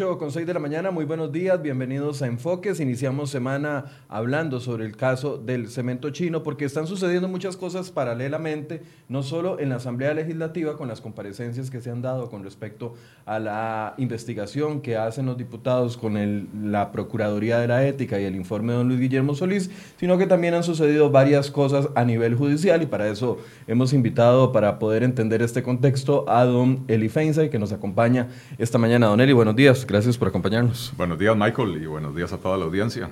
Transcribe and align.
8 0.00 0.16
con 0.16 0.30
6 0.30 0.46
de 0.46 0.54
la 0.54 0.60
mañana, 0.60 0.90
muy 0.90 1.04
buenos 1.04 1.30
días, 1.30 1.60
bienvenidos 1.60 2.22
a 2.22 2.26
Enfoques. 2.26 2.80
Iniciamos 2.80 3.28
semana 3.28 3.84
hablando 4.08 4.58
sobre 4.58 4.86
el 4.86 4.96
caso 4.96 5.36
del 5.36 5.68
cemento 5.68 6.08
chino 6.08 6.42
porque 6.42 6.64
están 6.64 6.86
sucediendo 6.86 7.28
muchas 7.28 7.58
cosas 7.58 7.90
paralelamente, 7.90 8.80
no 9.10 9.22
solo 9.22 9.60
en 9.60 9.68
la 9.68 9.76
Asamblea 9.76 10.14
Legislativa 10.14 10.78
con 10.78 10.88
las 10.88 11.02
comparecencias 11.02 11.70
que 11.70 11.82
se 11.82 11.90
han 11.90 12.00
dado 12.00 12.30
con 12.30 12.44
respecto 12.44 12.94
a 13.26 13.38
la 13.38 13.92
investigación 13.98 14.80
que 14.80 14.96
hacen 14.96 15.26
los 15.26 15.36
diputados 15.36 15.98
con 15.98 16.48
la 16.70 16.92
Procuraduría 16.92 17.58
de 17.58 17.68
la 17.68 17.86
Ética 17.86 18.18
y 18.18 18.24
el 18.24 18.36
informe 18.36 18.72
de 18.72 18.78
don 18.78 18.88
Luis 18.88 19.00
Guillermo 19.00 19.34
Solís, 19.34 19.70
sino 19.98 20.16
que 20.16 20.26
también 20.26 20.54
han 20.54 20.62
sucedido 20.62 21.10
varias 21.10 21.50
cosas 21.50 21.90
a 21.94 22.06
nivel 22.06 22.36
judicial 22.36 22.80
y 22.80 22.86
para 22.86 23.06
eso 23.06 23.36
hemos 23.66 23.92
invitado 23.92 24.50
para 24.50 24.78
poder 24.78 25.02
entender 25.02 25.42
este 25.42 25.62
contexto 25.62 26.24
a 26.26 26.46
don 26.46 26.84
Eli 26.88 27.10
que 27.50 27.58
nos 27.58 27.72
acompaña 27.72 28.28
esta 28.56 28.78
mañana. 28.78 29.08
Don 29.08 29.20
Eli, 29.20 29.34
buenos 29.34 29.56
días 29.56 29.89
gracias 29.90 30.16
por 30.16 30.28
acompañarnos. 30.28 30.92
Buenos 30.96 31.18
días, 31.18 31.36
Michael, 31.36 31.82
y 31.82 31.86
buenos 31.86 32.14
días 32.14 32.32
a 32.32 32.38
toda 32.38 32.56
la 32.56 32.64
audiencia. 32.64 33.10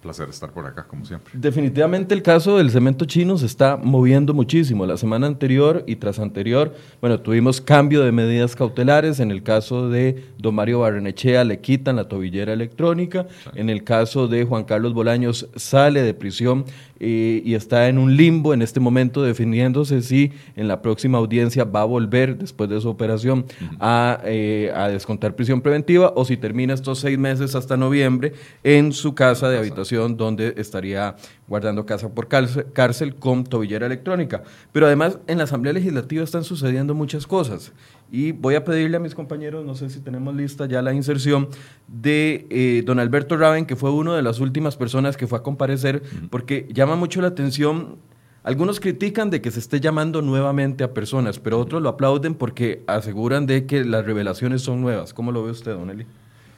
Placer 0.00 0.30
estar 0.30 0.50
por 0.50 0.66
acá, 0.66 0.86
como 0.88 1.04
siempre. 1.04 1.32
Definitivamente 1.34 2.14
el 2.14 2.22
caso 2.22 2.56
del 2.56 2.70
cemento 2.70 3.04
chino 3.04 3.36
se 3.36 3.44
está 3.44 3.76
moviendo 3.76 4.32
muchísimo. 4.32 4.86
La 4.86 4.96
semana 4.96 5.26
anterior 5.26 5.84
y 5.86 5.96
tras 5.96 6.18
anterior, 6.18 6.74
bueno, 7.02 7.20
tuvimos 7.20 7.60
cambio 7.60 8.02
de 8.02 8.10
medidas 8.10 8.56
cautelares. 8.56 9.20
En 9.20 9.30
el 9.30 9.42
caso 9.42 9.90
de 9.90 10.24
don 10.38 10.54
Mario 10.54 10.80
Barrenechea 10.80 11.44
le 11.44 11.60
quitan 11.60 11.96
la 11.96 12.08
tobillera 12.08 12.54
electrónica. 12.54 13.26
En 13.54 13.68
el 13.68 13.84
caso 13.84 14.26
de 14.26 14.44
Juan 14.44 14.64
Carlos 14.64 14.94
Bolaños 14.94 15.48
sale 15.54 16.02
de 16.02 16.14
prisión 16.14 16.64
eh, 17.02 17.42
y 17.44 17.54
está 17.54 17.88
en 17.88 17.98
un 17.98 18.14
limbo 18.16 18.52
en 18.52 18.60
este 18.60 18.78
momento 18.78 19.22
definiéndose 19.22 20.02
si 20.02 20.32
en 20.54 20.68
la 20.68 20.82
próxima 20.82 21.16
audiencia 21.16 21.64
va 21.64 21.80
a 21.80 21.84
volver 21.86 22.36
después 22.36 22.68
de 22.68 22.78
su 22.78 22.90
operación 22.90 23.46
a, 23.80 24.20
eh, 24.24 24.70
a, 24.74 24.88
descontar 24.88 25.34
prisión 25.34 25.62
preventiva 25.62 26.12
o 26.14 26.26
si 26.26 26.36
termina 26.36 26.74
estos 26.74 26.98
seis 26.98 27.18
meses 27.18 27.54
hasta 27.54 27.78
noviembre 27.78 28.34
en 28.62 28.92
su 28.92 29.14
casa 29.14 29.48
de 29.48 29.56
habitación 29.56 29.89
donde 29.96 30.54
estaría 30.56 31.16
guardando 31.48 31.86
casa 31.86 32.08
por 32.08 32.28
cárcel, 32.28 32.66
cárcel 32.72 33.14
con 33.16 33.44
tobillera 33.44 33.86
electrónica. 33.86 34.42
Pero 34.72 34.86
además 34.86 35.18
en 35.26 35.38
la 35.38 35.44
Asamblea 35.44 35.72
Legislativa 35.72 36.24
están 36.24 36.44
sucediendo 36.44 36.94
muchas 36.94 37.26
cosas. 37.26 37.72
Y 38.12 38.32
voy 38.32 38.56
a 38.56 38.64
pedirle 38.64 38.96
a 38.96 39.00
mis 39.00 39.14
compañeros, 39.14 39.64
no 39.64 39.74
sé 39.74 39.88
si 39.88 40.00
tenemos 40.00 40.34
lista 40.34 40.66
ya 40.66 40.82
la 40.82 40.92
inserción, 40.92 41.48
de 41.86 42.46
eh, 42.50 42.82
don 42.84 42.98
Alberto 42.98 43.36
Raven, 43.36 43.66
que 43.66 43.76
fue 43.76 43.90
una 43.90 44.16
de 44.16 44.22
las 44.22 44.40
últimas 44.40 44.76
personas 44.76 45.16
que 45.16 45.26
fue 45.26 45.38
a 45.38 45.42
comparecer, 45.42 46.02
porque 46.28 46.68
llama 46.72 46.96
mucho 46.96 47.20
la 47.20 47.28
atención. 47.28 47.96
Algunos 48.42 48.80
critican 48.80 49.30
de 49.30 49.40
que 49.40 49.50
se 49.50 49.60
esté 49.60 49.80
llamando 49.80 50.22
nuevamente 50.22 50.82
a 50.82 50.94
personas, 50.94 51.38
pero 51.38 51.60
otros 51.60 51.82
lo 51.82 51.90
aplauden 51.90 52.34
porque 52.34 52.82
aseguran 52.86 53.46
de 53.46 53.66
que 53.66 53.84
las 53.84 54.04
revelaciones 54.04 54.62
son 54.62 54.80
nuevas. 54.80 55.12
¿Cómo 55.12 55.30
lo 55.30 55.44
ve 55.44 55.50
usted, 55.50 55.72
don 55.72 55.90
Eli? 55.90 56.06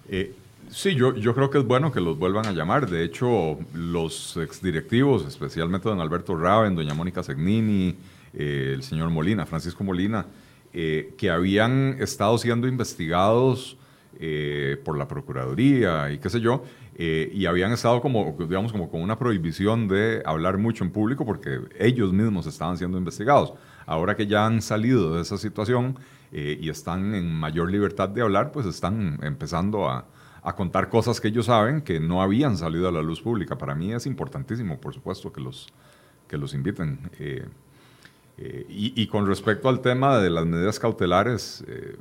Eh, 0.09 0.35
sí, 0.73 0.95
yo, 0.95 1.15
yo 1.15 1.35
creo 1.35 1.51
que 1.51 1.59
es 1.59 1.65
bueno 1.65 1.93
que 1.93 2.01
los 2.01 2.19
vuelvan 2.19 2.47
a 2.47 2.53
llamar. 2.53 2.89
De 2.89 3.05
hecho, 3.05 3.59
los 3.75 4.37
exdirectivos, 4.37 5.25
especialmente 5.27 5.89
don 5.89 6.01
Alberto 6.01 6.37
Raven, 6.37 6.75
doña 6.75 6.95
Mónica 6.95 7.23
Segnini, 7.23 7.97
eh, 8.35 8.73
el 8.75 8.83
señor 8.83 9.11
Molina, 9.11 9.47
Francisco 9.47 9.85
Molina, 9.85 10.27
eh, 10.75 11.15
que 11.19 11.31
habían 11.31 11.97
estado 12.01 12.39
siendo 12.39 12.67
investigados 12.67 13.77
eh, 14.19 14.81
por 14.83 14.97
la 14.97 15.07
Procuraduría 15.07 16.11
y 16.11 16.19
qué 16.19 16.31
sé 16.31 16.41
yo, 16.41 16.65
eh, 16.97 17.31
y 17.35 17.45
habían 17.45 17.73
estado 17.73 18.01
como, 18.01 18.35
digamos, 18.39 18.73
como 18.73 18.91
con 18.91 19.03
una 19.03 19.19
prohibición 19.19 19.87
de 19.87 20.23
hablar 20.25 20.57
mucho 20.57 20.83
en 20.83 20.91
público 20.91 21.27
porque 21.27 21.61
ellos 21.79 22.15
mismos 22.15 22.47
estaban 22.47 22.79
siendo 22.79 22.97
investigados. 22.97 23.53
Ahora 23.85 24.17
que 24.17 24.27
ya 24.27 24.47
han 24.47 24.63
salido 24.63 25.15
de 25.15 25.23
esa 25.23 25.37
situación 25.37 25.99
y 26.35 26.71
están 26.71 27.15
en 27.15 27.31
mayor 27.31 27.71
libertad 27.71 28.09
de 28.09 28.23
hablar, 28.23 28.53
pues 28.53 28.65
están 28.65 29.19
empezando 29.23 29.91
a, 29.91 30.07
a 30.43 30.55
contar 30.55 30.89
cosas 30.89 31.21
que 31.21 31.29
ellos 31.29 31.47
saben 31.47 31.83
que 31.83 32.01
no 32.01 32.21
habían 32.21 32.57
salido 32.57 32.89
a 32.89 32.93
la 32.93 33.03
luz 33.03 33.21
pública. 33.21 33.57
Para 33.57 33.75
mí 33.75 33.93
es 33.93 34.07
importantísimo, 34.07 34.81
por 34.81 34.93
supuesto, 34.93 35.33
que 35.33 35.41
los, 35.41 35.69
que 36.29 36.37
los 36.37 36.55
inviten. 36.55 37.11
Eh, 37.19 37.47
y, 38.69 39.07
con 39.07 39.27
respecto 39.27 39.69
al 39.69 39.81
tema 39.81 40.19
de 40.19 40.31
las 40.31 40.47
medidas 40.47 40.81
cautelares, 40.81 41.63
eh, 41.69 41.97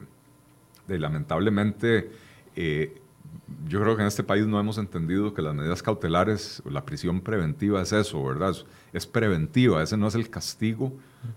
lamentablemente, 0.88 2.12
eh, 2.56 3.00
yo 3.68 3.82
creo 3.82 3.96
que 3.96 4.02
en 4.02 4.08
este 4.08 4.24
país 4.24 4.48
no 4.48 4.60
hemos 4.60 4.78
entendido 4.78 5.34
que 5.34 5.42
las 5.42 5.54
medidas 5.54 5.84
cautelares, 5.84 6.62
la 6.70 6.86
prisión 6.86 7.22
preventiva 7.22 7.82
es 7.82 7.92
eso, 7.92 8.24
¿verdad? 8.24 8.56
Es, 8.94 9.06
preventiva, 9.06 9.84
ese 9.84 9.98
no 9.98 10.08
es 10.08 10.16
el 10.16 10.30
castigo 10.30 10.94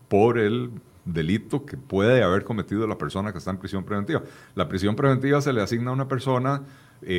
por 0.09 0.39
el 0.39 0.71
delito 1.05 1.67
que 1.67 1.77
puede 1.77 2.23
haber 2.23 2.45
cometido 2.45 2.87
la 2.87 2.97
persona 2.97 3.33
que 3.33 3.39
está 3.39 3.51
en 3.51 3.59
prisión 3.59 3.85
preventiva. 3.85 4.23
La 4.55 4.69
prisión 4.69 4.97
preventiva 4.97 5.41
se 5.41 5.53
le 5.53 5.61
asigna 5.61 5.91
a 5.91 5.93
una 5.93 6.09
persona 6.09 6.63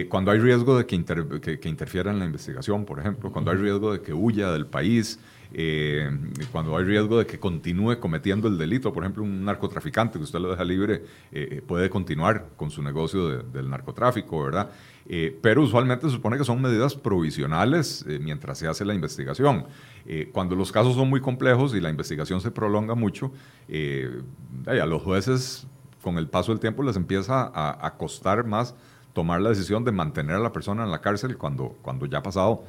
cuando 0.10 0.32
hay 0.32 0.40
riesgo 0.40 0.78
de 0.78 0.86
que, 0.86 1.60
que, 1.60 1.70
interfiera 1.70 2.12
en 2.12 2.20
la 2.20 2.26
investigación, 2.26 2.86
por 2.86 3.00
ejemplo, 3.00 3.32
cuando 3.32 3.52
hay 3.52 3.58
riesgo 3.58 3.94
de 3.94 4.02
que 4.02 4.14
huya 4.14 4.52
del 4.52 4.66
país, 4.66 5.20
eh, 5.58 6.10
cuando 6.52 6.76
hay 6.76 6.84
riesgo 6.84 7.18
de 7.18 7.26
que 7.26 7.40
continúe 7.40 7.98
cometiendo 8.00 8.50
el 8.50 8.58
delito, 8.58 8.92
por 8.92 9.04
ejemplo, 9.04 9.24
un 9.24 9.46
narcotraficante 9.46 10.18
que 10.18 10.24
usted 10.26 10.40
lo 10.40 10.52
deja 10.52 10.66
libre 10.66 11.04
eh, 11.32 11.62
puede 11.66 11.90
continuar 11.90 12.50
con 12.58 12.70
su 12.72 12.82
negocio 12.82 13.42
del 13.42 13.70
narcotráfico, 13.70 14.44
¿verdad? 14.44 14.72
Eh, 15.08 15.38
pero 15.42 15.62
usualmente 15.62 16.08
se 16.08 16.14
supone 16.14 16.38
que 16.38 16.44
son 16.44 16.62
medidas 16.62 16.96
provisionales 16.96 18.06
mientras 18.20 18.58
se 18.58 18.68
hace 18.68 18.84
la 18.84 18.94
investigación. 18.94 19.66
cuando 20.34 20.56
los 20.56 20.74
casos 20.74 20.96
son 20.96 21.10
muy 21.10 21.22
complejos 21.22 21.74
y 21.74 21.80
la 21.80 21.90
investigación 21.90 22.42
se 22.42 22.52
prolonga 22.52 22.94
mucho, 22.94 23.32
a 24.68 24.86
los 24.86 25.02
jueces 25.02 25.68
con 26.02 26.18
el 26.18 26.28
paso 26.28 26.52
del 26.52 26.60
tiempo 26.60 26.84
les 26.84 26.98
empieza 26.98 27.50
a, 27.54 27.88
a, 27.88 27.98
costar 27.98 28.46
más 28.46 28.76
tomar 29.16 29.42
la 29.42 29.50
decisión 29.50 29.86
de 29.86 29.94
mantener 29.94 30.36
a 30.36 30.40
la 30.40 30.52
persona 30.52 30.84
en 30.84 30.92
la 30.92 31.00
cárcel 31.00 31.38
cuando, 31.38 31.78
cuando 31.82 32.06
ya 32.06 32.18
ha 32.18 32.24
pasado 32.24 32.64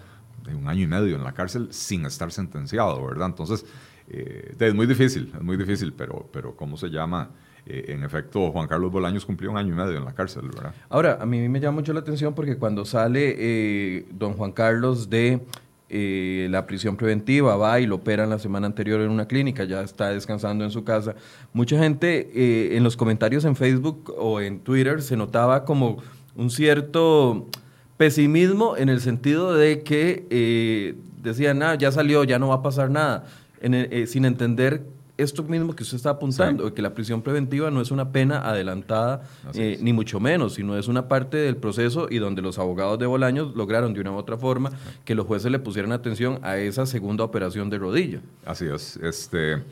un 0.55 0.69
año 0.69 0.83
y 0.83 0.87
medio 0.87 1.17
en 1.17 1.25
la 1.25 1.33
cárcel 1.33 1.69
sin 1.73 2.07
estar 2.07 2.31
sentenciado, 2.31 3.05
¿verdad? 3.05 3.27
Entonces, 3.27 3.67
eh, 4.09 4.55
es 4.59 4.75
muy 4.75 4.87
difícil, 4.87 5.33
es 5.35 5.43
muy 5.43 5.57
difícil, 5.57 5.93
pero, 5.93 6.29
pero 6.33 6.55
¿cómo 6.55 6.77
se 6.77 6.89
llama? 6.89 7.31
Eh, 7.67 7.87
en 7.89 8.05
efecto, 8.05 8.53
Juan 8.53 8.69
Carlos 8.69 8.93
Bolaños 8.93 9.27
cumplió 9.27 9.51
un 9.51 9.57
año 9.57 9.75
y 9.75 9.77
medio 9.77 9.99
en 9.99 10.05
la 10.05 10.15
cárcel, 10.15 10.49
¿verdad? 10.55 10.73
Ahora, 10.89 11.19
a 11.21 11.27
mí 11.27 11.49
me 11.49 11.59
llama 11.59 11.81
mucho 11.81 11.93
la 11.93 11.99
atención 11.99 12.33
porque 12.33 12.57
cuando 12.57 12.85
sale 12.85 13.35
eh, 13.37 14.07
don 14.13 14.35
Juan 14.35 14.53
Carlos 14.53 15.11
de 15.11 15.41
la 15.89 16.67
prisión 16.67 16.97
preventiva, 16.97 17.57
va 17.57 17.79
y 17.79 17.87
lo 17.87 17.97
operan 17.97 18.29
la 18.29 18.41
semana 18.41 18.67
anterior 18.67 19.01
en 19.01 19.11
una 19.11 19.27
clínica, 19.27 19.63
ya 19.65 19.83
está 19.83 20.11
descansando 20.11 20.65
en 20.65 20.73
su 20.73 20.83
casa, 20.83 21.15
mucha 21.53 21.79
gente 21.79 22.77
en 22.77 22.83
los 22.83 22.97
comentarios 22.97 23.45
en 23.45 23.55
Facebook 23.55 24.13
o 24.19 24.41
en 24.41 24.59
Twitter 24.59 25.01
se 25.01 25.17
notaba 25.17 25.65
como 25.65 26.03
un 26.37 26.51
cierto 26.51 27.49
Pesimismo 27.97 28.77
en 28.77 28.91
el 28.91 29.01
sentido 29.01 29.55
de 29.55 29.83
que 29.83 30.27
eh, 30.29 30.97
decían, 31.23 31.63
ah, 31.63 31.77
ya 31.77 31.91
salió, 31.91 32.25
ya 32.25 32.39
no 32.39 32.49
va 32.49 32.57
a 32.57 32.63
pasar 32.63 32.91
nada, 32.91 33.25
eh, 33.63 34.05
sin 34.07 34.27
entender 34.27 34.83
esto 35.17 35.43
mismo 35.45 35.75
que 35.75 35.83
usted 35.83 35.97
está 35.97 36.11
apuntando, 36.11 36.75
que 36.75 36.83
la 36.83 36.93
prisión 36.93 37.23
preventiva 37.23 37.71
no 37.71 37.81
es 37.81 37.91
una 37.91 38.13
pena 38.13 38.47
adelantada, 38.47 39.23
eh, 39.55 39.79
ni 39.81 39.95
mucho 39.95 40.21
menos, 40.21 40.53
sino 40.55 40.77
es 40.77 40.89
una 40.89 41.09
parte 41.09 41.39
del 41.39 41.57
proceso 41.57 42.09
y 42.11 42.19
donde 42.19 42.43
los 42.43 42.59
abogados 42.59 42.99
de 42.99 43.07
Bolaños 43.07 43.57
lograron 43.57 43.95
de 43.95 44.03
una 44.03 44.13
u 44.13 44.17
otra 44.17 44.37
forma 44.37 44.73
que 45.07 45.15
los 45.15 45.27
jueces 45.27 45.51
le 45.51 45.59
pusieran 45.59 45.93
atención 45.93 46.39
a 46.43 46.59
esa 46.59 46.85
segunda 46.85 47.25
operación 47.25 47.71
de 47.71 47.79
rodilla. 47.79 48.21
Así 48.45 48.67
es. 48.67 48.99
Este, 48.99 49.63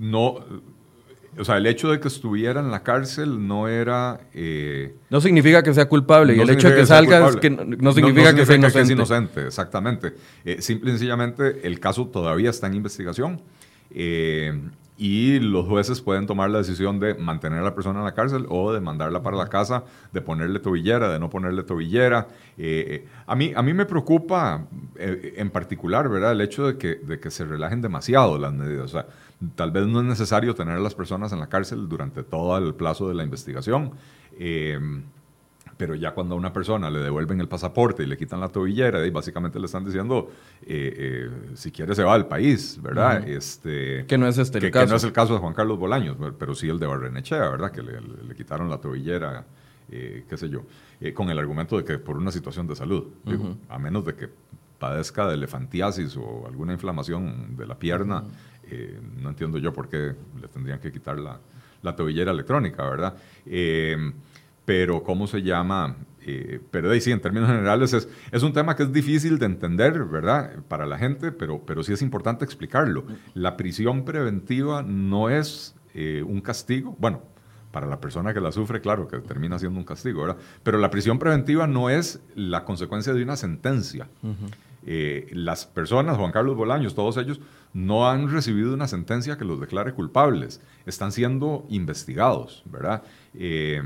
no 0.00 0.40
o 1.38 1.44
sea, 1.44 1.56
el 1.56 1.66
hecho 1.66 1.90
de 1.90 2.00
que 2.00 2.08
estuviera 2.08 2.60
en 2.60 2.70
la 2.70 2.82
cárcel 2.82 3.46
no 3.46 3.68
era... 3.68 4.20
Eh, 4.32 4.94
no 5.10 5.20
significa 5.20 5.62
que 5.62 5.74
sea 5.74 5.88
culpable, 5.88 6.36
y 6.36 6.40
el 6.40 6.50
hecho 6.50 6.68
de 6.70 6.76
que, 6.76 6.86
salga 6.86 7.30
que 7.40 7.50
no, 7.50 7.92
significa, 7.92 8.34
que, 8.34 8.46
sea 8.46 8.56
inocente. 8.56 8.92
inocente. 8.92 9.46
Exactamente. 9.46 10.14
Eh, 10.44 10.62
simple 10.62 10.90
y 10.90 10.92
sencillamente, 10.92 11.66
el 11.66 11.80
caso 11.80 12.06
todavía 12.06 12.50
está 12.50 12.66
en 12.66 12.74
investigación. 12.74 13.40
Eh, 13.90 14.60
y 14.96 15.40
los 15.40 15.66
jueces 15.66 16.00
pueden 16.00 16.26
tomar 16.26 16.50
la 16.50 16.58
decisión 16.58 17.00
de 17.00 17.14
mantener 17.14 17.58
a 17.58 17.62
la 17.62 17.74
persona 17.74 17.98
en 17.98 18.04
la 18.04 18.14
cárcel 18.14 18.46
o 18.48 18.72
de 18.72 18.80
mandarla 18.80 19.22
para 19.22 19.36
la 19.36 19.48
casa, 19.48 19.82
de 20.12 20.20
ponerle 20.20 20.60
tobillera, 20.60 21.12
de 21.12 21.18
no 21.18 21.30
ponerle 21.30 21.64
tobillera. 21.64 22.28
a, 23.26 23.34
mí, 23.34 23.52
a 23.56 23.62
mí 23.62 23.74
me 23.74 23.86
preocupa 23.86 24.66
en 24.96 25.50
particular 25.50 26.08
¿verdad? 26.08 26.30
el 26.30 26.40
hecho 26.40 26.68
de 26.68 26.78
que, 26.78 26.94
de 26.94 27.18
que 27.18 27.32
se 27.32 27.44
relajen 27.44 27.82
demasiado 27.82 28.38
las 28.38 28.52
medidas. 28.52 28.84
O 28.84 28.88
sea, 28.88 29.06
Tal 29.54 29.70
vez 29.70 29.86
no 29.86 30.00
es 30.00 30.06
necesario 30.06 30.54
tener 30.54 30.76
a 30.76 30.80
las 30.80 30.94
personas 30.94 31.32
en 31.32 31.40
la 31.40 31.48
cárcel 31.48 31.88
durante 31.88 32.22
todo 32.22 32.56
el 32.58 32.74
plazo 32.74 33.08
de 33.08 33.14
la 33.14 33.24
investigación, 33.24 33.92
eh, 34.38 34.78
pero 35.76 35.94
ya 35.94 36.12
cuando 36.12 36.34
a 36.34 36.38
una 36.38 36.52
persona 36.52 36.88
le 36.90 37.00
devuelven 37.00 37.40
el 37.40 37.48
pasaporte 37.48 38.04
y 38.04 38.06
le 38.06 38.16
quitan 38.16 38.40
la 38.40 38.48
tobillera, 38.48 39.04
y 39.04 39.10
básicamente 39.10 39.58
le 39.58 39.66
están 39.66 39.84
diciendo, 39.84 40.30
eh, 40.62 40.94
eh, 40.96 41.30
si 41.54 41.72
quiere 41.72 41.94
se 41.94 42.04
va 42.04 42.14
al 42.14 42.28
país, 42.28 42.80
¿verdad? 42.80 43.26
este, 43.26 44.06
que 44.06 44.16
no 44.16 44.28
es 44.28 44.38
este 44.38 44.58
el 44.58 44.70
caso. 44.70 44.86
Que 44.86 44.90
no 44.90 44.96
es 44.96 45.04
el 45.04 45.12
caso 45.12 45.34
de 45.34 45.40
Juan 45.40 45.54
Carlos 45.54 45.78
Bolaños, 45.78 46.16
pero 46.38 46.54
sí 46.54 46.68
el 46.68 46.78
de 46.78 46.86
Barrenechea, 46.86 47.50
¿verdad? 47.50 47.72
Que 47.72 47.82
le, 47.82 48.34
quitaron 48.36 48.70
la 48.70 48.78
tobillera, 48.78 49.46
qué 49.88 50.36
sé 50.36 50.48
yo, 50.48 50.62
con 51.12 51.30
el 51.30 51.38
argumento 51.38 51.76
de 51.76 51.84
que 51.84 51.98
por 51.98 52.16
una 52.16 52.30
situación 52.30 52.66
de 52.66 52.76
salud, 52.76 53.08
a 53.68 53.78
menos 53.78 54.04
de 54.04 54.14
que 54.14 54.28
padezca 54.78 55.26
de 55.26 55.34
elefantiasis 55.34 56.16
o 56.16 56.46
alguna 56.46 56.74
inflamación 56.74 57.56
de 57.56 57.66
la 57.66 57.78
pierna, 57.78 58.24
eh, 58.70 58.98
no 59.20 59.30
entiendo 59.30 59.58
yo 59.58 59.72
por 59.72 59.88
qué 59.88 60.14
le 60.40 60.48
tendrían 60.48 60.78
que 60.78 60.92
quitar 60.92 61.18
la, 61.18 61.38
tobillera 61.96 62.30
electrónica, 62.30 62.88
¿verdad? 62.88 63.14
Eh, 63.44 64.12
pero 64.64 65.02
¿cómo 65.02 65.26
se 65.26 65.42
llama? 65.42 65.96
Eh, 66.22 66.60
pero 66.70 66.88
de 66.88 67.00
sí, 67.00 67.12
en 67.12 67.20
términos 67.20 67.50
generales 67.50 67.92
es, 67.92 68.08
es 68.32 68.42
un 68.42 68.54
tema 68.54 68.74
que 68.74 68.84
es 68.84 68.92
difícil 68.92 69.38
de 69.38 69.46
entender, 69.46 70.04
¿verdad? 70.04 70.60
Para 70.68 70.86
la 70.86 70.96
gente, 70.96 71.30
pero, 71.30 71.60
pero 71.66 71.82
sí 71.82 71.92
es 71.92 72.00
importante 72.00 72.44
explicarlo. 72.44 73.04
La 73.34 73.56
prisión 73.56 74.04
preventiva 74.04 74.82
no 74.82 75.28
es 75.28 75.74
un 75.94 76.40
castigo, 76.40 76.96
bueno, 76.98 77.22
para 77.74 77.88
la 77.88 78.00
persona 78.00 78.32
que 78.32 78.40
la 78.40 78.52
sufre, 78.52 78.80
claro, 78.80 79.08
que 79.08 79.18
termina 79.18 79.58
siendo 79.58 79.80
un 79.80 79.84
castigo, 79.84 80.22
¿verdad? 80.22 80.36
Pero 80.62 80.78
la 80.78 80.90
prisión 80.90 81.18
preventiva 81.18 81.66
no 81.66 81.90
es 81.90 82.20
la 82.36 82.64
consecuencia 82.64 83.12
de 83.12 83.22
una 83.22 83.36
sentencia. 83.36 84.08
Eh, 84.86 85.28
las 85.32 85.66
personas, 85.66 86.16
Juan 86.16 86.32
Carlos 86.32 86.56
Bolaños, 86.56 86.94
todos 86.94 87.16
ellos, 87.16 87.40
no 87.72 88.08
han 88.08 88.30
recibido 88.30 88.74
una 88.74 88.86
sentencia 88.86 89.36
que 89.36 89.44
los 89.44 89.60
declare 89.60 89.94
culpables. 89.94 90.60
Están 90.86 91.12
siendo 91.12 91.66
investigados, 91.68 92.62
¿verdad? 92.66 93.02
Eh, 93.34 93.82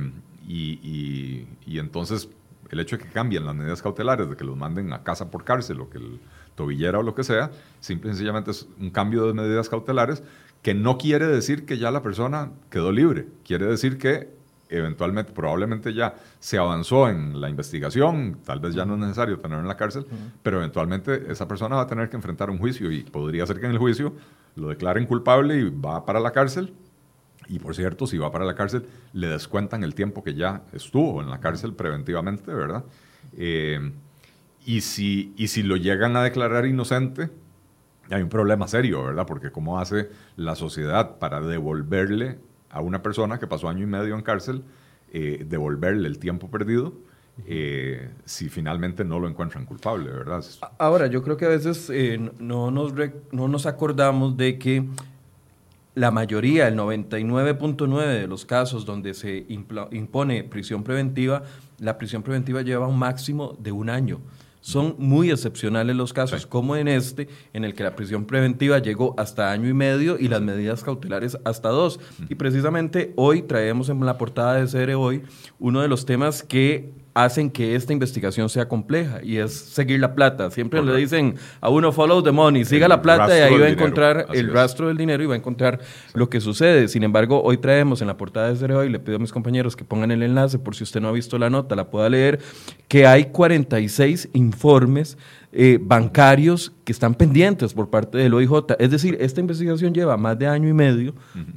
y, 0.47 1.47
entonces 1.67 2.29
el 2.71 2.81
hecho 2.81 2.97
de 2.97 3.05
que 3.05 3.11
cambien 3.11 3.47
las 3.47 3.55
medidas 3.55 3.81
cautelares, 3.81 4.29
de 4.29 4.37
que 4.37 4.45
los 4.45 4.57
manden 4.57 4.93
a 4.93 5.03
casa 5.03 5.31
por 5.31 5.45
cárcel 5.45 5.81
o 5.81 5.89
que 5.89 5.99
el 5.99 6.21
tobillera 6.55 6.99
o 6.99 7.03
lo 7.03 7.15
que 7.15 7.25
sea, 7.25 7.51
simple 7.81 8.11
y 8.11 8.13
sencillamente 8.13 8.51
es 8.51 8.69
un 8.79 8.91
cambio 8.91 9.27
de 9.27 9.33
medidas 9.33 9.69
cautelares 9.69 10.23
que 10.61 10.75
no 10.75 10.99
quiere 10.99 11.27
decir 11.27 11.65
que 11.65 11.79
ya 11.79 11.91
la 11.91 12.03
persona 12.03 12.51
quedó 12.69 12.93
libre, 12.93 13.29
quiere 13.45 13.67
decir 13.67 13.97
que 13.97 14.38
eventualmente, 14.69 15.33
probablemente 15.33 15.95
ya 15.95 16.15
se 16.39 16.59
avanzó 16.59 17.09
en 17.09 17.41
la 17.41 17.49
investigación, 17.49 18.39
tal 18.45 18.61
vez 18.61 18.75
ya 18.75 18.85
no 18.85 18.95
es 18.95 19.01
necesario 19.01 19.39
tenerlo 19.39 19.63
en 19.63 19.69
la 19.69 19.77
cárcel, 19.77 20.07
pero 20.43 20.59
eventualmente 20.59 21.31
esa 21.31 21.49
persona 21.49 21.77
va 21.77 21.83
a 21.83 21.87
tener 21.87 22.09
que 22.09 22.17
enfrentar 22.17 22.51
un 22.51 22.59
juicio 22.59 22.91
y 22.91 23.03
podría 23.03 23.47
ser 23.47 23.61
que 23.61 23.67
en 23.67 23.73
el 23.73 23.79
juicio 23.79 24.15
lo 24.57 24.69
declaren 24.69 25.07
culpable 25.07 25.59
y 25.59 25.71
va 25.71 26.05
para 26.05 26.21
la 26.21 26.33
cárcel. 26.33 26.75
Y 27.49 27.59
por 27.61 27.75
cierto, 27.75 28.07
si 28.07 28.19
va 28.19 28.31
para 28.31 28.45
la 28.45 28.55
cárcel, 28.55 28.85
le 29.15 29.29
descuentan 29.29 29.83
el 29.83 29.95
tiempo 29.95 30.23
que 30.23 30.35
ya 30.35 30.63
estuvo 30.73 31.23
en 31.23 31.31
la 31.31 31.41
cárcel 31.41 31.73
preventivamente, 31.73 32.53
¿verdad? 32.53 32.85
Eh, 33.37 33.93
y, 34.67 34.83
si, 34.83 35.33
y 35.37 35.49
si 35.49 35.63
lo 35.63 35.77
llegan 35.77 36.15
a 36.17 36.23
declarar 36.23 36.67
inocente, 36.67 37.31
hay 38.11 38.23
un 38.23 38.29
problema 38.29 38.69
serio, 38.69 39.05
¿verdad? 39.05 39.27
Porque 39.27 39.51
cómo 39.51 39.79
hace 39.81 40.11
la 40.37 40.57
sociedad 40.57 41.19
para 41.19 41.41
devolverle 41.41 42.39
a 42.71 42.81
una 42.81 43.03
persona 43.03 43.39
que 43.39 43.47
pasó 43.47 43.69
año 43.69 43.85
y 43.85 43.87
medio 43.87 44.15
en 44.15 44.23
cárcel, 44.23 44.63
eh, 45.13 45.45
devolverle 45.49 46.09
el 46.09 46.19
tiempo 46.19 46.51
perdido 46.51 46.93
eh, 47.47 48.11
si 48.25 48.49
finalmente 48.49 49.05
no 49.05 49.21
lo 49.21 49.29
encuentran 49.29 49.65
culpable, 49.65 50.11
¿verdad? 50.11 50.45
Ahora, 50.79 51.07
yo 51.07 51.23
creo 51.23 51.37
que 51.37 51.45
a 51.45 51.49
veces 51.49 51.89
eh, 51.91 52.19
no, 52.39 52.71
nos 52.71 52.93
no 53.31 53.49
nos 53.49 53.67
acordamos 53.67 54.37
de 54.37 54.59
que 54.59 54.85
la 55.95 56.11
mayoría, 56.11 56.69
el 56.69 56.77
99.9 56.77 58.07
de 58.07 58.27
los 58.27 58.45
casos 58.45 58.85
donde 58.85 59.15
se 59.15 59.47
impone 59.49 60.45
prisión 60.45 60.83
preventiva, 60.83 61.43
la 61.79 61.97
prisión 61.97 62.23
preventiva 62.23 62.63
lleva 62.63 62.87
un 62.87 62.99
máximo 62.99 63.57
de 63.59 63.73
un 63.73 63.91
año. 63.91 64.21
Son 64.61 64.97
muy 64.99 65.31
excepcionales 65.31 65.97
los 65.97 66.13
casos, 66.13 66.47
como 66.47 66.77
en 66.77 66.89
este, 66.89 67.29
en 67.53 67.65
el 67.65 67.75
que 67.75 67.85
la 67.85 67.95
prisión 67.95 68.25
preventiva 68.25 68.79
llegó 68.79 69.15
hasta 69.19 69.53
año 69.53 69.69
y 69.69 69.75
medio 69.75 70.19
y 70.19 70.29
las 70.29 70.43
medidas 70.43 70.83
cautelares 70.83 71.39
hasta 71.45 71.69
dos. 71.69 72.01
Y 72.29 72.35
precisamente 72.35 73.13
hoy 73.17 73.43
traemos 73.43 73.89
en 73.89 74.05
la 74.05 74.19
portada 74.19 74.55
de 74.55 74.67
CR 74.67 74.95
Hoy 74.95 75.23
uno 75.59 75.81
de 75.81 75.89
los 75.89 76.07
temas 76.07 76.43
que 76.43 76.93
hacen 77.25 77.51
que 77.51 77.75
esta 77.75 77.93
investigación 77.93 78.49
sea 78.49 78.69
compleja 78.69 79.21
y 79.23 79.39
es 79.39 79.53
seguir 79.53 79.99
la 80.01 80.15
plata. 80.15 80.51
Siempre 80.51 80.83
le 80.83 80.95
dicen 80.97 81.35
a 81.61 81.69
uno 81.69 81.91
follow 81.91 82.23
the 82.23 82.31
money, 82.31 82.65
siga 82.65 82.87
la 82.87 83.03
plata 83.03 83.37
y 83.37 83.41
ahí 83.41 83.59
va 83.59 83.67
a 83.67 83.71
encontrar 83.71 84.27
el 84.33 84.53
rastro 84.53 84.89
del 84.89 84.97
dinero 84.97 85.23
y 85.23 85.27
va 85.27 85.35
a 85.35 85.39
encontrar 85.39 85.81
lo 86.15 86.31
que 86.31 86.41
sucede. 86.41 86.87
Sin 86.89 87.03
embargo, 87.03 87.43
hoy 87.43 87.59
traemos 87.59 88.01
en 88.01 88.07
la 88.07 88.17
portada 88.17 88.53
de 88.53 88.69
Hoy, 88.69 88.91
le 88.91 88.99
pido 88.99 89.17
a 89.17 89.19
mis 89.19 89.33
compañeros 89.33 89.77
que 89.77 89.85
pongan 89.85 90.11
el 90.11 90.23
enlace 90.23 90.59
por 90.59 90.77
si 90.77 90.85
usted 90.85 91.01
no 91.01 91.09
ha 91.09 91.13
visto 91.13 91.39
la 91.39 91.49
nota, 91.49 91.75
la 91.75 91.91
pueda 91.91 92.09
leer, 92.09 92.39
que 92.87 93.07
hay 93.07 93.27
46 93.27 94.29
informes 94.35 95.17
eh, 95.51 95.79
bancarios 95.81 96.73
que 96.85 96.93
están 96.93 97.15
pendientes 97.15 97.73
por 97.73 97.89
parte 97.89 98.19
del 98.19 98.35
OIJ. 98.35 98.77
Es 98.79 98.91
decir, 98.91 99.17
esta 99.19 99.41
investigación 99.41 99.95
lleva 99.95 100.17
más 100.17 100.39
de 100.39 100.47
año 100.47 100.69
y 100.69 100.75
medio, 100.75 101.15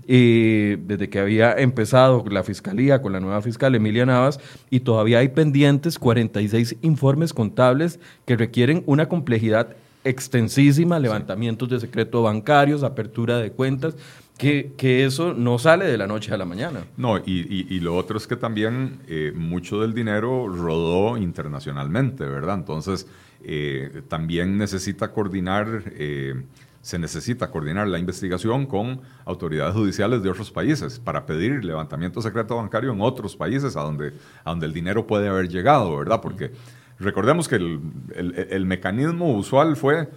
eh, 0.07 0.77
desde 0.85 1.09
que 1.09 1.19
había 1.19 1.53
empezado 1.53 2.23
la 2.29 2.43
fiscalía 2.43 3.01
con 3.01 3.11
la 3.11 3.19
nueva 3.19 3.41
fiscal 3.41 3.75
Emilia 3.75 4.05
Navas, 4.05 4.39
y 4.69 4.79
todavía 4.79 5.19
hay 5.19 5.27
pendientes 5.29 5.99
46 5.99 6.77
informes 6.81 7.33
contables 7.33 7.99
que 8.25 8.37
requieren 8.37 8.83
una 8.85 9.09
complejidad 9.09 9.75
extensísima, 10.03 10.99
levantamientos 10.99 11.69
de 11.69 11.79
secreto 11.79 12.23
bancarios, 12.23 12.83
apertura 12.83 13.37
de 13.37 13.51
cuentas, 13.51 13.95
que, 14.37 14.73
que, 14.75 15.05
eso 15.05 15.33
no 15.33 15.59
sale 15.59 15.85
de 15.85 15.97
la 15.97 16.07
noche 16.07 16.33
a 16.33 16.37
la 16.37 16.45
mañana. 16.45 16.85
No, 16.97 17.19
y, 17.19 17.67
y, 17.69 17.79
lo 17.79 17.95
otro 17.95 18.17
es 18.17 18.25
que 18.25 18.35
también 18.35 18.99
eh, 19.07 19.31
mucho 19.35 19.81
del 19.81 19.93
dinero 19.93 20.47
rodó 20.47 21.17
internacionalmente, 21.17 22.25
¿verdad? 22.25 22.55
Entonces, 22.55 23.05
eh, 23.43 24.03
también 24.07 24.57
necesita 24.57 25.11
coordinar, 25.11 25.83
eh, 25.95 26.43
se 26.81 26.99
necesita 26.99 27.49
coordinar 27.49 27.87
la 27.87 27.99
investigación 27.99 28.65
con 28.65 29.01
autoridades 29.25 29.73
judiciales 29.73 30.21
de 30.23 30.29
otros 30.29 30.51
países 30.51 30.99
para 30.99 31.25
pedir 31.25 31.63
levantamiento 31.63 32.21
secreto 32.21 32.55
bancario 32.57 32.91
en 32.91 33.01
otros 33.01 33.35
países 33.35 33.75
a 33.75 33.81
donde, 33.81 34.13
a 34.43 34.49
donde 34.51 34.65
el 34.65 34.73
dinero 34.73 35.07
puede 35.07 35.27
haber 35.27 35.49
llegado, 35.49 35.97
¿verdad? 35.97 36.21
Porque 36.21 36.51
recordemos 36.99 37.47
que 37.47 37.55
el, 37.55 37.79
el, 38.15 38.65
mecanismo 38.65 39.35
usual 39.35 39.75
fue... 39.75 40.09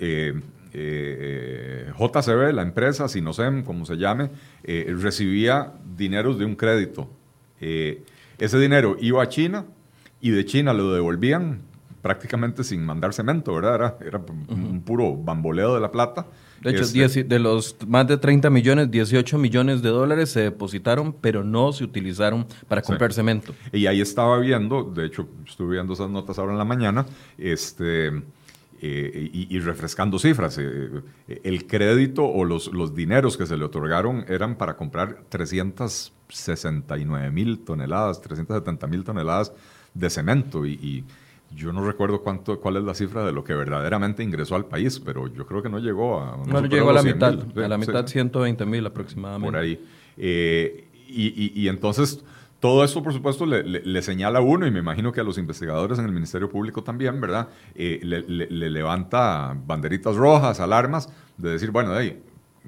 Eh, 0.00 0.40
JCB, 0.70 2.52
la 2.52 2.62
empresa, 2.62 3.08
Sinosem, 3.08 3.64
como 3.64 3.86
se 3.86 3.96
llame, 3.96 4.30
recibía 4.62 5.72
dineros 5.96 6.38
de 6.38 6.44
un 6.44 6.54
crédito. 6.54 7.10
ese 7.58 8.58
dinero 8.60 8.96
iba 9.00 9.22
a 9.22 9.28
China 9.28 9.64
y 10.20 10.30
de 10.30 10.44
China 10.44 10.74
lo 10.74 10.92
devolvían 10.92 11.62
prácticamente 12.08 12.64
sin 12.64 12.86
mandar 12.86 13.12
cemento, 13.12 13.54
¿verdad? 13.54 13.98
Era, 14.00 14.22
un 14.48 14.80
puro 14.80 15.14
bamboleo 15.14 15.74
de 15.74 15.80
la 15.80 15.90
plata. 15.90 16.26
De 16.62 16.70
hecho, 16.70 16.84
este 16.84 17.22
de 17.22 17.38
los 17.38 17.76
más 17.86 18.08
de 18.08 18.16
30 18.16 18.48
millones, 18.48 18.90
18 18.90 19.36
millones 19.36 19.82
de 19.82 19.90
dólares 19.90 20.30
se 20.30 20.40
depositaron, 20.40 21.12
pero 21.12 21.44
no 21.44 21.70
se 21.74 21.84
utilizaron 21.84 22.46
para 22.66 22.80
comprar 22.80 23.12
cemento. 23.12 23.54
Y 23.74 23.84
ahí 23.84 24.00
estaba 24.00 24.38
viendo, 24.38 24.84
de 24.84 25.04
hecho, 25.04 25.28
estuve 25.46 25.74
viendo 25.74 25.92
esas 25.92 26.08
notas 26.08 26.38
ahora 26.38 26.52
en 26.52 26.58
la 26.58 26.64
mañana, 26.64 27.04
este, 27.36 28.06
eh, 28.80 29.30
y, 29.30 29.58
refrescando 29.58 30.18
cifras. 30.18 30.56
Eh, 30.58 30.88
el 31.44 31.66
crédito 31.66 32.24
o 32.24 32.46
los, 32.46 32.72
los 32.72 32.94
dineros 32.94 33.36
que 33.36 33.46
se 33.46 33.58
le 33.58 33.66
otorgaron 33.66 34.24
eran 34.28 34.56
para 34.56 34.78
comprar 34.78 35.24
369 35.28 37.30
mil 37.32 37.58
toneladas, 37.58 38.22
370 38.22 38.86
mil 38.86 39.04
toneladas 39.04 39.52
de 39.92 40.08
cemento. 40.08 40.64
y 40.64 41.04
yo 41.54 41.72
no 41.72 41.84
recuerdo 41.84 42.22
cuánto, 42.22 42.60
cuál 42.60 42.76
es 42.76 42.84
la 42.84 42.94
cifra 42.94 43.24
de 43.24 43.32
lo 43.32 43.42
que 43.42 43.54
verdaderamente 43.54 44.22
ingresó 44.22 44.54
al 44.54 44.66
país, 44.66 45.00
pero 45.00 45.28
yo 45.28 45.46
creo 45.46 45.62
que 45.62 45.68
no 45.68 45.78
llegó 45.78 46.20
a... 46.20 46.36
No, 46.46 46.64
llegó 46.66 46.90
a 46.90 46.92
la 46.92 47.02
mitad, 47.02 47.34
a 47.56 47.68
la 47.68 47.78
mitad 47.78 48.06
120 48.06 48.66
mil 48.66 48.86
aproximadamente. 48.86 49.50
Por 49.50 49.56
ahí. 49.58 49.82
Eh, 50.16 50.88
y, 51.08 51.52
y, 51.58 51.68
entonces, 51.68 52.22
todo 52.60 52.84
eso, 52.84 53.02
por 53.02 53.14
supuesto, 53.14 53.46
le, 53.46 53.62
le, 53.62 54.02
señala 54.02 54.40
a 54.40 54.42
uno, 54.42 54.66
y 54.66 54.70
me 54.70 54.80
imagino 54.80 55.10
que 55.10 55.20
a 55.20 55.24
los 55.24 55.38
investigadores 55.38 55.98
en 55.98 56.04
el 56.04 56.12
Ministerio 56.12 56.50
Público 56.50 56.82
también, 56.82 57.18
¿verdad? 57.18 57.48
Eh, 57.74 58.00
le, 58.02 58.20
le, 58.28 58.70
levanta 58.70 59.56
banderitas 59.66 60.16
rojas, 60.16 60.60
alarmas, 60.60 61.08
de 61.38 61.50
decir, 61.50 61.70
bueno, 61.70 61.92
ahí, 61.92 62.22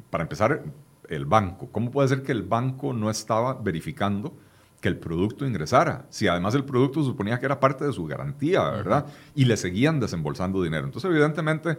para 0.08 0.22
empezar, 0.22 0.62
el 1.08 1.26
banco. 1.26 1.68
¿Cómo 1.70 1.90
puede 1.90 2.08
ser 2.08 2.22
que 2.22 2.32
el 2.32 2.44
banco 2.44 2.94
no 2.94 3.10
estaba 3.10 3.54
verificando 3.54 4.32
que 4.80 4.88
el 4.88 4.96
producto 4.96 5.46
ingresara, 5.46 6.06
si 6.08 6.26
además 6.26 6.54
el 6.54 6.64
producto 6.64 7.02
suponía 7.02 7.38
que 7.38 7.46
era 7.46 7.60
parte 7.60 7.84
de 7.84 7.92
su 7.92 8.06
garantía, 8.06 8.62
¿verdad? 8.70 9.06
Y 9.34 9.44
le 9.44 9.56
seguían 9.56 10.00
desembolsando 10.00 10.62
dinero. 10.62 10.86
Entonces, 10.86 11.10
evidentemente, 11.10 11.76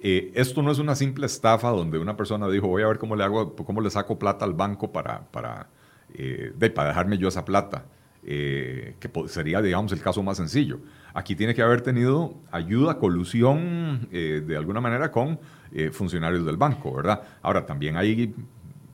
eh, 0.00 0.32
esto 0.34 0.62
no 0.62 0.72
es 0.72 0.78
una 0.78 0.96
simple 0.96 1.26
estafa 1.26 1.68
donde 1.70 1.98
una 1.98 2.16
persona 2.16 2.48
dijo, 2.48 2.66
voy 2.66 2.82
a 2.82 2.88
ver 2.88 2.98
cómo 2.98 3.14
le 3.14 3.22
hago, 3.22 3.54
cómo 3.54 3.80
le 3.80 3.90
saco 3.90 4.18
plata 4.18 4.44
al 4.44 4.54
banco 4.54 4.90
para, 4.90 5.30
para, 5.30 5.68
eh, 6.14 6.52
para 6.74 6.88
dejarme 6.88 7.18
yo 7.18 7.28
esa 7.28 7.44
plata, 7.44 7.84
eh, 8.24 8.96
que 8.98 9.10
sería, 9.28 9.62
digamos, 9.62 9.92
el 9.92 10.00
caso 10.00 10.22
más 10.24 10.38
sencillo. 10.38 10.80
Aquí 11.14 11.36
tiene 11.36 11.54
que 11.54 11.62
haber 11.62 11.82
tenido 11.82 12.34
ayuda, 12.50 12.98
colusión, 12.98 14.08
de 14.10 14.56
alguna 14.56 14.80
manera, 14.80 15.10
con 15.10 15.40
funcionarios 15.92 16.46
del 16.46 16.56
banco, 16.56 16.94
¿verdad? 16.94 17.22
Ahora, 17.42 17.66
también 17.66 17.96
hay 17.96 18.32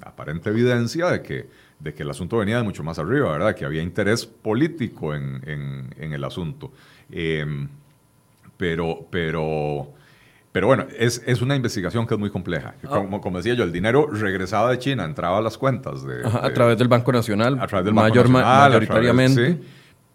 aparente 0.00 0.48
evidencia 0.50 1.08
de 1.08 1.22
que 1.22 1.48
de 1.78 1.94
que 1.94 2.02
el 2.02 2.10
asunto 2.10 2.38
venía 2.38 2.56
de 2.56 2.62
mucho 2.62 2.82
más 2.82 2.98
arriba, 2.98 3.32
¿verdad? 3.32 3.54
Que 3.54 3.64
había 3.64 3.82
interés 3.82 4.26
político 4.26 5.14
en, 5.14 5.40
en, 5.44 6.12
el 6.12 6.24
asunto. 6.24 6.72
Em, 7.10 7.68
pero, 8.56 9.06
pero, 9.10 9.92
pero 10.52 10.66
bueno, 10.66 10.86
es, 10.98 11.22
es, 11.26 11.42
una 11.42 11.54
investigación 11.54 12.06
que 12.06 12.14
es 12.14 12.20
muy 12.20 12.30
compleja. 12.30 12.74
Ah. 12.84 12.88
Como, 12.88 13.20
como, 13.20 13.36
decía 13.36 13.54
yo, 13.54 13.64
el 13.64 13.72
dinero 13.72 14.06
regresaba 14.10 14.70
de 14.70 14.78
China, 14.78 15.04
entraba 15.04 15.38
a 15.38 15.40
las 15.42 15.58
cuentas. 15.58 16.04
De, 16.04 16.22
a 16.24 16.52
través 16.52 16.78
del 16.78 16.88
Banco 16.88 17.12
Nacional. 17.12 17.58
A 17.60 17.66
través 17.66 17.84
del 17.84 17.94
Banco 17.94 18.14
Nacional. 18.14 18.70
Mayoritariamente. 18.70 19.60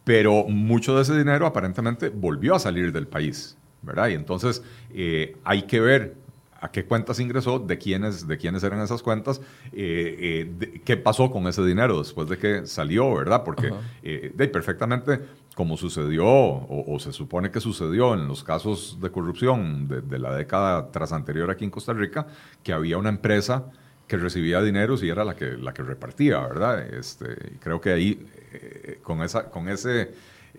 pero 0.03 0.45
mucho 0.45 0.95
de 0.95 1.03
ese 1.03 1.17
dinero 1.17 1.45
aparentemente 1.45 2.09
volvió 2.09 2.55
a 2.55 2.59
salir 2.59 2.91
del 2.91 3.07
país, 3.07 3.55
¿verdad? 3.83 4.09
Y 4.09 4.13
entonces 4.15 4.63
eh, 4.93 5.37
hay 5.43 5.63
que 5.63 5.79
ver 5.79 6.15
a 6.61 6.69
qué 6.71 6.85
cuentas 6.85 7.19
ingresó, 7.19 7.57
de 7.59 7.77
quiénes, 7.79 8.27
de 8.27 8.37
quiénes 8.37 8.63
eran 8.63 8.79
esas 8.81 9.01
cuentas, 9.01 9.41
eh, 9.73 10.47
eh, 10.61 10.81
qué 10.85 10.95
pasó 10.95 11.31
con 11.31 11.47
ese 11.47 11.65
dinero 11.65 11.97
después 11.97 12.29
de 12.29 12.37
que 12.37 12.67
salió, 12.67 13.13
¿verdad? 13.15 13.43
Porque 13.43 13.73
eh, 14.03 14.31
de, 14.33 14.47
perfectamente, 14.47 15.19
como 15.55 15.75
sucedió 15.75 16.23
o, 16.25 16.97
se 16.99 17.11
supone 17.11 17.49
que 17.49 17.59
sucedió 17.59 18.13
en 18.13 18.27
los 18.27 18.43
casos 18.43 18.99
de 19.01 19.09
corrupción 19.09 19.87
de, 19.87 20.19
la 20.19 20.35
década 20.35 20.91
tras 20.91 21.11
anterior 21.11 21.49
aquí 21.49 21.65
en 21.65 21.71
Costa 21.71 21.93
Rica, 21.93 22.27
que 22.63 22.73
había 22.73 22.99
una 22.99 23.09
empresa 23.09 23.65
que 24.07 24.17
recibía 24.17 24.61
dinero 24.61 24.95
y 25.01 25.09
era 25.09 25.25
la 25.25 25.35
que, 25.35 25.57
la 25.57 25.73
que 25.73 25.81
repartía, 25.81 26.39
¿verdad? 26.41 26.93
Este, 26.93 27.57
creo 27.59 27.81
que 27.81 27.91
ahí, 27.91 28.27
con, 29.01 29.23
esa, 29.23 29.49
con 29.49 29.67
ese 29.67 30.11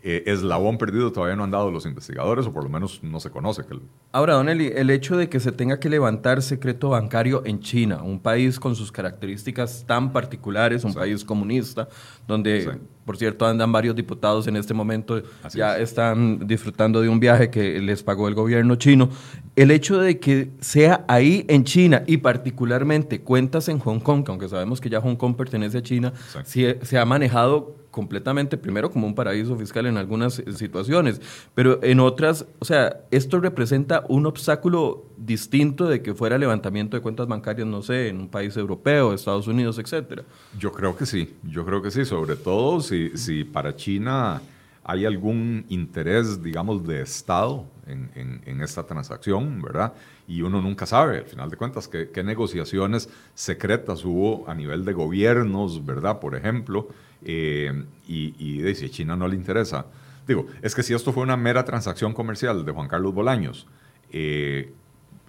eh, 0.04 0.25
eslabón 0.26 0.78
perdido 0.78 1.12
todavía 1.12 1.37
no 1.37 1.44
han 1.44 1.52
dado 1.52 1.71
los 1.71 1.87
investigadores, 1.87 2.44
o 2.47 2.52
por 2.52 2.64
lo 2.64 2.68
menos 2.68 3.00
no 3.04 3.21
se 3.21 3.30
conoce. 3.30 3.62
Que 3.64 3.78
Ahora, 4.11 4.35
Don 4.35 4.49
Eli, 4.49 4.66
el 4.75 4.90
hecho 4.90 5.16
de 5.16 5.28
que 5.28 5.38
se 5.38 5.52
tenga 5.52 5.78
que 5.78 5.88
levantar 5.88 6.42
secreto 6.42 6.88
bancario 6.88 7.42
en 7.47 7.61
China, 7.61 8.02
un 8.02 8.18
país 8.18 8.59
con 8.59 8.75
sus 8.75 8.90
características 8.90 9.85
tan 9.87 10.12
particulares, 10.12 10.82
un 10.82 10.92
país 10.92 11.25
comunista, 11.25 11.88
donde, 12.26 12.80
por 13.04 13.16
cierto, 13.16 13.47
andan 13.47 13.71
varios 13.71 13.94
diputados 13.94 14.49
en 14.49 14.56
este 14.56 14.75
momento, 14.75 15.23
ya 15.54 15.78
están 15.78 16.49
disfrutando 16.49 17.00
de 17.00 17.09
un 17.09 17.21
viaje 17.21 17.49
que 17.49 17.78
les 17.78 18.02
pagó 18.02 18.26
el 18.26 18.35
gobierno 18.35 18.75
chino. 18.75 19.09
El 19.54 19.71
hecho 19.71 20.00
de 20.00 20.18
que 20.18 20.50
sea 20.59 21.04
ahí 21.06 21.44
en 21.49 21.62
China 21.62 22.02
y 22.09 22.16
particularmente 22.16 23.21
cuentas 23.21 23.68
en 23.68 23.78
Hong 23.78 24.00
Kong, 24.00 24.25
que 24.25 24.32
aunque 24.32 24.49
sabemos 24.49 24.80
que 24.80 24.90
ya 24.90 25.00
Hong 25.00 25.14
Kong 25.14 25.37
pertenece 25.37 25.78
a 25.78 25.82
China, 25.82 26.12
se 26.42 26.99
ha 26.99 27.04
manejado 27.04 27.81
completamente, 27.92 28.56
primero 28.56 28.90
como 28.90 29.06
un 29.06 29.14
paraíso 29.14 29.56
fiscal 29.56 29.87
en 29.87 29.99
algunas 29.99 30.42
situaciones, 30.56 31.20
pero 31.54 31.78
en 31.84 32.00
otras, 32.00 32.46
o 32.58 32.64
sea, 32.64 33.02
esto 33.12 33.38
representa 33.38 34.04
un 34.08 34.26
obstáculo 34.26 35.04
distinto 35.18 35.87
de 35.87 36.02
que 36.02 36.14
fuera 36.14 36.38
levantamiento 36.38 36.96
de 36.96 37.02
cuentas 37.02 37.28
bancarias, 37.28 37.68
no 37.68 37.82
sé, 37.82 38.08
en 38.08 38.18
un 38.18 38.28
país 38.28 38.56
europeo, 38.56 39.12
Estados 39.12 39.46
Unidos, 39.46 39.78
etcétera. 39.78 40.25
Yo 40.58 40.72
creo 40.72 40.96
que 40.96 41.06
sí, 41.06 41.37
yo 41.44 41.64
creo 41.64 41.82
que 41.82 41.90
sí, 41.90 42.04
sobre 42.06 42.34
todo 42.34 42.80
si, 42.80 43.11
si 43.16 43.44
para 43.44 43.76
China 43.76 44.40
hay 44.84 45.04
algún 45.04 45.66
interés, 45.68 46.42
digamos, 46.42 46.84
de 46.87 47.02
Estado 47.02 47.66
en, 47.87 48.11
en, 48.46 48.61
esta 48.62 48.84
transacción, 48.84 49.61
¿verdad? 49.61 49.92
Y 50.26 50.42
uno 50.42 50.62
nunca 50.62 50.87
sabe, 50.87 51.18
al 51.18 51.26
final 51.26 51.50
de 51.50 51.56
cuentas, 51.56 51.88
qué, 51.88 52.11
qué 52.11 52.25
negociaciones 52.25 53.08
secretas 53.34 54.04
hubo 54.04 54.49
a 54.49 54.54
nivel 54.54 54.84
de 54.84 54.92
gobiernos, 54.92 55.84
¿verdad? 55.84 56.18
Por 56.20 56.34
ejemplo, 56.34 56.88
eh, 57.25 57.85
y, 58.07 58.35
y 58.38 58.91
China 58.91 59.17
no 59.17 59.29
le 59.29 59.37
interesa. 59.37 59.87
Digo, 60.26 60.47
es 60.62 60.75
que 60.75 60.83
si 60.83 60.95
esto 60.95 61.12
fue 61.12 61.23
una 61.23 61.37
mera 61.37 61.64
transacción 61.64 62.12
comercial 62.12 62.64
de 62.64 62.73
Juan 62.73 62.88
Carlos 62.88 63.12
Bolaños, 63.12 63.67
eh, 64.11 64.73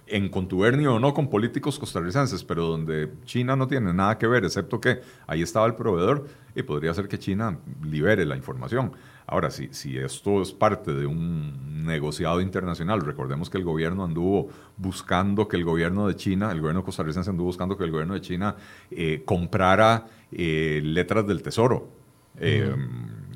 en 0.06 0.28
contubernio 0.28 0.94
o 0.94 1.00
no 1.00 1.14
con 1.14 1.30
políticos 1.30 1.78
costarricenses, 1.78 2.44
pero 2.44 2.66
donde 2.66 3.10
China 3.24 3.56
no 3.56 3.66
tiene 3.66 3.92
nada 3.92 4.18
que 4.18 4.26
ver, 4.26 4.44
excepto 4.44 4.80
que 4.80 5.00
ahí 5.26 5.42
estaba 5.42 5.66
el 5.66 5.74
proveedor, 5.74 6.26
y 6.54 6.62
podría 6.62 6.92
ser 6.94 7.08
que 7.08 7.18
China 7.18 7.58
libere 7.82 8.24
la 8.24 8.36
información. 8.36 8.92
Ahora, 9.26 9.50
si, 9.50 9.68
si 9.72 9.96
esto 9.96 10.42
es 10.42 10.52
parte 10.52 10.92
de 10.92 11.06
un 11.06 11.84
negociado 11.86 12.42
internacional, 12.42 13.00
recordemos 13.00 13.48
que 13.48 13.56
el 13.56 13.64
gobierno 13.64 14.04
anduvo 14.04 14.50
buscando 14.76 15.48
que 15.48 15.56
el 15.56 15.64
gobierno 15.64 16.06
de 16.06 16.16
China, 16.16 16.52
el 16.52 16.60
gobierno 16.60 16.84
costarricense 16.84 17.30
anduvo 17.30 17.46
buscando 17.46 17.76
que 17.78 17.84
el 17.84 17.90
gobierno 17.90 18.14
de 18.14 18.20
China 18.20 18.56
eh, 18.90 19.22
comprara 19.24 20.06
eh, 20.36 20.80
letras 20.82 21.26
del 21.26 21.42
tesoro. 21.42 21.88
Eh, 22.38 22.74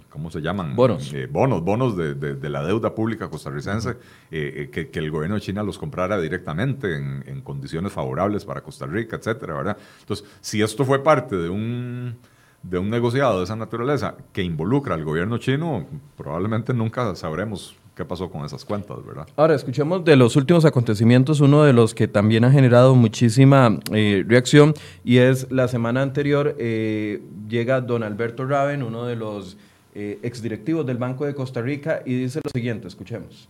¿Cómo 0.09 0.31
se 0.31 0.41
llaman? 0.41 0.75
Bonos. 0.75 1.15
bonos, 1.31 1.63
bonos 1.63 1.97
de, 1.97 2.51
la 2.51 2.65
deuda 2.65 2.95
pública 2.95 3.31
costarricense, 3.31 3.97
que, 4.31 4.91
el 4.93 5.11
gobierno 5.11 5.37
de 5.37 5.43
China 5.43 5.63
los 5.63 5.79
comprara 5.79 6.21
directamente 6.21 6.97
en, 6.97 7.23
en 7.27 7.41
condiciones 7.43 7.93
favorables 7.93 8.45
para 8.45 8.63
Costa 8.63 8.87
Rica, 8.87 9.17
etcétera, 9.17 9.55
¿verdad? 9.55 9.77
Entonces, 10.01 10.27
si 10.41 10.61
esto 10.61 10.85
fue 10.85 11.05
parte 11.05 11.37
de 11.37 11.49
un 11.49 12.17
de 12.63 12.79
un 12.79 12.91
negociado 12.91 13.39
de 13.39 13.45
esa 13.45 13.57
naturaleza 13.57 14.17
que 14.33 14.43
involucra 14.43 14.95
al 14.95 15.05
gobierno 15.05 15.39
chino, 15.39 15.87
probablemente 16.17 16.75
nunca 16.75 17.15
sabremos 17.15 17.77
qué 17.99 18.05
pasó 18.05 18.31
con 18.31 18.45
esas 18.45 18.65
cuentas, 18.65 19.05
¿verdad? 19.05 19.27
Ahora, 19.35 19.57
escuchemos 19.57 20.05
de 20.05 20.15
los 20.15 20.37
últimos 20.37 20.65
acontecimientos, 20.65 21.41
uno 21.41 21.65
de 21.65 21.73
los 21.73 21.95
que 21.95 22.07
también 22.07 22.45
ha 22.45 22.51
generado 22.53 22.95
muchísima 22.95 23.77
eh, 23.93 24.25
reacción, 24.27 24.73
y 25.05 25.19
es 25.19 25.51
la 25.51 25.67
semana 25.67 26.01
anterior 26.01 26.55
eh, 26.59 27.21
llega 27.49 27.81
don 27.81 28.05
Alberto 28.05 28.47
Raven, 28.47 28.85
uno 28.85 29.05
de 29.05 29.17
los 29.17 29.57
eh, 29.97 30.21
exdirectivos 30.23 30.87
del 30.87 30.97
Banco 30.97 31.27
de 31.27 31.35
Costa 31.35 31.61
Rica, 31.61 32.03
y 32.07 32.15
dice 32.15 32.41
lo 32.45 32.51
siguiente, 32.55 32.87
escuchemos. 32.87 33.49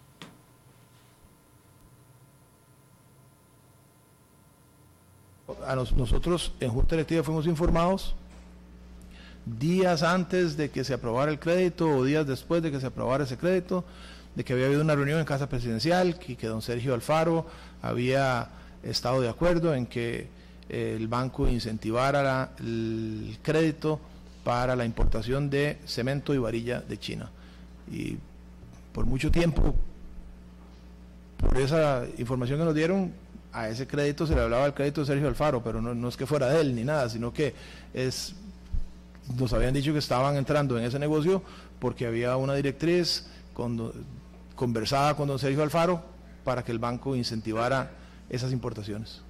A 5.67 5.77
nosotros 5.77 6.55
en 6.61 6.71
Junta 6.71 6.97
Directiva 6.97 7.23
fuimos 7.23 7.47
informados 7.47 8.15
días 9.45 10.03
antes 10.03 10.57
de 10.57 10.71
que 10.71 10.85
se 10.85 10.95
aprobara 10.95 11.31
el 11.31 11.39
crédito 11.39 11.89
o 11.89 12.05
días 12.05 12.27
después 12.27 12.63
de 12.63 12.71
que 12.71 12.81
se 12.81 12.87
aprobara 12.87 13.25
ese 13.25 13.37
crédito, 13.37 13.85
de 14.39 14.45
que 14.45 14.53
había 14.53 14.67
habido 14.67 14.83
una 14.83 14.95
reunión 14.95 15.19
en 15.19 15.25
Casa 15.25 15.49
Presidencial 15.49 16.17
y 16.29 16.37
que 16.37 16.47
don 16.47 16.63
Sergio 16.63 16.95
Alfaro 16.95 17.45
había 17.83 18.49
estado 18.85 19.21
de 19.21 19.29
acuerdo 19.29 19.75
en 19.75 19.87
que 19.87 20.29
eh, 20.69 20.95
el 20.97 21.09
banco 21.09 21.49
incentivara 21.49 22.53
el 22.61 23.37
crédito 23.43 23.99
para 24.45 24.77
la 24.77 24.85
importación 24.85 25.51
de 25.51 25.79
cemento 25.87 26.35
y 26.35 26.39
varilla 26.39 26.81
de 26.81 26.99
China. 27.01 27.29
Y 27.91 28.17
por 28.93 29.07
mucho 29.07 29.29
tiempo, 29.33 29.75
por 31.39 31.59
esa 31.59 32.05
información 32.19 32.61
que 32.61 32.65
nos 32.65 32.77
dieron, 32.77 33.13
a 33.53 33.69
ese 33.69 33.89
crédito 33.89 34.25
se 34.25 34.37
le 34.37 34.43
hablaba 34.43 34.67
el 34.67 34.75
crédito 34.75 35.01
de 35.01 35.09
Sergio 35.09 35.27
Alfaro, 35.27 35.65
pero 35.65 35.83
no, 35.83 35.97
no 35.97 36.09
es 36.09 36.17
que 36.17 36.27
fuera 36.27 36.47
de 36.47 36.61
él 36.61 36.77
ni 36.77 36.85
nada, 36.85 37.09
sino 37.09 37.33
que 37.33 37.55
es 37.93 38.37
nos 39.37 39.53
habían 39.53 39.75
dicho 39.75 39.93
que 39.93 39.99
estaban 39.99 40.37
entrando 40.37 40.79
en 40.79 40.85
ese 40.85 41.01
negocio 41.01 41.43
porque 41.81 42.07
había 42.07 42.37
una 42.37 42.55
directriz 42.55 43.27
con, 43.53 43.93
conversada 44.59 45.15
con 45.15 45.29
don 45.29 45.39
Sergio 45.39 45.63
Alfaro 45.63 46.03
para 46.43 46.65
que 46.65 46.73
el 46.73 46.81
banco 46.81 47.15
incentivara 47.15 47.93
esas 48.29 48.53
importaciones. 48.53 49.23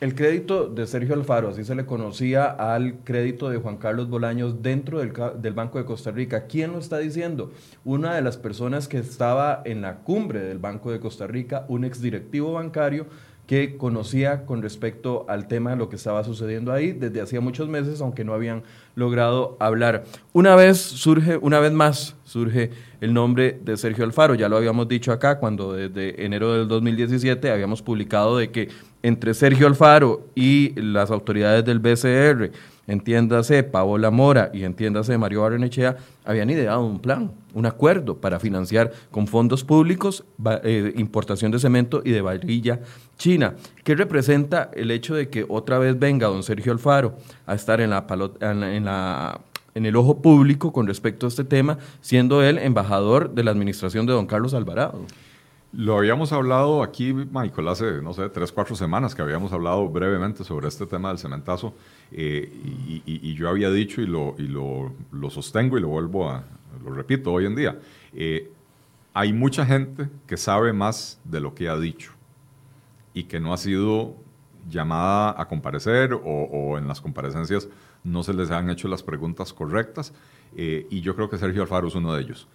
El 0.00 0.16
crédito 0.16 0.66
de 0.66 0.86
Sergio 0.86 1.14
Alfaro, 1.14 1.50
así 1.50 1.62
se 1.62 1.76
le 1.76 1.84
conocía 1.84 2.46
al 2.46 3.04
crédito 3.04 3.50
de 3.50 3.58
Juan 3.58 3.76
Carlos 3.76 4.08
Bolaños 4.08 4.62
dentro 4.62 4.98
del, 4.98 5.12
del, 5.40 5.52
Banco 5.52 5.78
de 5.78 5.84
Costa 5.84 6.10
Rica. 6.10 6.46
¿Quién 6.46 6.72
lo 6.72 6.78
está 6.78 6.98
diciendo? 6.98 7.52
Una 7.84 8.14
de 8.14 8.22
las 8.22 8.36
personas 8.36 8.88
que 8.88 8.98
estaba 8.98 9.62
en 9.64 9.82
la 9.82 9.98
cumbre 9.98 10.40
del 10.40 10.58
Banco 10.58 10.90
de 10.90 10.98
Costa 10.98 11.28
Rica, 11.28 11.66
un 11.68 11.84
exdirectivo 11.84 12.54
bancario 12.54 13.06
que 13.52 13.76
conocía 13.76 14.46
con 14.46 14.62
respecto 14.62 15.26
al 15.28 15.46
tema 15.46 15.72
de 15.72 15.76
lo 15.76 15.90
que 15.90 15.96
estaba 15.96 16.24
sucediendo 16.24 16.72
ahí 16.72 16.92
desde 16.92 17.20
hacía 17.20 17.42
muchos 17.42 17.68
meses, 17.68 18.00
aunque 18.00 18.24
no 18.24 18.32
habían 18.32 18.62
logrado 18.94 19.58
hablar. 19.60 20.04
Una 20.32 20.56
vez 20.56 20.78
surge, 20.78 21.36
una 21.36 21.60
vez 21.60 21.70
más 21.70 22.16
surge 22.24 22.70
el 23.02 23.12
nombre 23.12 23.60
de 23.62 23.76
Sergio 23.76 24.04
Alfaro, 24.04 24.34
ya 24.34 24.48
lo 24.48 24.56
habíamos 24.56 24.88
dicho 24.88 25.12
acá 25.12 25.38
cuando 25.38 25.74
desde 25.74 26.24
enero 26.24 26.54
del 26.54 26.66
2017 26.66 27.50
habíamos 27.50 27.82
publicado 27.82 28.38
de 28.38 28.50
que 28.50 28.70
entre 29.02 29.34
Sergio 29.34 29.66
Alfaro 29.66 30.28
y 30.34 30.72
las 30.80 31.10
autoridades 31.10 31.62
del 31.62 31.78
BCR 31.78 32.52
entiéndase 32.92 33.62
Paola 33.62 34.10
Mora 34.10 34.50
y 34.52 34.64
entiéndase 34.64 35.18
Mario 35.18 35.42
Barrenechea, 35.42 35.96
habían 36.24 36.50
ideado 36.50 36.84
un 36.84 37.00
plan, 37.00 37.32
un 37.54 37.66
acuerdo 37.66 38.18
para 38.18 38.38
financiar 38.38 38.92
con 39.10 39.26
fondos 39.26 39.64
públicos 39.64 40.24
eh, 40.62 40.92
importación 40.96 41.50
de 41.50 41.58
cemento 41.58 42.02
y 42.04 42.10
de 42.10 42.20
varilla 42.20 42.80
china. 43.16 43.54
¿Qué 43.84 43.94
representa 43.94 44.70
el 44.74 44.90
hecho 44.90 45.14
de 45.14 45.28
que 45.28 45.44
otra 45.48 45.78
vez 45.78 45.98
venga 45.98 46.28
don 46.28 46.42
Sergio 46.42 46.72
Alfaro 46.72 47.16
a 47.46 47.54
estar 47.54 47.80
en 47.80 47.90
la, 47.90 48.06
en 48.40 48.84
la 48.84 49.40
en 49.74 49.86
el 49.86 49.96
ojo 49.96 50.20
público 50.20 50.72
con 50.72 50.86
respecto 50.86 51.26
a 51.26 51.28
este 51.28 51.44
tema, 51.44 51.78
siendo 52.00 52.42
él 52.42 52.58
embajador 52.58 53.30
de 53.34 53.42
la 53.44 53.50
administración 53.50 54.06
de 54.06 54.12
don 54.12 54.26
Carlos 54.26 54.54
Alvarado? 54.54 55.06
Lo 55.72 55.96
habíamos 55.96 56.32
hablado 56.32 56.82
aquí, 56.82 57.14
Michael, 57.14 57.68
hace, 57.68 58.02
no 58.02 58.12
sé, 58.12 58.28
tres, 58.28 58.52
cuatro 58.52 58.76
semanas 58.76 59.14
que 59.14 59.22
habíamos 59.22 59.54
hablado 59.54 59.88
brevemente 59.88 60.44
sobre 60.44 60.68
este 60.68 60.84
tema 60.86 61.08
del 61.08 61.16
cementazo 61.16 61.72
eh, 62.12 62.50
y, 63.04 63.34
yo 63.34 63.48
había 63.48 63.70
dicho 63.70 64.00
y, 64.00 64.06
lo, 64.06 64.34
y 64.38 64.46
lo, 64.46 64.92
lo, 65.10 65.30
sostengo 65.30 65.78
y 65.78 65.80
lo 65.80 65.88
vuelvo 65.88 66.30
a, 66.30 66.44
lo 66.84 66.92
repito 66.92 67.32
hoy 67.32 67.46
en 67.46 67.56
día, 67.56 67.78
eh, 68.14 68.50
hay 69.14 69.32
mucha 69.32 69.66
gente 69.66 70.08
que 70.26 70.36
sabe 70.36 70.72
más 70.72 71.20
de 71.24 71.40
lo 71.40 71.54
que 71.54 71.68
ha 71.68 71.76
dicho 71.78 72.12
y 73.14 73.24
que 73.24 73.40
no 73.40 73.52
ha 73.52 73.56
sido 73.56 74.14
llamada 74.68 75.34
a 75.36 75.48
comparecer 75.48 76.12
o, 76.12 76.78
en 76.78 76.86
las 76.86 77.00
comparecencias 77.00 77.68
no 78.04 78.22
se 78.22 78.32
les 78.32 78.50
han 78.50 78.70
hecho 78.70 78.88
las 78.88 79.02
preguntas 79.02 79.52
correctas 79.52 80.12
eh, 80.56 80.86
y 80.90 81.00
yo 81.00 81.14
creo 81.16 81.28
que 81.28 81.38
Sergio 81.38 81.62
Alfaro 81.62 81.88
es 81.88 81.94
uno 81.94 82.14
de 82.14 82.22
ellos. 82.22 82.48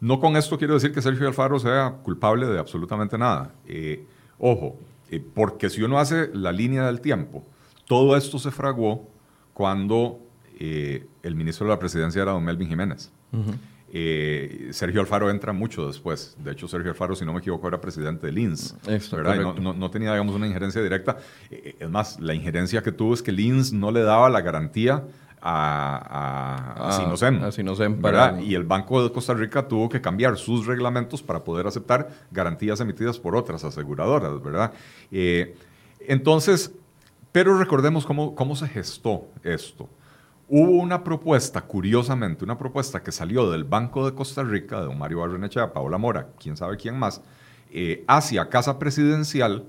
No 0.00 0.20
con 0.20 0.36
esto 0.36 0.58
quiero 0.58 0.74
decir 0.74 0.92
que 0.92 1.02
Sergio 1.02 1.26
Alfaro 1.26 1.58
sea 1.58 1.96
culpable 2.02 2.46
de 2.46 2.58
absolutamente 2.58 3.18
nada. 3.18 3.52
Eh, 3.66 4.04
ojo, 4.38 4.76
eh, 5.10 5.22
porque 5.34 5.68
si 5.70 5.82
uno 5.82 5.98
hace 5.98 6.30
la 6.34 6.52
línea 6.52 6.86
del 6.86 7.00
tiempo, 7.00 7.44
todo 7.88 8.16
esto 8.16 8.38
se 8.38 8.52
fraguó 8.52 9.08
cuando 9.54 10.20
eh, 10.60 11.06
el 11.24 11.34
ministro 11.34 11.66
de 11.66 11.72
la 11.72 11.78
presidencia 11.80 12.22
era 12.22 12.30
don 12.30 12.44
Melvin 12.44 12.68
Jiménez. 12.68 13.10
Eh, 13.90 14.68
Sergio 14.72 15.00
Alfaro 15.00 15.30
entra 15.30 15.52
mucho 15.52 15.86
después. 15.86 16.36
De 16.38 16.52
hecho, 16.52 16.68
Sergio 16.68 16.90
Alfaro, 16.90 17.16
si 17.16 17.24
no 17.24 17.32
me 17.32 17.40
equivoco, 17.40 17.66
era 17.66 17.80
presidente 17.80 18.26
del 18.26 18.38
INS. 18.38 18.76
¿verdad? 19.10 19.36
No, 19.36 19.72
no, 19.72 19.90
tenía, 19.90 20.12
digamos, 20.12 20.34
una 20.34 20.46
injerencia 20.46 20.82
directa. 20.82 21.16
Eh, 21.50 21.76
es 21.80 21.90
más, 21.90 22.20
la 22.20 22.34
injerencia 22.34 22.82
que 22.82 22.92
tuvo 22.92 23.14
es 23.14 23.22
que 23.22 23.30
el 23.30 23.40
INS 23.40 23.72
no 23.72 23.90
le 23.90 24.02
daba 24.02 24.28
la 24.28 24.42
garantía 24.42 25.04
a, 25.40 26.76
a, 26.76 26.88
a 26.88 26.92
Sinocen. 27.52 28.00
Y 28.42 28.54
el 28.54 28.64
Banco 28.64 29.02
de 29.02 29.10
Costa 29.10 29.32
Rica 29.32 29.66
tuvo 29.66 29.88
que 29.88 30.02
cambiar 30.02 30.36
sus 30.36 30.66
reglamentos 30.66 31.22
para 31.22 31.42
poder 31.42 31.66
aceptar 31.66 32.10
garantías 32.30 32.80
emitidas 32.80 33.18
por 33.18 33.34
otras 33.34 33.64
aseguradoras, 33.64 34.42
¿verdad? 34.42 34.72
Eh, 35.10 35.56
entonces, 36.00 36.72
pero 37.32 37.58
recordemos 37.58 38.06
cómo, 38.06 38.34
cómo 38.34 38.56
se 38.56 38.68
gestó 38.68 39.28
esto. 39.42 39.88
Hubo 40.48 40.72
una 40.72 41.04
propuesta, 41.04 41.60
curiosamente, 41.60 42.44
una 42.44 42.56
propuesta 42.56 43.02
que 43.02 43.12
salió 43.12 43.50
del 43.50 43.64
Banco 43.64 44.08
de 44.08 44.14
Costa 44.14 44.42
Rica, 44.42 44.80
de 44.80 44.86
don 44.86 44.98
Mario 44.98 45.20
Barrenechea, 45.20 45.72
Paola 45.72 45.98
Mora, 45.98 46.28
quién 46.40 46.56
sabe 46.56 46.78
quién 46.78 46.98
más, 46.98 47.20
eh, 47.70 48.02
hacia 48.06 48.48
Casa 48.48 48.78
Presidencial 48.78 49.64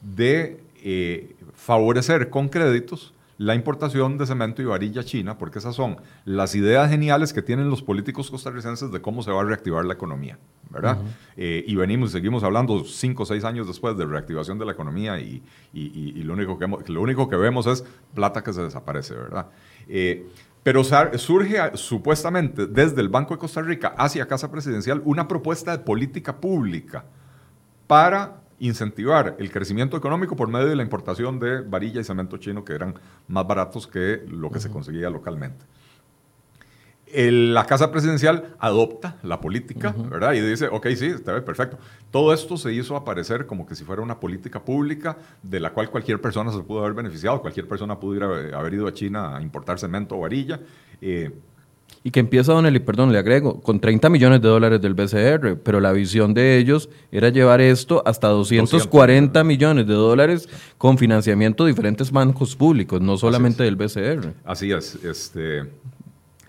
de 0.00 0.62
eh, 0.82 1.34
favorecer 1.54 2.30
con 2.30 2.48
créditos 2.48 3.12
la 3.40 3.54
importación 3.54 4.18
de 4.18 4.26
cemento 4.26 4.60
y 4.60 4.66
varilla 4.66 5.02
china, 5.02 5.38
porque 5.38 5.60
esas 5.60 5.74
son 5.74 5.96
las 6.26 6.54
ideas 6.54 6.90
geniales 6.90 7.32
que 7.32 7.40
tienen 7.40 7.70
los 7.70 7.80
políticos 7.80 8.30
costarricenses 8.30 8.92
de 8.92 9.00
cómo 9.00 9.22
se 9.22 9.30
va 9.30 9.40
a 9.40 9.44
reactivar 9.44 9.82
la 9.86 9.94
economía, 9.94 10.38
¿verdad? 10.68 10.98
Eh, 11.38 11.64
y 11.66 11.74
venimos, 11.74 12.12
seguimos 12.12 12.44
hablando 12.44 12.84
cinco 12.84 13.22
o 13.22 13.26
seis 13.26 13.44
años 13.44 13.66
después 13.66 13.96
de 13.96 14.04
reactivación 14.04 14.58
de 14.58 14.66
la 14.66 14.72
economía 14.72 15.18
y, 15.18 15.42
lo, 16.22 16.34
único 16.34 16.58
que, 16.58 16.92
lo 16.92 17.00
único 17.00 17.30
que 17.30 17.36
vemos 17.36 17.66
es 17.66 17.82
plata 18.12 18.44
que 18.44 18.52
se 18.52 18.60
desaparece, 18.60 19.14
¿verdad? 19.14 19.46
Eh, 19.88 20.28
pero 20.62 20.84
surge 20.84 21.58
supuestamente 21.78 22.66
desde 22.66 23.00
el 23.00 23.08
Banco 23.08 23.32
de 23.32 23.40
Costa 23.40 23.62
Rica 23.62 23.94
hacia 23.96 24.28
Casa 24.28 24.50
Presidencial 24.50 25.00
una 25.06 25.26
propuesta 25.26 25.74
de 25.74 25.82
política 25.82 26.36
pública 26.36 27.06
para 27.86 28.39
incentivar 28.60 29.36
el 29.38 29.50
crecimiento 29.50 29.96
económico 29.96 30.36
por 30.36 30.48
medio 30.48 30.66
de 30.66 30.76
la 30.76 30.82
importación 30.82 31.40
de 31.40 31.62
varilla 31.62 32.00
y 32.00 32.04
cemento 32.04 32.36
chino 32.36 32.64
que 32.64 32.74
eran 32.74 32.94
más 33.26 33.46
baratos 33.46 33.86
que 33.86 34.22
lo 34.28 34.50
que 34.50 34.60
se 34.60 34.70
conseguía 34.70 35.10
localmente. 35.10 35.64
la 37.12 37.64
Casa 37.64 37.90
Presidencial 37.90 38.54
adopta 38.60 39.16
la 39.22 39.40
política, 39.40 39.94
¿verdad? 39.96 40.34
Y 40.34 40.40
dice, 40.40 40.68
ok, 40.68 40.86
sí, 40.94 41.06
está 41.06 41.32
bien, 41.32 41.44
perfecto. 41.44 41.78
Todo 42.10 42.32
esto 42.32 42.56
se 42.56 42.72
hizo 42.72 42.94
aparecer 42.96 43.46
como 43.46 43.66
que 43.66 43.74
si 43.74 43.82
fuera 43.82 44.02
una 44.02 44.20
política 44.20 44.62
pública 44.62 45.16
de 45.42 45.58
la 45.58 45.72
cual 45.72 45.90
cualquier 45.90 46.20
persona 46.20 46.52
se 46.52 46.60
pudo 46.60 46.80
haber 46.80 46.92
beneficiado, 46.92 47.40
cualquier 47.40 47.66
persona 47.66 47.98
pudo 47.98 48.24
haber 48.54 48.74
ido 48.74 48.86
a 48.86 48.92
China 48.92 49.36
a 49.36 49.42
importar 49.42 49.78
cemento 49.78 50.16
o 50.16 50.20
varilla. 50.20 50.60
Eh, 51.00 51.32
y 52.02 52.10
que 52.10 52.20
empieza, 52.20 52.52
don 52.52 52.64
Eli, 52.64 52.78
perdón, 52.78 53.12
le 53.12 53.18
agrego, 53.18 53.60
con 53.60 53.78
30 53.78 54.08
millones 54.08 54.40
de 54.40 54.48
dólares 54.48 54.80
del 54.80 54.94
BCR, 54.94 55.58
pero 55.62 55.80
la 55.80 55.92
visión 55.92 56.32
de 56.32 56.56
ellos 56.56 56.88
era 57.12 57.28
llevar 57.28 57.60
esto 57.60 58.02
hasta 58.06 58.28
240 58.28 59.44
millones 59.44 59.86
de 59.86 59.94
dólares 59.94 60.48
con 60.78 60.96
financiamiento 60.96 61.64
de 61.64 61.72
diferentes 61.72 62.10
bancos 62.10 62.56
públicos, 62.56 63.00
no 63.02 63.18
solamente 63.18 63.64
del 63.64 63.76
BCR. 63.76 64.32
Así 64.44 64.72
es, 64.72 64.94
este, 65.04 65.70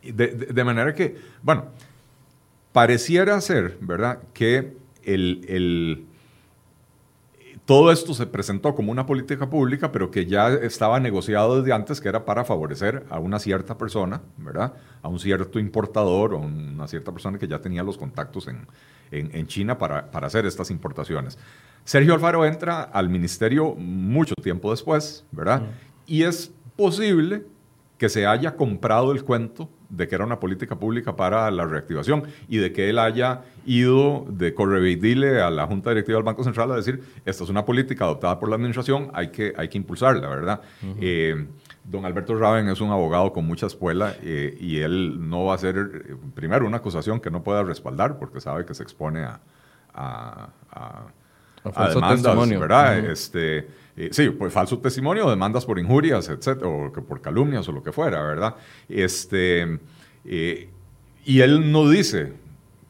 de, 0.04 0.64
manera 0.64 0.96
que, 0.96 1.18
bueno, 1.44 1.66
pareciera 2.72 3.40
ser, 3.42 3.78
¿verdad?, 3.82 4.20
que 4.34 4.74
el 5.04 6.06
todo 7.66 7.92
esto 7.92 8.14
se 8.14 8.26
presentó 8.26 8.74
como 8.76 8.92
una 8.92 9.06
política 9.06 9.50
pública, 9.50 9.92
pero 9.92 10.12
que 10.12 10.26
ya 10.26 10.50
estaba 10.50 11.00
negociado 11.00 11.62
desde 11.62 11.74
antes, 11.74 12.02
que 12.02 12.10
era 12.10 12.26
para 12.26 12.44
favorecer 12.44 13.06
a 13.10 13.20
una 13.20 13.40
cierta 13.40 13.78
persona, 13.78 14.22
¿verdad? 14.38 14.74
A 15.02 15.08
un 15.08 15.20
cierto 15.20 15.60
importador 15.60 16.34
o 16.34 16.40
una 16.40 16.88
cierta 16.88 17.12
persona 17.12 17.38
que 17.38 17.48
ya 17.48 17.60
tenía 17.60 17.84
los 17.84 17.98
contactos 17.98 18.48
en, 18.48 18.68
en, 19.12 19.48
China 19.48 19.78
para, 19.78 20.10
para, 20.10 20.28
hacer 20.28 20.46
estas 20.46 20.72
importaciones. 20.72 21.38
Sergio 21.84 22.14
Alfaro 22.14 22.46
entra 22.46 22.82
al 22.82 23.10
ministerio 23.10 23.76
mucho 23.76 24.36
tiempo 24.36 24.72
después, 24.72 25.26
¿verdad? 25.32 25.64
Y 26.08 26.24
es 26.24 26.52
posible 26.76 27.46
que 27.98 28.10
se 28.10 28.26
haya 28.26 28.56
comprado 28.56 29.12
el 29.12 29.24
cuento 29.24 29.70
de 29.92 30.08
que 30.08 30.16
era 30.16 30.24
una 30.24 30.40
política 30.40 30.76
pública 30.76 31.16
para 31.16 31.52
la 31.52 31.66
reactivación 31.66 32.24
y 32.48 32.58
de 32.58 32.72
que 32.72 32.90
él 32.90 32.98
haya 32.98 33.42
ido 33.66 34.26
de 34.30 34.54
correveidile 34.54 35.42
a 35.42 35.50
la 35.52 35.68
Junta 35.68 35.90
Directiva 35.90 36.18
del 36.18 36.24
Banco 36.24 36.44
Central 36.44 36.72
a 36.72 36.78
decir, 36.78 37.04
esta 37.26 37.44
es 37.44 37.50
una 37.50 37.66
política 37.66 38.06
adoptada 38.06 38.40
por 38.40 38.50
la 38.50 38.56
administración, 38.56 39.12
hay 39.14 39.30
que, 39.30 39.54
hay 39.56 39.68
que 39.68 39.78
impulsarla, 39.78 40.28
¿verdad? 40.30 40.62
Eh, 41.00 41.46
don 41.84 42.06
Alberto 42.06 42.36
Raven 42.38 42.70
es 42.70 42.80
un 42.80 42.90
abogado 42.90 43.34
con 43.34 43.46
mucha 43.46 43.66
escuela 43.66 44.16
eh, 44.24 44.58
y 44.60 44.80
él 44.80 45.30
no 45.30 45.46
va 45.46 45.54
a 45.54 45.56
hacer, 45.56 45.76
eh, 45.78 46.16
primero, 46.34 46.66
una 46.66 46.78
acusación 46.78 47.20
que 47.20 47.30
no 47.30 47.44
pueda 47.44 47.64
respaldar 47.64 48.18
porque 48.18 48.40
sabe 48.40 48.66
que 48.66 48.74
se 48.74 48.84
expone 48.84 49.24
a, 49.24 49.40
a, 49.94 50.50
a, 50.72 51.90
demandas, 51.90 52.50
¿verdad? 52.50 52.98
este, 53.00 53.68
sí, 54.12 54.30
pues 54.30 54.54
falso 54.54 54.80
testimonio, 54.80 55.30
demandas 55.30 55.66
por 55.66 55.80
injurias, 55.80 56.30
etcétera, 56.30 56.68
o 56.68 56.92
por 56.92 57.22
calumnias 57.22 57.68
o 57.68 57.72
lo 57.72 57.84
que 57.84 57.92
fuera, 57.92 58.22
¿verdad? 58.24 58.56
Este, 58.88 59.80
y 60.24 61.40
él 61.42 61.72
no 61.72 61.90
dice, 61.90 62.34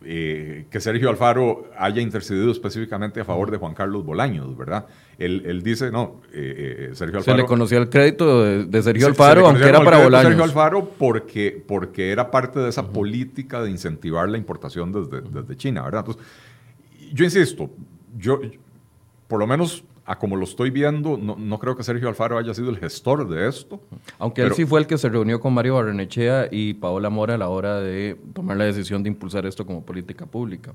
eh, 0.03 0.65
que 0.71 0.79
Sergio 0.79 1.11
Alfaro 1.11 1.69
haya 1.77 2.01
intercedido 2.01 2.51
específicamente 2.51 3.19
a 3.19 3.23
favor 3.23 3.51
de 3.51 3.57
Juan 3.57 3.75
Carlos 3.75 4.03
Bolaños, 4.03 4.57
¿verdad? 4.57 4.87
Él, 5.19 5.61
dice, 5.61 5.91
no, 5.91 6.21
eh, 6.33 6.89
eh, 6.89 6.95
Sergio 6.95 7.19
Alfaro... 7.19 7.37
Se 7.37 7.41
le 7.43 7.47
conocía 7.47 7.77
el 7.77 7.87
crédito 7.87 8.43
de, 8.43 8.81
Sergio 8.81 9.05
Alfaro, 9.05 9.45
aunque 9.45 9.63
era 9.63 9.83
para 9.83 9.99
Bolaños. 10.03 10.29
Sergio 10.29 10.43
Alfaro 10.43 10.89
porque, 10.97 11.63
porque 11.67 12.11
era 12.11 12.31
parte 12.31 12.59
de 12.59 12.69
esa 12.69 12.87
política 12.87 13.61
de 13.61 13.69
incentivar 13.69 14.27
la 14.27 14.39
importación 14.39 14.91
desde, 14.91 15.21
desde 15.21 15.55
China, 15.55 15.83
¿verdad? 15.83 16.05
Entonces, 16.07 16.23
yo 17.13 17.23
insisto, 17.23 17.69
yo, 18.17 18.41
por 19.27 19.39
lo 19.39 19.45
menos 19.45 19.83
a 20.05 20.17
como 20.17 20.35
lo 20.35 20.43
estoy 20.43 20.71
viendo, 20.71 21.17
no, 21.17 21.59
creo 21.59 21.75
que 21.75 21.83
Sergio 21.83 22.09
Alfaro 22.09 22.37
haya 22.37 22.53
sido 22.53 22.69
el 22.69 22.77
gestor 22.77 23.29
de 23.29 23.47
esto. 23.47 23.81
Aunque 24.17 24.41
él 24.41 24.53
sí 24.53 24.65
fue 24.65 24.79
el 24.79 24.87
que 24.87 24.97
se 24.97 25.09
reunió 25.09 25.39
con 25.39 25.53
Mario 25.53 25.75
Barrenechea 25.75 26.47
y 26.51 26.73
Paola 26.73 27.09
Mora 27.09 27.35
a 27.35 27.37
la 27.37 27.49
hora 27.49 27.79
de 27.79 28.17
tomar 28.33 28.57
la 28.57 28.65
decisión 28.65 29.03
de 29.03 29.09
impulsar 29.09 29.45
esto 29.45 29.65
como 29.65 29.85
política 29.85 30.25
pública. 30.25 30.73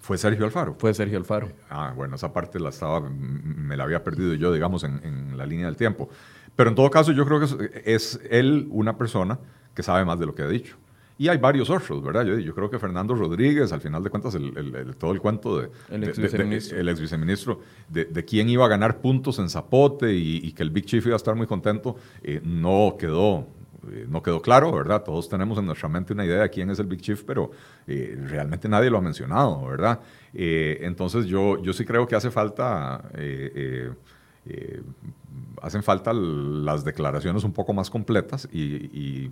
¿Fue 0.00 0.16
Sergio 0.16 0.46
Alfaro? 0.46 0.74
Fue 0.78 0.94
Sergio 0.94 1.18
Alfaro. 1.18 1.50
Ah, 1.68 1.92
bueno, 1.94 2.16
esa 2.16 2.32
parte 2.32 2.58
la 2.58 2.70
estaba, 2.70 3.00
me 3.00 3.76
la 3.76 3.84
había 3.84 4.02
perdido 4.02 4.32
yo, 4.32 4.50
digamos, 4.52 4.82
en, 4.84 5.36
la 5.36 5.44
línea 5.44 5.66
del 5.66 5.76
tiempo. 5.76 6.08
Pero 6.56 6.70
en 6.70 6.76
todo 6.76 6.90
caso, 6.90 7.12
yo 7.12 7.26
creo 7.26 7.40
que 7.40 7.82
es 7.84 8.18
él 8.30 8.68
una 8.70 8.96
persona 8.96 9.38
que 9.74 9.82
sabe 9.82 10.06
más 10.06 10.18
de 10.18 10.24
lo 10.24 10.34
que 10.34 10.42
ha 10.42 10.48
dicho. 10.48 10.76
Y 11.20 11.26
hay 11.26 11.36
varios 11.36 11.68
otros, 11.68 12.00
¿verdad? 12.00 12.24
Yo, 12.24 12.38
yo 12.38 12.54
creo 12.54 12.70
que 12.70 12.78
Fernando 12.78 13.12
Rodríguez, 13.12 13.72
al 13.72 13.80
final 13.80 14.04
de 14.04 14.08
cuentas, 14.08 14.36
el, 14.36 14.94
todo 14.96 15.10
el 15.10 15.20
cuento 15.20 15.58
de... 15.58 15.68
El 15.90 16.04
ex 16.04 16.16
viceministro. 16.16 16.78
el 16.78 16.88
ex 16.88 17.00
viceministro, 17.00 17.60
de, 17.88 18.04
de, 18.04 18.24
quién 18.24 18.48
iba 18.48 18.64
a 18.64 18.68
ganar 18.68 19.00
puntos 19.00 19.40
en 19.40 19.50
Zapote 19.50 20.14
y, 20.14 20.52
que 20.52 20.62
el 20.62 20.70
Big 20.70 20.84
Chief 20.84 21.04
iba 21.04 21.16
a 21.16 21.16
estar 21.16 21.34
muy 21.34 21.48
contento, 21.48 21.96
eh, 22.22 22.40
no 22.44 22.94
quedó 22.96 23.48
eh, 23.90 24.06
no 24.08 24.22
quedó 24.22 24.40
claro, 24.40 24.70
¿verdad? 24.70 25.02
Todos 25.02 25.28
tenemos 25.28 25.58
en 25.58 25.66
nuestra 25.66 25.88
mente 25.88 26.12
una 26.12 26.24
idea 26.24 26.42
de 26.42 26.50
quién 26.50 26.70
es 26.70 26.78
el 26.78 26.86
Big 26.86 27.00
Chief, 27.00 27.24
pero 27.24 27.50
eh, 27.88 28.16
realmente 28.28 28.68
nadie 28.68 28.88
lo 28.88 28.98
ha 28.98 29.02
mencionado, 29.02 29.66
¿verdad? 29.66 30.00
entonces 30.32 31.26
yo, 31.26 31.60
yo 31.62 31.72
sí 31.72 31.84
creo 31.84 32.06
que 32.06 32.14
hace 32.14 32.30
falta, 32.30 33.02
hacen 35.62 35.82
falta 35.82 36.12
las 36.12 36.84
declaraciones 36.84 37.42
un 37.42 37.52
poco 37.52 37.72
más 37.72 37.90
completas 37.90 38.48
y 38.52 39.30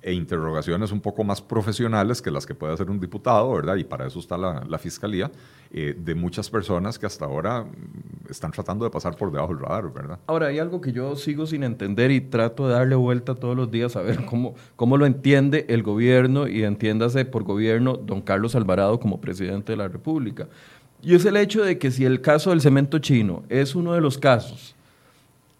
e 0.00 0.12
interrogaciones 0.12 0.92
un 0.92 1.00
poco 1.00 1.24
más 1.24 1.42
profesionales 1.42 2.22
que 2.22 2.30
las 2.30 2.46
que 2.46 2.54
puede 2.54 2.72
hacer 2.72 2.88
un 2.88 2.98
diputado, 2.98 3.52
¿verdad? 3.52 3.76
Y 3.76 3.84
para 3.84 4.06
eso 4.06 4.18
está 4.18 4.38
la, 4.38 4.78
fiscalía, 4.78 5.30
eh, 5.70 5.94
de 5.98 6.14
muchas 6.14 6.48
personas 6.48 6.98
que 6.98 7.06
hasta 7.06 7.26
ahora 7.26 7.64
mm, 7.64 8.30
están 8.30 8.50
tratando 8.50 8.84
de 8.84 8.90
pasar 8.90 9.16
por 9.16 9.30
debajo 9.30 9.54
del 9.54 9.62
radar, 9.62 9.92
¿verdad? 9.92 10.18
Ahora, 10.26 10.46
hay 10.46 10.58
algo 10.58 10.80
que 10.80 10.92
yo 10.92 11.16
sigo 11.16 11.46
sin 11.46 11.64
entender 11.64 12.10
y 12.10 12.20
trato 12.20 12.66
de 12.66 12.74
darle 12.74 12.96
vuelta 12.96 13.34
todos 13.34 13.56
los 13.56 13.70
días 13.70 13.94
a 13.96 14.02
ver 14.02 14.24
cómo, 14.26 14.54
cómo 14.76 14.96
lo 14.96 15.04
entiende 15.04 15.66
el 15.68 15.82
gobierno 15.82 16.48
y 16.48 16.64
entiéndase 16.64 17.24
por 17.26 17.44
gobierno 17.44 17.96
don 17.96 18.22
Carlos 18.22 18.54
Alvarado 18.54 18.98
como 19.00 19.20
presidente 19.20 19.72
de 19.72 19.76
la 19.76 19.88
República. 19.88 20.48
Y 21.02 21.14
es 21.14 21.26
el 21.26 21.36
hecho 21.36 21.62
de 21.62 21.78
que 21.78 21.90
si 21.90 22.06
el 22.06 22.22
caso 22.22 22.50
del 22.50 22.62
cemento 22.62 22.98
chino 22.98 23.42
es 23.50 23.74
uno 23.74 23.92
de 23.92 24.00
los 24.00 24.16
casos 24.16 24.73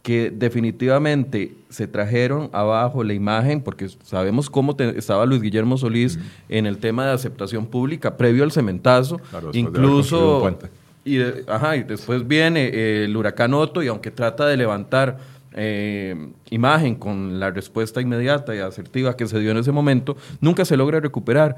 que 0.05 0.31
definitivamente 0.31 1.55
se 1.71 1.88
trajeron 1.88 2.51
abajo 2.53 3.03
la 3.03 3.14
imagen, 3.14 3.62
porque 3.62 3.88
sabemos 4.03 4.51
cómo 4.51 4.77
estaba 4.79 5.25
Luis 5.25 5.40
Guillermo 5.40 5.79
Solís 5.79 6.19
en 6.51 6.67
el 6.67 6.77
tema 6.77 7.07
de 7.07 7.12
aceptación 7.12 7.64
pública 7.64 8.19
previo 8.19 8.45
al 8.45 8.53
cementazo, 8.53 9.19
incluso... 9.55 10.59
Y, 11.07 11.21
ajá, 11.49 11.77
y 11.77 11.83
después 11.85 12.27
viene 12.27 12.67
eh, 12.67 13.05
el 13.05 13.17
huracán 13.17 13.53
Otto 13.53 13.83
y 13.83 13.88
aunque 13.88 14.11
trata 14.11 14.47
de 14.47 14.57
levantar 14.57 15.19
eh, 15.55 16.33
imagen 16.51 16.97
con 16.97 17.38
la 17.38 17.51
respuesta 17.51 18.01
inmediata 18.01 18.55
y 18.55 18.59
asertiva 18.59 19.17
que 19.17 19.27
se 19.27 19.38
dio 19.38 19.53
en 19.53 19.59
ese 19.59 19.71
momento, 19.71 20.17
nunca 20.40 20.64
se 20.64 20.77
logra 20.77 21.01
recuperar. 21.01 21.57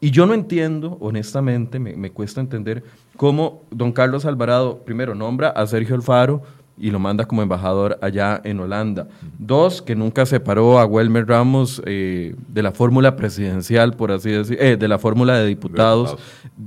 Y 0.00 0.10
yo 0.10 0.26
no 0.26 0.34
entiendo, 0.34 0.98
honestamente, 1.00 1.78
me, 1.78 1.94
me, 1.96 2.10
cuesta 2.10 2.40
entender 2.40 2.82
cómo 3.16 3.62
don 3.70 3.92
Carlos 3.92 4.26
Alvarado 4.26 4.78
primero 4.78 5.14
nombra 5.14 5.50
a 5.50 5.66
Sergio 5.66 5.94
Alfaro, 5.94 6.42
y 6.78 6.90
lo 6.90 6.98
manda 6.98 7.24
como 7.26 7.42
embajador 7.42 7.98
allá 8.02 8.40
en 8.44 8.60
Holanda. 8.60 9.08
Dos, 9.38 9.82
que 9.82 9.96
nunca 9.96 10.26
separó 10.26 10.78
a 10.78 10.84
Welmer 10.84 11.26
Ramos 11.26 11.82
eh, 11.86 12.34
de 12.48 12.62
la 12.62 12.72
fórmula 12.72 13.16
presidencial, 13.16 13.94
por 13.94 14.12
así 14.12 14.30
decir, 14.30 14.58
eh, 14.60 14.76
de 14.76 14.88
la 14.88 14.98
fórmula 14.98 15.38
de 15.38 15.46
diputados, 15.46 16.16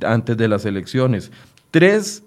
antes 0.05 0.35
de 0.37 0.47
las 0.47 0.65
elecciones. 0.65 1.31
Tres, 1.71 2.23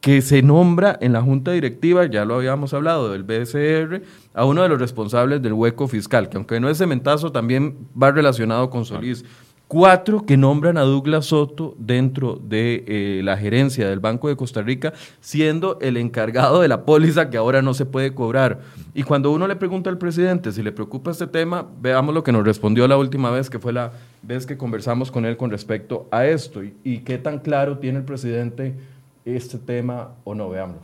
que 0.00 0.20
se 0.20 0.42
nombra 0.42 0.98
en 1.00 1.14
la 1.14 1.22
junta 1.22 1.52
directiva, 1.52 2.04
ya 2.04 2.26
lo 2.26 2.34
habíamos 2.34 2.74
hablado, 2.74 3.10
del 3.10 3.22
BSR, 3.22 4.02
a 4.34 4.44
uno 4.44 4.62
de 4.62 4.68
los 4.68 4.78
responsables 4.78 5.40
del 5.40 5.54
hueco 5.54 5.88
fiscal, 5.88 6.28
que 6.28 6.36
aunque 6.36 6.60
no 6.60 6.68
es 6.68 6.76
cementazo, 6.76 7.32
también 7.32 7.88
va 8.00 8.10
relacionado 8.10 8.68
con 8.68 8.84
Solís. 8.84 9.24
Cuatro 9.66 10.26
que 10.26 10.36
nombran 10.36 10.76
a 10.76 10.82
Douglas 10.82 11.26
Soto 11.26 11.74
dentro 11.78 12.36
de 12.36 12.84
eh, 12.86 13.22
la 13.24 13.38
gerencia 13.38 13.88
del 13.88 13.98
Banco 13.98 14.28
de 14.28 14.36
Costa 14.36 14.60
Rica, 14.60 14.92
siendo 15.20 15.78
el 15.80 15.96
encargado 15.96 16.60
de 16.60 16.68
la 16.68 16.84
póliza 16.84 17.30
que 17.30 17.38
ahora 17.38 17.62
no 17.62 17.72
se 17.72 17.86
puede 17.86 18.12
cobrar. 18.12 18.60
Y 18.92 19.04
cuando 19.04 19.32
uno 19.32 19.48
le 19.48 19.56
pregunta 19.56 19.88
al 19.88 19.96
presidente 19.96 20.52
si 20.52 20.62
le 20.62 20.70
preocupa 20.70 21.12
este 21.12 21.26
tema, 21.26 21.66
veamos 21.80 22.14
lo 22.14 22.22
que 22.22 22.30
nos 22.30 22.44
respondió 22.44 22.86
la 22.86 22.98
última 22.98 23.30
vez, 23.30 23.48
que 23.48 23.58
fue 23.58 23.72
la 23.72 23.92
vez 24.22 24.44
que 24.44 24.58
conversamos 24.58 25.10
con 25.10 25.24
él 25.24 25.38
con 25.38 25.50
respecto 25.50 26.08
a 26.10 26.26
esto. 26.26 26.62
Y, 26.62 26.98
qué 26.98 27.16
tan 27.16 27.38
claro 27.38 27.78
tiene 27.78 28.00
el 28.00 28.04
presidente 28.04 28.74
este 29.24 29.56
tema 29.56 30.10
o 30.24 30.34
no, 30.34 30.50
veámoslo. 30.50 30.82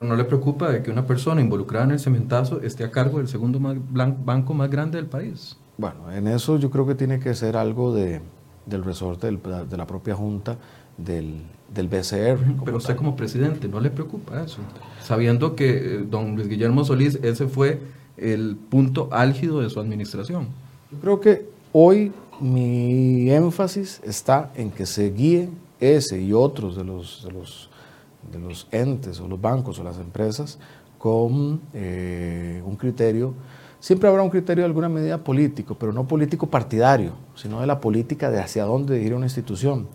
¿No 0.00 0.16
le 0.16 0.24
preocupa 0.24 0.70
de 0.70 0.82
que 0.82 0.90
una 0.90 1.06
persona 1.06 1.42
involucrada 1.42 1.84
en 1.84 1.92
el 1.92 2.00
cementazo 2.00 2.62
esté 2.62 2.82
a 2.84 2.90
cargo 2.90 3.18
del 3.18 3.28
segundo 3.28 3.60
banco 3.60 4.54
más 4.54 4.70
grande 4.70 4.96
del 4.96 5.06
país? 5.06 5.58
Bueno, 5.76 6.10
en 6.12 6.28
eso 6.28 6.58
yo 6.58 6.70
creo 6.70 6.86
que 6.86 6.94
tiene 6.94 7.18
que 7.18 7.34
ser 7.34 7.56
algo 7.56 7.94
de, 7.94 8.20
del 8.66 8.84
resorte 8.84 9.30
de 9.30 9.76
la 9.76 9.86
propia 9.86 10.14
Junta 10.14 10.56
del, 10.96 11.42
del 11.72 11.88
BCR. 11.88 12.38
Pero 12.64 12.76
usted 12.76 12.96
como 12.96 13.16
presidente, 13.16 13.68
¿no 13.68 13.80
le 13.80 13.90
preocupa 13.90 14.42
eso? 14.42 14.58
Sabiendo 15.02 15.56
que 15.56 15.70
eh, 15.70 16.04
don 16.08 16.36
Luis 16.36 16.48
Guillermo 16.48 16.84
Solís, 16.84 17.18
ese 17.22 17.46
fue 17.48 17.80
el 18.16 18.56
punto 18.56 19.08
álgido 19.10 19.60
de 19.60 19.70
su 19.70 19.80
administración. 19.80 20.46
Yo 20.92 20.98
creo 21.00 21.20
que 21.20 21.48
hoy 21.72 22.12
mi 22.40 23.30
énfasis 23.30 24.00
está 24.04 24.52
en 24.54 24.70
que 24.70 24.86
se 24.86 25.10
guíe 25.10 25.48
ese 25.80 26.20
y 26.20 26.32
otros 26.32 26.76
de 26.76 26.84
los, 26.84 27.24
de 27.24 27.32
los, 27.32 27.70
de 28.32 28.38
los 28.38 28.66
entes 28.70 29.20
o 29.20 29.28
los 29.28 29.40
bancos 29.40 29.78
o 29.78 29.84
las 29.84 29.98
empresas 29.98 30.58
con 30.98 31.60
eh, 31.74 32.62
un 32.64 32.76
criterio, 32.76 33.34
siempre 33.84 34.08
habrá 34.08 34.22
un 34.22 34.30
criterio 34.30 34.62
de 34.62 34.66
alguna 34.66 34.88
medida 34.88 35.18
político, 35.18 35.76
pero 35.78 35.92
no 35.92 36.08
político 36.08 36.46
partidario, 36.46 37.12
sino 37.34 37.60
de 37.60 37.66
la 37.66 37.82
política 37.82 38.30
de 38.30 38.40
hacia 38.40 38.64
dónde 38.64 39.02
ir 39.02 39.12
una 39.12 39.26
institución. 39.26 39.88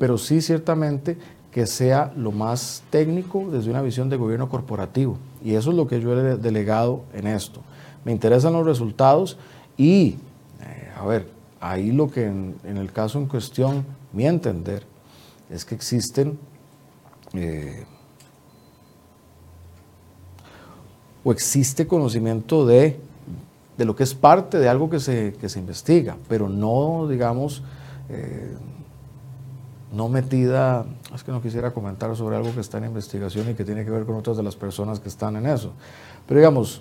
pero 0.00 0.18
sí 0.18 0.42
ciertamente 0.42 1.16
que 1.52 1.66
sea 1.66 2.12
lo 2.16 2.32
más 2.32 2.82
técnico 2.90 3.46
desde 3.52 3.70
una 3.70 3.82
visión 3.82 4.08
de 4.08 4.16
gobierno 4.16 4.48
corporativo. 4.48 5.16
Y 5.44 5.54
eso 5.54 5.70
es 5.70 5.76
lo 5.76 5.86
que 5.86 6.00
yo 6.00 6.12
he 6.12 6.36
delegado 6.38 7.04
en 7.14 7.28
esto. 7.28 7.60
Me 8.04 8.10
interesan 8.10 8.52
los 8.52 8.66
resultados 8.66 9.38
y, 9.76 10.16
eh, 10.60 10.90
a 10.98 11.06
ver, 11.06 11.28
ahí 11.60 11.92
lo 11.92 12.10
que 12.10 12.26
en, 12.26 12.56
en, 12.64 12.78
el 12.78 12.90
caso 12.90 13.20
en 13.20 13.26
cuestión 13.26 13.84
mi 14.12 14.26
entender, 14.26 14.82
es 15.50 15.64
que 15.64 15.76
existen 15.76 16.36
eh, 17.34 17.84
o 21.24 21.32
existe 21.32 21.86
conocimiento 21.86 22.66
de, 22.66 22.98
de, 23.76 23.84
lo 23.84 23.94
que 23.94 24.02
es 24.02 24.14
parte 24.14 24.58
de 24.58 24.68
algo 24.68 24.90
que 24.90 25.00
se, 25.00 25.34
que 25.40 25.48
se 25.48 25.58
investiga, 25.58 26.16
pero 26.28 26.48
no, 26.48 27.06
digamos, 27.08 27.62
eh, 28.08 28.56
no 29.92 30.08
metida, 30.08 30.86
es 31.14 31.22
que 31.22 31.32
no 31.32 31.42
quisiera 31.42 31.72
comentar 31.72 32.14
sobre 32.16 32.36
algo 32.36 32.54
que 32.54 32.60
está 32.60 32.78
en 32.78 32.84
investigación 32.84 33.50
y 33.50 33.54
que 33.54 33.64
tiene 33.64 33.84
que 33.84 33.90
ver 33.90 34.04
con 34.04 34.16
otras 34.16 34.36
de 34.36 34.42
las 34.42 34.56
personas 34.56 35.00
que 35.00 35.08
están 35.08 35.36
en 35.36 35.46
eso. 35.46 35.72
Pero 36.26 36.40
digamos, 36.40 36.80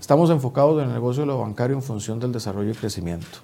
estamos 0.00 0.30
enfocados 0.30 0.82
en 0.82 0.88
el 0.88 0.94
negocio 0.94 1.22
de 1.22 1.26
lo 1.26 1.38
bancario 1.38 1.76
en 1.76 1.82
función 1.82 2.18
del 2.18 2.32
desarrollo 2.32 2.70
y 2.70 2.74
crecimiento. 2.74 3.38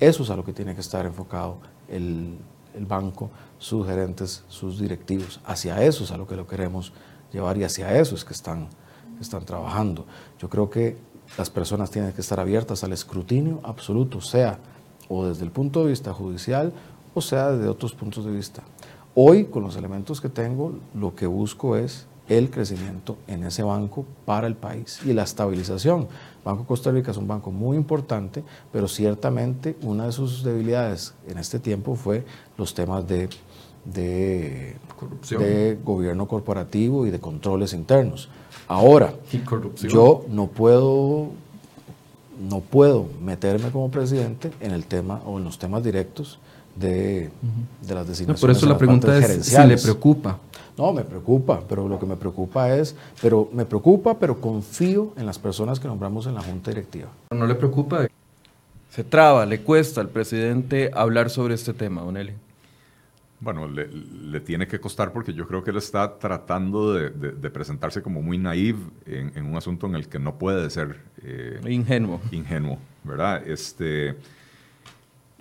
Eso 0.00 0.22
es 0.22 0.30
a 0.30 0.36
lo 0.36 0.44
que 0.44 0.52
tiene 0.52 0.74
que 0.74 0.80
estar 0.80 1.04
enfocado 1.04 1.58
el, 1.88 2.38
el 2.74 2.86
banco, 2.86 3.30
sus 3.58 3.86
gerentes, 3.86 4.44
sus 4.48 4.78
directivos. 4.78 5.40
Hacia 5.44 5.82
eso 5.82 6.04
es 6.04 6.10
a 6.10 6.16
lo 6.16 6.26
que 6.26 6.36
lo 6.36 6.46
queremos 6.46 6.92
llevar 7.32 7.58
y 7.58 7.64
hacia 7.64 7.98
eso 7.98 8.14
es 8.14 8.24
que 8.24 8.32
están, 8.32 8.68
están 9.20 9.44
trabajando. 9.44 10.06
Yo 10.38 10.48
creo 10.48 10.70
que 10.70 10.96
las 11.36 11.50
personas 11.50 11.90
tienen 11.90 12.12
que 12.12 12.20
estar 12.20 12.40
abiertas 12.40 12.84
al 12.84 12.92
escrutinio 12.92 13.60
absoluto, 13.62 14.20
sea 14.20 14.58
o 15.08 15.26
desde 15.26 15.44
el 15.44 15.50
punto 15.50 15.84
de 15.84 15.90
vista 15.90 16.12
judicial 16.12 16.72
o 17.14 17.20
sea 17.20 17.50
desde 17.50 17.68
otros 17.68 17.92
puntos 17.92 18.24
de 18.24 18.30
vista. 18.30 18.62
Hoy, 19.14 19.46
con 19.46 19.62
los 19.62 19.76
elementos 19.76 20.20
que 20.20 20.28
tengo, 20.28 20.74
lo 20.94 21.14
que 21.14 21.26
busco 21.26 21.76
es 21.76 22.06
el 22.28 22.50
crecimiento 22.50 23.16
en 23.26 23.42
ese 23.42 23.62
banco 23.62 24.04
para 24.24 24.46
el 24.46 24.54
país 24.54 25.00
y 25.04 25.12
la 25.12 25.22
estabilización. 25.22 26.08
Banco 26.44 26.64
Costa 26.64 26.90
Rica 26.90 27.10
es 27.10 27.16
un 27.16 27.26
banco 27.26 27.50
muy 27.50 27.76
importante, 27.76 28.44
pero 28.70 28.86
ciertamente 28.86 29.76
una 29.82 30.06
de 30.06 30.12
sus 30.12 30.44
debilidades 30.44 31.14
en 31.26 31.38
este 31.38 31.58
tiempo 31.58 31.94
fue 31.94 32.24
los 32.56 32.74
temas 32.74 33.08
de, 33.08 33.28
de, 33.84 34.76
de 35.30 35.78
gobierno 35.82 36.28
corporativo 36.28 37.06
y 37.06 37.10
de 37.10 37.18
controles 37.18 37.72
internos. 37.72 38.28
Ahora, 38.68 39.14
yo 39.88 40.24
no 40.28 40.46
puedo 40.46 41.30
no 42.38 42.60
puedo 42.60 43.08
meterme 43.20 43.70
como 43.70 43.90
presidente 43.90 44.52
en 44.60 44.70
el 44.70 44.84
tema 44.84 45.20
o 45.26 45.38
en 45.38 45.44
los 45.44 45.58
temas 45.58 45.82
directos 45.82 46.38
de, 46.76 47.30
de 47.82 47.94
las 47.94 48.06
designaciones. 48.06 48.40
por 48.40 48.50
eso 48.50 48.66
la 48.66 48.78
pregunta 48.78 49.18
es 49.18 49.46
si 49.46 49.66
le 49.66 49.76
preocupa. 49.76 50.38
No, 50.76 50.92
me 50.92 51.02
preocupa, 51.02 51.60
pero 51.68 51.88
lo 51.88 51.98
que 51.98 52.06
me 52.06 52.14
preocupa 52.14 52.72
es, 52.72 52.94
pero 53.20 53.48
me 53.52 53.64
preocupa, 53.64 54.16
pero 54.16 54.40
confío 54.40 55.12
en 55.16 55.26
las 55.26 55.36
personas 55.36 55.80
que 55.80 55.88
nombramos 55.88 56.26
en 56.28 56.34
la 56.34 56.42
Junta 56.42 56.70
Directiva. 56.70 57.08
¿No 57.32 57.46
le 57.46 57.56
preocupa? 57.56 58.06
Se 58.90 59.02
traba, 59.02 59.44
le 59.44 59.60
cuesta 59.62 60.00
al 60.00 60.08
presidente 60.08 60.90
hablar 60.94 61.30
sobre 61.30 61.54
este 61.54 61.74
tema, 61.74 62.02
don 62.02 62.16
Eli. 62.16 62.32
Bueno, 63.40 63.68
le, 63.68 64.40
tiene 64.40 64.66
que 64.66 64.80
costar 64.80 65.12
porque 65.12 65.32
yo 65.32 65.46
creo 65.46 65.62
que 65.62 65.70
él 65.70 65.76
está 65.76 66.18
tratando 66.18 66.92
de, 66.92 67.50
presentarse 67.50 68.02
como 68.02 68.20
muy 68.20 68.36
naive 68.36 68.80
en, 69.06 69.46
un 69.46 69.56
asunto 69.56 69.86
en 69.86 69.94
el 69.94 70.08
que 70.08 70.18
no 70.18 70.38
puede 70.38 70.68
ser 70.70 70.96
eh, 71.22 71.60
ingenuo. 71.68 72.20
Ingenuo, 72.32 72.78
¿verdad? 73.04 73.46
Este, 73.46 74.16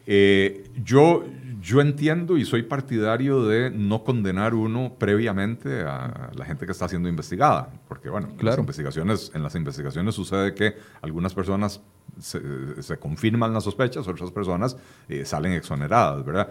eh, 0.10 0.70
yo, 0.86 1.26
yo 1.60 1.82
entiendo 1.82 2.38
y 2.38 2.46
soy 2.46 2.64
partidario 2.64 3.44
de 3.44 3.72
no 3.72 4.06
condenar 4.06 4.54
uno 4.54 4.94
previamente 4.98 5.82
a 5.82 6.32
la 6.34 6.46
gente 6.46 6.66
que 6.66 6.72
está 6.72 6.88
siendo 6.88 7.10
investigada, 7.10 7.68
porque 7.90 8.10
bueno, 8.10 8.30
en, 8.40 8.46
las 8.46 8.58
investigaciones, 8.58 9.32
en 9.34 9.44
las 9.44 9.56
investigaciones 9.56 10.16
sucede 10.16 10.54
que 10.54 10.76
algunas 11.02 11.34
personas 11.34 11.82
se, 12.20 12.98
confirman 12.98 13.54
las 13.54 13.66
sospechas, 13.66 14.08
otras 14.08 14.32
personas 14.32 14.78
eh, 15.10 15.26
salen 15.26 15.52
exoneradas, 15.52 16.24
¿verdad? 16.24 16.50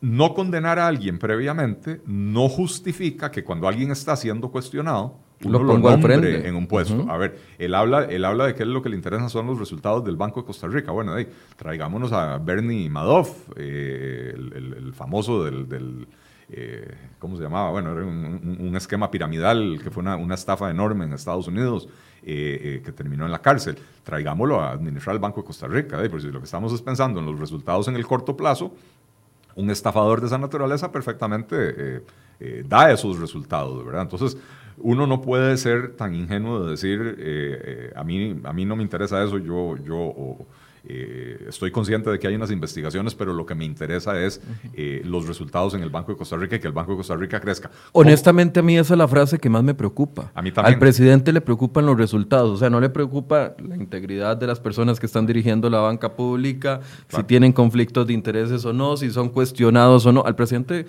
No 0.00 0.34
condenar 0.34 0.78
a 0.78 0.86
alguien 0.86 1.18
previamente 1.18 2.02
no 2.06 2.48
justifica 2.48 3.30
que 3.30 3.42
cuando 3.42 3.66
alguien 3.66 3.90
está 3.90 4.14
siendo 4.14 4.50
cuestionado, 4.50 5.18
uno 5.44 5.58
lo, 5.62 5.78
nombre 5.78 6.48
en 6.48 6.54
un 6.54 6.66
puesto. 6.66 7.06
A 7.10 7.16
ver, 7.18 7.38
él 7.58 7.74
habla, 7.74 8.04
él 8.04 8.24
habla 8.24 8.46
de 8.46 8.54
que 8.54 8.64
lo 8.64 8.82
que 8.82 8.88
le 8.88 8.96
interesa 8.96 9.28
son 9.28 9.46
los 9.46 9.58
resultados 9.58 10.04
del 10.04 10.16
Banco 10.16 10.40
de 10.40 10.46
Costa 10.46 10.66
Rica. 10.66 10.92
Bueno, 10.92 11.14
traigámonos 11.56 12.12
a 12.12 12.38
Bernie 12.38 12.88
Madoff, 12.88 13.50
eh, 13.56 14.34
el, 14.34 14.92
famoso 14.94 15.44
del, 15.44 16.06
eh, 16.48 16.94
¿cómo 17.18 17.36
se 17.36 17.42
llamaba? 17.42 17.70
Bueno, 17.70 17.92
era 17.92 18.04
un, 18.04 18.74
esquema 18.76 19.10
piramidal 19.10 19.78
que 19.82 19.90
fue 19.90 20.02
una, 20.02 20.34
estafa 20.34 20.70
enorme 20.70 21.04
en 21.04 21.12
Estados 21.12 21.48
Unidos 21.48 21.88
eh, 22.22 22.80
que 22.82 22.92
terminó 22.92 23.26
en 23.26 23.32
la 23.32 23.40
cárcel. 23.42 23.76
Traigámoslo 24.04 24.60
a 24.60 24.70
administrar 24.70 25.14
el 25.14 25.20
Banco 25.20 25.42
de 25.42 25.46
Costa 25.46 25.66
Rica, 25.66 25.98
porque 26.10 26.20
si 26.20 26.32
lo 26.32 26.38
que 26.38 26.46
estamos 26.46 26.72
es 26.72 26.80
pensando 26.80 27.20
en 27.20 27.26
los 27.26 27.38
resultados 27.38 27.88
en 27.88 27.96
el 27.96 28.06
corto 28.06 28.36
plazo, 28.36 28.74
un 29.56 29.70
estafador 29.70 30.20
de 30.20 30.28
esa 30.28 30.38
naturaleza 30.38 30.92
perfectamente 30.92 32.02
da 32.66 32.92
esos 32.92 33.18
resultados, 33.18 33.84
¿verdad? 33.84 34.02
Entonces, 34.02 34.36
uno 34.78 35.06
no 35.06 35.20
puede 35.20 35.56
ser 35.56 35.96
tan 35.96 36.14
ingenuo 36.14 36.64
de 36.64 36.70
decir, 36.72 37.16
eh, 37.18 37.60
eh, 37.64 37.92
a, 37.96 38.04
mí, 38.04 38.40
a 38.44 38.52
mí 38.52 38.64
no 38.64 38.76
me 38.76 38.82
interesa 38.82 39.22
eso, 39.22 39.38
yo, 39.38 39.76
yo 39.78 40.36
eh, 40.88 41.46
estoy 41.48 41.70
consciente 41.70 42.10
de 42.10 42.18
que 42.18 42.28
hay 42.28 42.34
unas 42.34 42.50
investigaciones, 42.50 43.14
pero 43.14 43.32
lo 43.32 43.44
que 43.44 43.54
me 43.54 43.64
interesa 43.64 44.20
es 44.20 44.40
los 45.04 45.26
resultados 45.26 45.74
en 45.74 45.82
el 45.82 45.90
Banco 45.90 46.12
de 46.12 46.18
Costa 46.18 46.36
Rica 46.36 46.56
y 46.56 46.60
que 46.60 46.66
el 46.66 46.72
Banco 46.72 46.92
de 46.92 46.98
Costa 46.98 47.16
Rica 47.16 47.40
crezca. 47.40 47.70
Honestamente, 47.92 48.60
a 48.60 48.62
mí 48.62 48.78
esa 48.78 48.94
es 48.94 48.98
la 48.98 49.08
frase 49.08 49.38
que 49.38 49.48
más 49.48 49.62
me 49.62 49.74
preocupa. 49.74 50.30
A 50.34 50.42
mí 50.42 50.52
también. 50.52 50.74
Al 50.74 50.78
presidente 50.78 51.32
le 51.32 51.40
preocupan 51.40 51.86
los 51.86 51.96
resultados, 51.96 52.50
o 52.50 52.56
sea, 52.56 52.70
no 52.70 52.80
le 52.80 52.88
preocupa 52.88 53.54
la 53.58 53.76
integridad 53.76 54.36
de 54.36 54.46
las 54.46 54.60
personas 54.60 55.00
que 55.00 55.06
están 55.06 55.26
dirigiendo 55.26 55.70
la 55.70 55.78
banca 55.78 56.14
pública, 56.14 56.80
si 57.08 57.22
tienen 57.24 57.52
conflictos 57.52 58.06
de 58.06 58.12
intereses 58.12 58.64
o 58.64 58.72
no, 58.72 58.96
si 58.96 59.10
son 59.10 59.28
cuestionados 59.28 60.06
o 60.06 60.12
no. 60.12 60.22
Al 60.24 60.36
presidente 60.36 60.86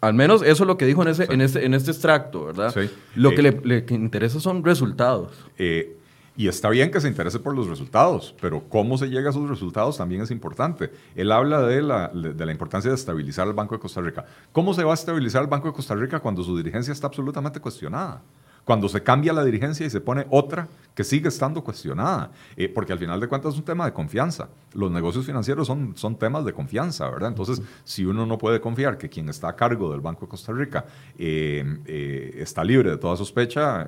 al 0.00 0.14
menos 0.14 0.42
eso 0.42 0.64
es 0.64 0.66
lo 0.66 0.76
que 0.76 0.84
dijo 0.84 1.02
en, 1.02 1.08
ese, 1.08 1.24
en, 1.32 1.40
este, 1.40 1.64
en 1.64 1.72
este 1.72 1.90
extracto, 1.90 2.44
¿verdad? 2.44 2.74
Lo 3.14 3.30
que 3.30 3.48
eh, 3.48 3.60
le, 3.64 3.86
interesa 3.88 4.38
son 4.38 4.62
resultados. 4.62 5.32
Eh, 5.56 5.96
y 6.36 6.48
está 6.48 6.68
bien 6.68 6.90
que 6.90 7.00
se 7.00 7.08
interese 7.08 7.38
por 7.38 7.54
los 7.54 7.68
resultados, 7.68 8.34
pero 8.40 8.68
cómo 8.68 8.98
se 8.98 9.08
llega 9.08 9.28
a 9.28 9.30
esos 9.30 9.48
resultados 9.48 9.98
también 9.98 10.22
es 10.22 10.30
importante. 10.32 10.90
Él 11.14 11.30
habla 11.30 11.62
de 11.62 11.80
la, 11.80 12.08
de 12.08 12.46
la 12.46 12.50
importancia 12.50 12.90
de 12.90 12.96
estabilizar 12.96 13.46
el 13.46 13.52
Banco 13.52 13.76
de 13.76 13.80
Costa 13.80 14.00
Rica. 14.00 14.24
¿Cómo 14.50 14.74
se 14.74 14.82
va 14.82 14.90
a 14.90 14.94
estabilizar 14.94 15.42
el 15.42 15.48
Banco 15.48 15.68
de 15.68 15.74
Costa 15.74 15.94
Rica 15.94 16.18
cuando 16.18 16.42
su 16.42 16.56
dirigencia 16.56 16.92
está 16.92 17.06
absolutamente 17.06 17.60
cuestionada? 17.60 18.20
Cuando 18.64 18.88
se 18.88 19.02
cambia 19.02 19.32
la 19.32 19.44
dirigencia 19.44 19.86
y 19.86 19.90
se 19.90 20.00
pone 20.00 20.26
otra 20.30 20.68
que 20.94 21.04
sigue 21.04 21.28
estando 21.28 21.62
cuestionada, 21.62 22.30
eh, 22.56 22.68
porque 22.68 22.92
al 22.92 22.98
final 22.98 23.20
de 23.20 23.26
cuentas 23.26 23.52
es 23.52 23.58
un 23.58 23.64
tema 23.64 23.84
de 23.84 23.92
confianza. 23.92 24.48
Los 24.72 24.90
negocios 24.90 25.26
financieros 25.26 25.66
son, 25.66 25.96
son 25.96 26.16
temas 26.16 26.44
de 26.44 26.52
confianza, 26.52 27.10
¿verdad? 27.10 27.30
Entonces, 27.30 27.60
si 27.82 28.04
uno 28.04 28.24
no 28.26 28.38
puede 28.38 28.60
confiar 28.60 28.96
que 28.96 29.08
quien 29.08 29.28
está 29.28 29.48
a 29.48 29.56
cargo 29.56 29.90
del 29.90 30.00
Banco 30.00 30.26
de 30.26 30.28
Costa 30.28 30.52
Rica 30.52 30.86
eh, 31.18 31.78
eh, 31.84 32.36
está 32.38 32.64
libre 32.64 32.90
de 32.90 32.96
toda 32.96 33.16
sospecha, 33.16 33.86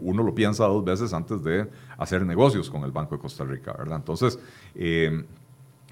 uno 0.00 0.22
lo 0.22 0.34
piensa 0.34 0.64
dos 0.64 0.84
veces 0.84 1.12
antes 1.12 1.42
de 1.44 1.68
hacer 1.98 2.24
negocios 2.24 2.70
con 2.70 2.82
el 2.84 2.90
Banco 2.90 3.16
de 3.16 3.20
Costa 3.20 3.44
Rica, 3.44 3.74
¿verdad? 3.78 3.96
Entonces, 3.96 4.38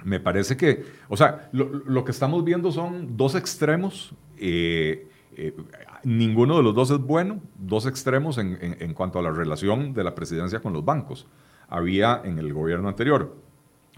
me 0.04 0.18
parece 0.18 0.56
que, 0.56 0.84
o 1.08 1.16
sea, 1.16 1.50
lo, 1.52 2.04
que 2.04 2.10
estamos 2.10 2.42
viendo 2.44 2.72
son 2.72 3.16
dos 3.16 3.34
extremos. 3.34 4.14
Ninguno 6.04 6.56
de 6.56 6.62
los 6.62 6.74
dos 6.74 6.90
es 6.90 6.98
bueno, 6.98 7.40
dos 7.58 7.86
extremos 7.86 8.38
en, 8.38 8.58
en, 8.60 8.94
cuanto 8.94 9.18
a 9.18 9.22
la 9.22 9.30
relación 9.30 9.92
de 9.92 10.04
la 10.04 10.14
presidencia 10.14 10.60
con 10.60 10.72
los 10.72 10.84
bancos. 10.84 11.26
Había 11.68 12.20
en 12.24 12.38
el 12.38 12.52
gobierno 12.52 12.88
anterior 12.88 13.36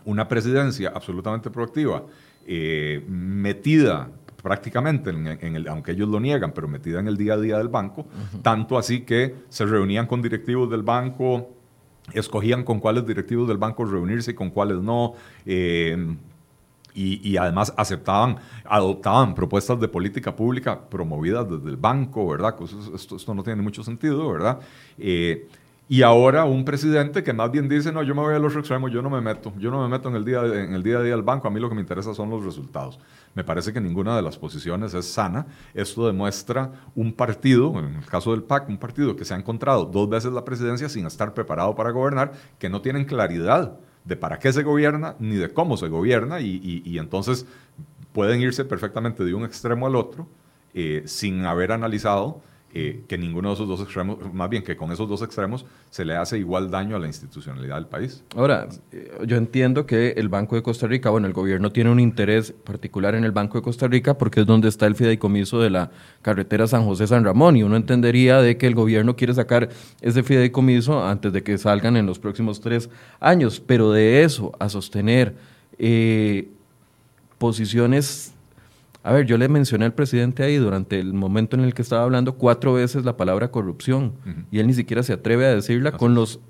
una 0.04 0.28
presidencia 0.28 0.92
absolutamente 0.94 1.50
proactiva, 1.50 2.04
eh, 2.46 3.04
metida 3.08 4.10
prácticamente, 4.42 5.08
en, 5.08 5.56
el, 5.56 5.68
aunque 5.68 5.92
ellos 5.92 6.08
lo 6.08 6.20
niegan, 6.20 6.52
pero 6.52 6.68
metida 6.68 7.00
en 7.00 7.08
el 7.08 7.16
día 7.16 7.32
a 7.32 7.38
día 7.38 7.56
del 7.56 7.68
banco, 7.68 8.06
tanto 8.42 8.76
así 8.76 9.00
que 9.00 9.34
se 9.48 9.64
reunían 9.64 10.06
con 10.06 10.20
directivos 10.20 10.70
del 10.70 10.82
banco, 10.82 11.50
escogían 12.12 12.62
con 12.62 12.78
cuáles 12.78 13.06
directivos 13.06 13.48
del 13.48 13.56
banco 13.56 13.86
reunirse 13.86 14.32
y 14.32 14.34
con 14.34 14.50
cuáles 14.50 14.78
no. 14.78 15.14
Eh, 15.46 15.96
y, 16.94 17.36
además 17.36 17.74
aceptaban, 17.76 18.36
adoptaban 18.64 19.34
propuestas 19.34 19.80
de 19.80 19.88
política 19.88 20.34
pública 20.34 20.80
promovidas 20.88 21.48
desde 21.48 21.68
el 21.70 21.76
banco, 21.76 22.28
¿verdad? 22.28 22.54
Esto, 22.94 23.16
esto 23.16 23.34
no 23.34 23.42
tiene 23.42 23.62
mucho 23.62 23.82
sentido, 23.82 24.30
¿verdad? 24.30 24.60
Eh, 24.96 25.48
y 25.86 26.00
ahora 26.00 26.44
un 26.44 26.64
presidente 26.64 27.22
que 27.22 27.34
más 27.34 27.50
bien 27.50 27.68
dice, 27.68 27.92
no, 27.92 28.02
yo 28.02 28.14
me 28.14 28.22
voy 28.22 28.34
a 28.34 28.38
los 28.38 28.56
extremos, 28.56 28.90
yo 28.90 29.02
no 29.02 29.10
me 29.10 29.20
meto, 29.20 29.52
yo 29.58 29.70
no 29.70 29.82
me 29.82 29.88
meto 29.88 30.08
en 30.08 30.14
el, 30.14 30.24
día, 30.24 30.40
en 30.42 30.72
el 30.72 30.82
día 30.82 30.96
a 30.96 31.02
día 31.02 31.12
del 31.12 31.22
banco, 31.22 31.46
a 31.46 31.50
mí 31.50 31.60
lo 31.60 31.68
que 31.68 31.74
me 31.74 31.82
interesa 31.82 32.14
son 32.14 32.30
los 32.30 32.42
resultados. 32.42 32.98
Me 33.34 33.44
parece 33.44 33.70
que 33.70 33.82
ninguna 33.82 34.16
de 34.16 34.22
las 34.22 34.38
posiciones 34.38 34.94
es 34.94 35.04
sana. 35.04 35.46
Esto 35.74 36.06
demuestra 36.06 36.72
un 36.94 37.12
partido, 37.12 37.78
en 37.78 37.96
el 37.96 38.06
caso 38.06 38.30
del 38.30 38.44
PAC, 38.44 38.70
un 38.70 38.78
partido 38.78 39.14
que 39.14 39.26
se 39.26 39.34
ha 39.34 39.36
encontrado 39.36 39.84
dos 39.84 40.08
veces 40.08 40.32
la 40.32 40.44
presidencia 40.44 40.88
sin 40.88 41.04
estar 41.04 41.34
preparado 41.34 41.74
para 41.74 41.90
gobernar, 41.90 42.32
que 42.58 42.70
no 42.70 42.80
tienen 42.80 43.04
claridad 43.04 43.78
de 44.04 44.16
para 44.16 44.38
qué 44.38 44.52
se 44.52 44.62
gobierna 44.62 45.16
ni 45.18 45.36
de 45.36 45.50
cómo 45.50 45.76
se 45.76 45.88
gobierna 45.88 46.40
y, 46.40 46.98
entonces 46.98 47.46
pueden 48.12 48.40
irse 48.40 48.64
perfectamente 48.64 49.24
de 49.24 49.34
un 49.34 49.44
extremo 49.44 49.86
al 49.86 49.96
otro 49.96 50.28
eh, 50.74 51.02
sin 51.06 51.44
haber 51.44 51.72
analizado 51.72 52.40
eh, 52.76 53.04
que 53.06 53.16
ninguno 53.16 53.50
de 53.50 53.54
esos 53.54 53.68
dos 53.68 53.80
extremos, 53.80 54.18
más 54.34 54.50
bien 54.50 54.64
que 54.64 54.76
con 54.76 54.90
esos 54.90 55.08
dos 55.08 55.22
extremos 55.22 55.64
se 55.90 56.04
le 56.04 56.16
hace 56.16 56.38
igual 56.38 56.72
daño 56.72 56.96
a 56.96 56.98
la 56.98 57.06
institucionalidad 57.06 57.76
del 57.76 57.86
país. 57.86 58.24
Ahora, 58.34 58.66
eh, 58.90 59.12
yo 59.24 59.36
entiendo 59.36 59.86
que 59.86 60.14
el 60.16 60.28
Banco 60.28 60.56
de 60.56 60.62
Costa 60.64 60.88
Rica, 60.88 61.08
bueno, 61.10 61.28
el 61.28 61.32
gobierno 61.32 61.70
tiene 61.70 61.90
un 61.90 62.00
interés 62.00 62.50
particular 62.50 63.14
en 63.14 63.22
el 63.22 63.30
Banco 63.30 63.58
de 63.58 63.62
Costa 63.62 63.86
Rica 63.86 64.18
porque 64.18 64.40
es 64.40 64.46
donde 64.46 64.66
está 64.66 64.86
el 64.86 64.96
fideicomiso 64.96 65.60
de 65.60 65.70
la 65.70 65.92
carretera 66.20 66.66
San 66.66 66.84
José-San 66.84 67.22
Ramón 67.24 67.56
y 67.56 67.62
uno 67.62 67.76
entendería 67.76 68.42
de 68.42 68.56
que 68.56 68.66
el 68.66 68.74
gobierno 68.74 69.14
quiere 69.14 69.34
sacar 69.34 69.68
ese 70.00 70.24
fideicomiso 70.24 71.06
antes 71.06 71.32
de 71.32 71.44
que 71.44 71.56
salgan 71.58 71.96
en 71.96 72.06
los 72.06 72.18
próximos 72.18 72.60
tres 72.60 72.90
años, 73.20 73.62
pero 73.64 73.92
de 73.92 74.24
eso 74.24 74.50
a 74.58 74.68
sostener 74.68 75.36
eh, 75.78 76.48
posiciones 77.38 78.34
a 79.06 79.12
ver, 79.12 79.26
yo 79.26 79.36
le 79.36 79.48
mencioné 79.50 79.84
al 79.84 79.92
presidente 79.92 80.42
ahí 80.42 80.56
durante 80.56 80.98
el 80.98 81.12
momento 81.12 81.56
en 81.56 81.62
el 81.62 81.74
que 81.74 81.82
estaba 81.82 82.04
hablando 82.04 82.36
cuatro 82.36 82.72
veces 82.72 83.04
la 83.04 83.18
palabra 83.18 83.50
corrupción 83.50 84.14
y 84.50 84.60
él 84.60 84.66
ni 84.66 84.72
siquiera 84.72 85.02
se 85.02 85.12
atreve 85.12 85.44
a 85.44 85.54
decirla 85.54 85.92
con 85.92 86.14
los, 86.14 86.40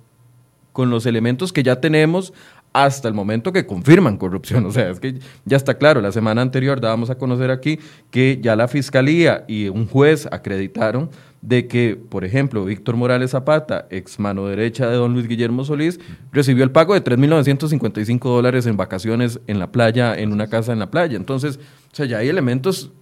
con 0.72 0.88
los 0.88 1.04
elementos 1.04 1.52
que 1.52 1.64
ya 1.64 1.80
tenemos 1.80 2.32
hasta 2.72 3.08
el 3.08 3.14
momento 3.14 3.52
que 3.52 3.66
confirman 3.66 4.18
corrupción. 4.18 4.66
O 4.66 4.70
sea, 4.70 4.88
es 4.88 5.00
que 5.00 5.18
ya 5.44 5.56
está 5.56 5.74
claro, 5.74 6.00
la 6.00 6.12
semana 6.12 6.42
anterior 6.42 6.80
dábamos 6.80 7.10
a 7.10 7.16
conocer 7.16 7.50
aquí 7.50 7.80
que 8.12 8.38
ya 8.40 8.54
la 8.54 8.68
fiscalía 8.68 9.44
y 9.48 9.68
un 9.68 9.88
juez 9.88 10.28
acreditaron 10.30 11.10
de 11.44 11.68
que, 11.68 11.94
por 11.96 12.24
ejemplo, 12.24 12.64
Víctor 12.64 12.96
Morales 12.96 13.32
Zapata, 13.32 13.86
ex 13.90 14.18
mano 14.18 14.46
derecha 14.46 14.88
de 14.88 14.96
don 14.96 15.12
Luis 15.12 15.28
Guillermo 15.28 15.62
Solís, 15.64 16.00
recibió 16.32 16.64
el 16.64 16.70
pago 16.70 16.94
de 16.94 17.04
3.955 17.04 18.18
dólares 18.20 18.64
en 18.64 18.78
vacaciones 18.78 19.40
en 19.46 19.58
la 19.58 19.70
playa, 19.70 20.18
en 20.18 20.32
una 20.32 20.46
casa 20.46 20.72
en 20.72 20.78
la 20.78 20.90
playa. 20.90 21.16
Entonces, 21.16 21.60
o 21.92 21.94
sea, 21.94 22.06
ya 22.06 22.18
hay 22.18 22.28
elementos 22.30 22.92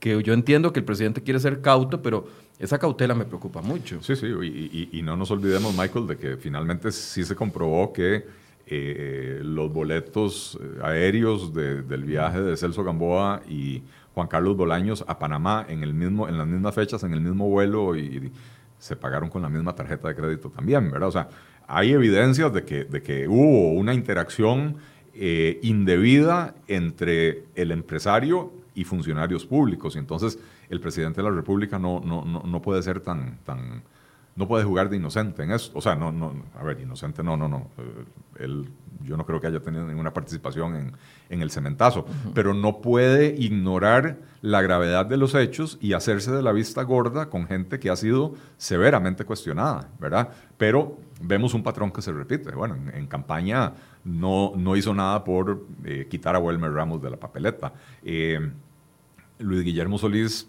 que 0.00 0.22
yo 0.22 0.34
entiendo 0.34 0.70
que 0.74 0.80
el 0.80 0.84
presidente 0.84 1.22
quiere 1.22 1.40
ser 1.40 1.62
cauto, 1.62 2.02
pero 2.02 2.28
esa 2.58 2.78
cautela 2.78 3.14
me 3.14 3.24
preocupa 3.24 3.62
mucho. 3.62 4.02
Sí, 4.02 4.16
sí, 4.16 4.26
y, 4.92 5.00
no 5.02 5.16
nos 5.16 5.30
olvidemos, 5.30 5.74
Michael, 5.74 6.06
de 6.08 6.18
que 6.18 6.36
finalmente 6.36 6.92
sí 6.92 7.24
se 7.24 7.34
comprobó 7.34 7.90
que 7.94 8.26
eh, 8.66 9.40
los 9.42 9.72
boletos 9.72 10.58
eh, 10.60 10.80
aéreos 10.82 11.54
del 11.54 12.04
viaje 12.04 12.42
de 12.42 12.54
Celso 12.54 12.84
Gamboa 12.84 13.40
y 13.48 13.82
Juan 14.18 14.26
Carlos 14.26 14.56
Bolaños 14.56 15.04
a 15.06 15.16
Panamá 15.16 15.64
en, 15.68 15.84
el 15.84 15.94
mismo, 15.94 16.26
en 16.26 16.38
las 16.38 16.46
mismas 16.48 16.74
fechas, 16.74 17.04
en 17.04 17.12
el 17.12 17.20
mismo 17.20 17.48
vuelo 17.48 17.96
y, 17.96 18.32
se 18.76 18.96
pagaron 18.96 19.30
con 19.30 19.42
la 19.42 19.48
misma 19.48 19.76
tarjeta 19.76 20.08
de 20.08 20.16
crédito 20.16 20.50
también, 20.50 20.90
¿verdad? 20.90 21.08
O 21.08 21.12
sea, 21.12 21.28
hay 21.68 21.92
evidencias 21.92 22.52
de 22.52 22.64
que, 22.64 22.82
de 22.84 23.00
que 23.00 23.28
hubo 23.28 23.74
una 23.74 23.94
interacción 23.94 24.78
eh, 25.14 25.60
indebida 25.62 26.56
entre 26.66 27.44
el 27.54 27.70
empresario 27.70 28.52
y 28.74 28.82
funcionarios 28.82 29.46
públicos. 29.46 29.94
Y 29.94 30.00
entonces 30.00 30.40
el 30.68 30.80
presidente 30.80 31.22
de 31.22 31.30
la 31.30 31.34
República 31.34 31.78
no, 31.78 32.00
no, 32.04 32.24
no, 32.24 32.42
no 32.42 32.62
puede 32.62 32.82
ser 32.82 32.98
tan, 32.98 33.38
tan, 33.44 33.84
no 34.38 34.46
puede 34.46 34.62
jugar 34.64 34.88
de 34.88 34.96
inocente 34.96 35.42
en 35.42 35.50
eso. 35.50 35.72
O 35.74 35.82
sea, 35.82 35.96
no, 35.96 36.12
no, 36.12 36.32
a 36.56 36.62
ver, 36.62 36.80
inocente 36.80 37.24
no, 37.24 37.36
no, 37.36 37.48
no. 37.48 37.70
Eh, 37.76 38.44
él, 38.44 38.70
yo 39.02 39.16
no 39.16 39.26
creo 39.26 39.40
que 39.40 39.48
haya 39.48 39.58
tenido 39.58 39.84
ninguna 39.84 40.14
participación 40.14 40.76
en, 40.76 40.92
en 41.28 41.42
el 41.42 41.50
cementazo, 41.50 42.06
pero 42.34 42.54
no 42.54 42.80
puede 42.80 43.34
ignorar 43.36 44.18
la 44.40 44.62
gravedad 44.62 45.06
de 45.06 45.16
los 45.16 45.34
hechos 45.34 45.76
y 45.80 45.92
hacerse 45.92 46.30
de 46.30 46.40
la 46.40 46.52
vista 46.52 46.84
gorda 46.84 47.28
con 47.30 47.48
gente 47.48 47.80
que 47.80 47.90
ha 47.90 47.96
sido 47.96 48.34
severamente 48.58 49.24
cuestionada, 49.24 49.88
¿verdad? 49.98 50.28
Pero 50.56 50.98
vemos 51.20 51.52
un 51.52 51.64
patrón 51.64 51.90
que 51.90 52.00
se 52.00 52.12
repite. 52.12 52.52
Bueno, 52.52 52.76
en, 52.94 53.06
campaña 53.08 53.72
no, 54.04 54.52
no 54.54 54.76
hizo 54.76 54.94
nada 54.94 55.24
por 55.24 55.66
eh, 55.84 56.06
quitar 56.08 56.36
a 56.36 56.38
Wilmer 56.38 56.72
Ramos 56.72 57.02
de 57.02 57.10
la 57.10 57.16
papeleta. 57.16 57.72
Eh, 58.04 58.38
Luis 59.40 59.64
Guillermo 59.64 59.98
Solís 59.98 60.48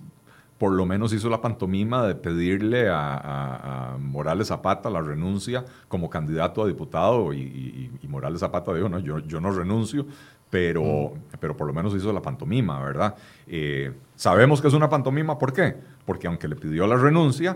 por 0.60 0.74
lo 0.74 0.86
menos 0.86 1.14
hizo 1.14 1.30
la 1.30 1.42
pantomima 1.42 2.06
de 2.06 2.16
pedirle 2.16 2.90
a, 2.92 3.96
Morales 4.00 4.50
Zapata 4.50 4.90
la 4.90 5.02
renuncia 5.02 5.66
como 5.88 6.10
candidato 6.10 6.62
a 6.62 6.68
diputado 6.68 7.34
y, 7.34 7.90
Morales 8.08 8.42
Zapata 8.42 8.74
dijo, 8.74 8.90
no, 8.90 9.00
yo, 9.00 9.20
yo 9.20 9.40
no 9.40 9.52
renuncio, 9.52 10.06
pero, 10.50 10.84
mm. 10.84 11.38
pero 11.40 11.56
por 11.56 11.66
lo 11.68 11.74
menos 11.74 11.96
hizo 11.96 12.12
la 12.12 12.22
pantomima, 12.22 12.82
¿verdad? 12.84 13.16
Eh, 13.48 13.94
sabemos 14.16 14.62
que 14.62 14.68
es 14.68 14.74
una 14.74 14.90
pantomima, 14.90 15.38
¿por 15.38 15.54
qué? 15.54 15.76
Porque 16.06 16.28
aunque 16.28 16.48
le 16.48 16.56
pidió 16.56 16.88
la 16.88 16.98
renuncia, 16.98 17.56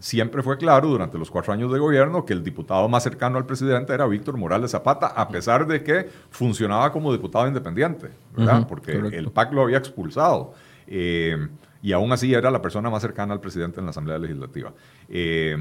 siempre 0.00 0.42
fue 0.42 0.56
claro 0.56 0.88
durante 0.88 1.18
los 1.18 1.30
cuatro 1.30 1.52
años 1.52 1.70
de 1.72 1.78
gobierno 1.78 2.24
que 2.24 2.32
el 2.32 2.42
diputado 2.42 2.88
más 2.88 3.04
cercano 3.04 3.38
al 3.38 3.46
presidente 3.46 3.92
era 3.92 4.06
Víctor 4.06 4.36
Morales 4.36 4.72
Zapata, 4.72 5.08
a 5.08 5.28
pesar 5.28 5.66
de 5.66 5.84
que 5.84 6.08
funcionaba 6.30 6.90
como 6.90 7.12
diputado 7.12 7.46
independiente, 7.46 8.10
¿verdad? 8.36 8.66
Porque 8.66 8.92
el 8.92 9.30
PAC 9.30 9.52
lo 9.52 9.62
había 9.62 9.78
expulsado. 9.78 10.54
Eh, 10.88 11.36
y 11.86 11.92
aún 11.92 12.10
así 12.10 12.34
era 12.34 12.50
la 12.50 12.60
persona 12.60 12.90
más 12.90 13.00
cercana 13.00 13.32
al 13.32 13.40
presidente 13.40 13.78
en 13.78 13.86
la 13.86 13.90
Asamblea 13.90 14.18
Legislativa. 14.18 14.74
Eh, 15.08 15.56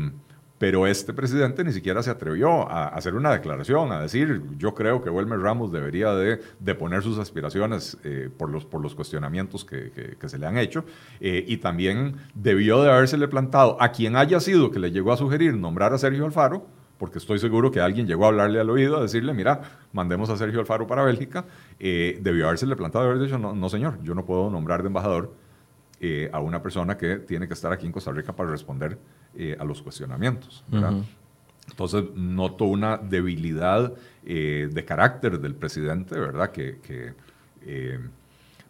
pero 0.58 0.88
este 0.88 1.14
presidente 1.14 1.64
ni 1.64 1.72
siquiera 1.72 2.02
se 2.02 2.10
atrevió 2.10 2.68
a 2.68 2.88
hacer 2.88 3.14
una 3.14 3.32
declaración, 3.32 3.92
a 3.92 4.02
decir, 4.02 4.42
yo 4.58 4.74
creo 4.74 5.04
que 5.04 5.12
Wilmer 5.12 5.38
Ramos 5.40 5.72
debería 5.72 6.16
de, 6.16 6.42
de 6.60 6.74
poner 6.74 7.04
sus 7.04 7.20
aspiraciones 7.20 8.00
eh, 8.04 8.32
por, 8.36 8.50
los, 8.50 8.66
por 8.66 8.82
los 8.82 8.96
cuestionamientos 8.96 9.66
que, 9.66 10.16
que, 10.20 10.28
se 10.28 10.40
le 10.40 10.48
han 10.48 10.58
hecho, 10.58 10.84
eh, 11.20 11.46
y 11.48 11.58
también 11.58 12.16
debió 12.34 12.82
de 12.82 12.90
habérsele 12.90 13.28
plantado 13.28 13.78
a 13.80 13.92
quien 13.92 14.16
haya 14.16 14.40
sido 14.40 14.72
que 14.72 14.80
le 14.80 14.90
llegó 14.90 15.14
a 15.14 15.18
sugerir 15.18 15.54
nombrar 15.54 15.94
a 15.94 16.00
Sergio 16.00 16.26
Alfaro, 16.26 16.66
porque 16.98 17.20
estoy 17.20 17.38
seguro 17.38 17.70
que 17.70 17.82
alguien 17.82 18.08
llegó 18.08 18.26
a 18.26 18.30
hablarle 18.30 18.60
al 18.60 18.72
oído, 18.72 18.98
a 18.98 19.02
decirle, 19.04 19.32
mira, 19.36 19.62
mandemos 19.94 20.32
a 20.32 20.38
Sergio 20.38 20.60
Alfaro 20.60 20.88
para 20.88 21.04
Bélgica, 21.04 21.46
eh, 21.80 22.18
debió 22.20 22.48
habérsele 22.48 22.76
plantado 22.76 23.06
haber 23.06 23.20
dicho, 23.20 23.38
no, 23.38 23.54
no 23.54 23.70
señor, 23.70 24.02
yo 24.02 24.16
no 24.16 24.26
puedo 24.26 24.50
nombrar 24.50 24.82
de 24.82 24.88
embajador 24.88 25.45
eh, 26.08 26.30
a 26.32 26.40
una 26.40 26.62
persona 26.62 26.96
que 26.96 27.16
tiene 27.16 27.48
que 27.48 27.56
estar 27.56 27.74
aquí 27.74 27.88
en 27.88 27.92
Costa 27.92 28.12
Rica 28.12 28.32
para 28.32 28.52
responder 28.52 28.96
eh, 29.34 29.58
a 29.60 29.64
los 29.64 29.82
cuestionamientos. 29.82 30.64
Entonces 31.68 32.04
noto 32.14 32.66
una 32.66 32.98
debilidad 32.98 33.92
eh, 34.24 34.70
de 34.72 34.86
carácter 34.86 35.40
del 35.40 35.56
presidente, 35.56 36.20
¿verdad? 36.20 36.52
Que, 36.52 37.16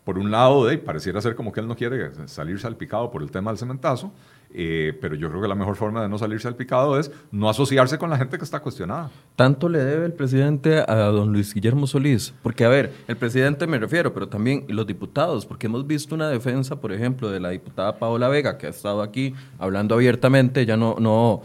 por 0.06 0.18
un 0.18 0.32
lado, 0.32 0.66
pareciera 0.86 1.20
ser 1.20 1.36
como 1.36 1.52
que 1.52 1.60
él 1.60 1.68
no 1.68 1.76
quiere 1.76 2.10
salir 2.30 2.58
salpicado 2.58 3.12
por 3.12 3.22
el 3.22 3.32
tema 3.32 3.52
del 3.52 3.58
cementazo, 3.58 4.14
eh, 4.58 4.98
pero 5.02 5.16
yo 5.16 5.30
creo 5.30 5.42
que 5.42 5.48
la 5.48 5.56
mejor 5.56 5.76
forma 5.76 6.02
de 6.02 6.08
no 6.08 6.18
salirse 6.18 6.48
al 6.48 6.56
picado 6.56 6.98
es 6.98 7.12
no 7.32 7.50
asociarse 7.50 7.98
con 7.98 8.10
la 8.10 8.18
gente 8.18 8.38
que 8.38 8.44
está 8.44 8.62
cuestionada. 8.62 9.12
¿Tanto 9.36 9.68
le 9.68 9.80
debe 9.80 10.06
el 10.06 10.14
presidente 10.14 10.84
a 10.88 10.96
don 11.08 11.34
Luis 11.34 11.54
Guillermo 11.54 11.88
Solís? 11.88 12.34
Porque, 12.42 12.64
a 12.64 12.70
ver, 12.70 12.94
el 13.08 13.18
presidente 13.18 13.68
me 13.68 13.78
refiero, 13.78 14.14
pero 14.14 14.30
también 14.30 14.66
los 14.70 14.88
diputados, 14.88 15.46
porque 15.46 15.68
hemos 15.68 15.86
visto 15.86 16.16
una 16.16 16.30
defensa, 16.30 16.80
por 16.80 16.94
ejemplo, 16.94 17.30
de 17.30 17.42
la 17.42 17.50
diputada 17.50 18.00
Paola 18.00 18.30
Vega, 18.30 18.58
que 18.58 18.68
ha 18.68 18.70
estado 18.70 19.02
aquí 19.02 19.34
hablando 19.60 19.96
abiertamente, 19.96 20.66
ya 20.66 20.78
no, 20.78 20.96
no 21.00 21.42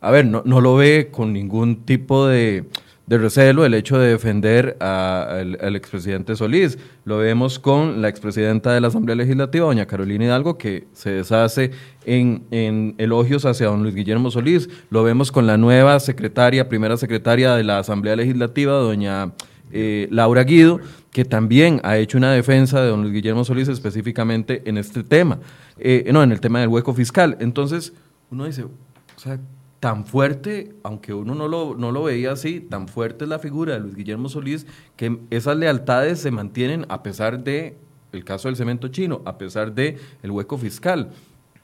a 0.00 0.10
ver, 0.10 0.26
no, 0.26 0.42
no 0.44 0.60
lo 0.60 0.76
ve 0.76 1.08
con 1.12 1.32
ningún 1.32 1.84
tipo 1.84 2.26
de 2.26 2.64
de 3.10 3.18
recelo 3.18 3.64
el 3.66 3.74
hecho 3.74 3.98
de 3.98 4.10
defender 4.10 4.76
al 4.78 5.74
expresidente 5.74 6.36
Solís. 6.36 6.78
Lo 7.04 7.18
vemos 7.18 7.58
con 7.58 8.00
la 8.00 8.08
expresidenta 8.08 8.72
de 8.72 8.80
la 8.80 8.86
Asamblea 8.86 9.16
Legislativa, 9.16 9.66
doña 9.66 9.86
Carolina 9.86 10.26
Hidalgo, 10.26 10.56
que 10.56 10.86
se 10.92 11.10
deshace 11.10 11.72
en, 12.04 12.94
elogios 12.98 13.46
hacia 13.46 13.66
don 13.66 13.82
Luis 13.82 13.96
Guillermo 13.96 14.30
Solís. 14.30 14.70
Lo 14.90 15.02
vemos 15.02 15.32
con 15.32 15.48
la 15.48 15.56
nueva 15.56 15.98
secretaria, 15.98 16.68
primera 16.68 16.96
secretaria 16.96 17.56
de 17.56 17.64
la 17.64 17.80
Asamblea 17.80 18.14
Legislativa, 18.14 18.74
doña 18.74 19.32
eh, 19.72 20.06
Laura 20.12 20.44
Guido, 20.44 20.78
que 21.10 21.24
también 21.24 21.80
ha 21.82 21.98
hecho 21.98 22.16
una 22.16 22.30
defensa 22.30 22.80
de 22.80 22.90
don 22.90 23.02
Luis 23.02 23.12
Guillermo 23.12 23.44
Solís 23.44 23.66
específicamente 23.66 24.62
en 24.66 24.78
este 24.78 25.02
tema, 25.02 25.40
eh, 25.80 26.08
no, 26.12 26.22
en 26.22 26.30
el 26.30 26.40
tema 26.40 26.60
del 26.60 26.68
hueco 26.68 26.94
fiscal. 26.94 27.36
Entonces, 27.40 27.92
uno 28.30 28.44
dice, 28.44 28.62
o 28.62 28.70
sea, 29.16 29.40
tan 29.80 30.04
fuerte, 30.04 30.74
aunque 30.82 31.14
uno 31.14 31.34
no 31.34 31.48
lo, 31.48 31.74
no 31.74 31.90
lo 31.90 32.04
veía 32.04 32.32
así, 32.32 32.60
tan 32.60 32.86
fuerte 32.86 33.24
es 33.24 33.30
la 33.30 33.38
figura 33.38 33.72
de 33.74 33.80
Luis 33.80 33.96
Guillermo 33.96 34.28
Solís, 34.28 34.66
que 34.96 35.18
esas 35.30 35.56
lealtades 35.56 36.20
se 36.20 36.30
mantienen 36.30 36.84
a 36.90 37.02
pesar 37.02 37.42
de 37.42 37.76
el 38.12 38.24
caso 38.24 38.48
del 38.48 38.56
cemento 38.56 38.88
chino, 38.88 39.22
a 39.24 39.38
pesar 39.38 39.72
de 39.72 39.98
el 40.22 40.30
hueco 40.30 40.58
fiscal. 40.58 41.10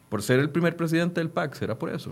Por 0.08 0.22
ser 0.22 0.40
el 0.40 0.48
primer 0.48 0.76
presidente 0.76 1.20
del 1.20 1.28
PAC, 1.28 1.54
¿será 1.54 1.78
por 1.78 1.90
eso? 1.90 2.10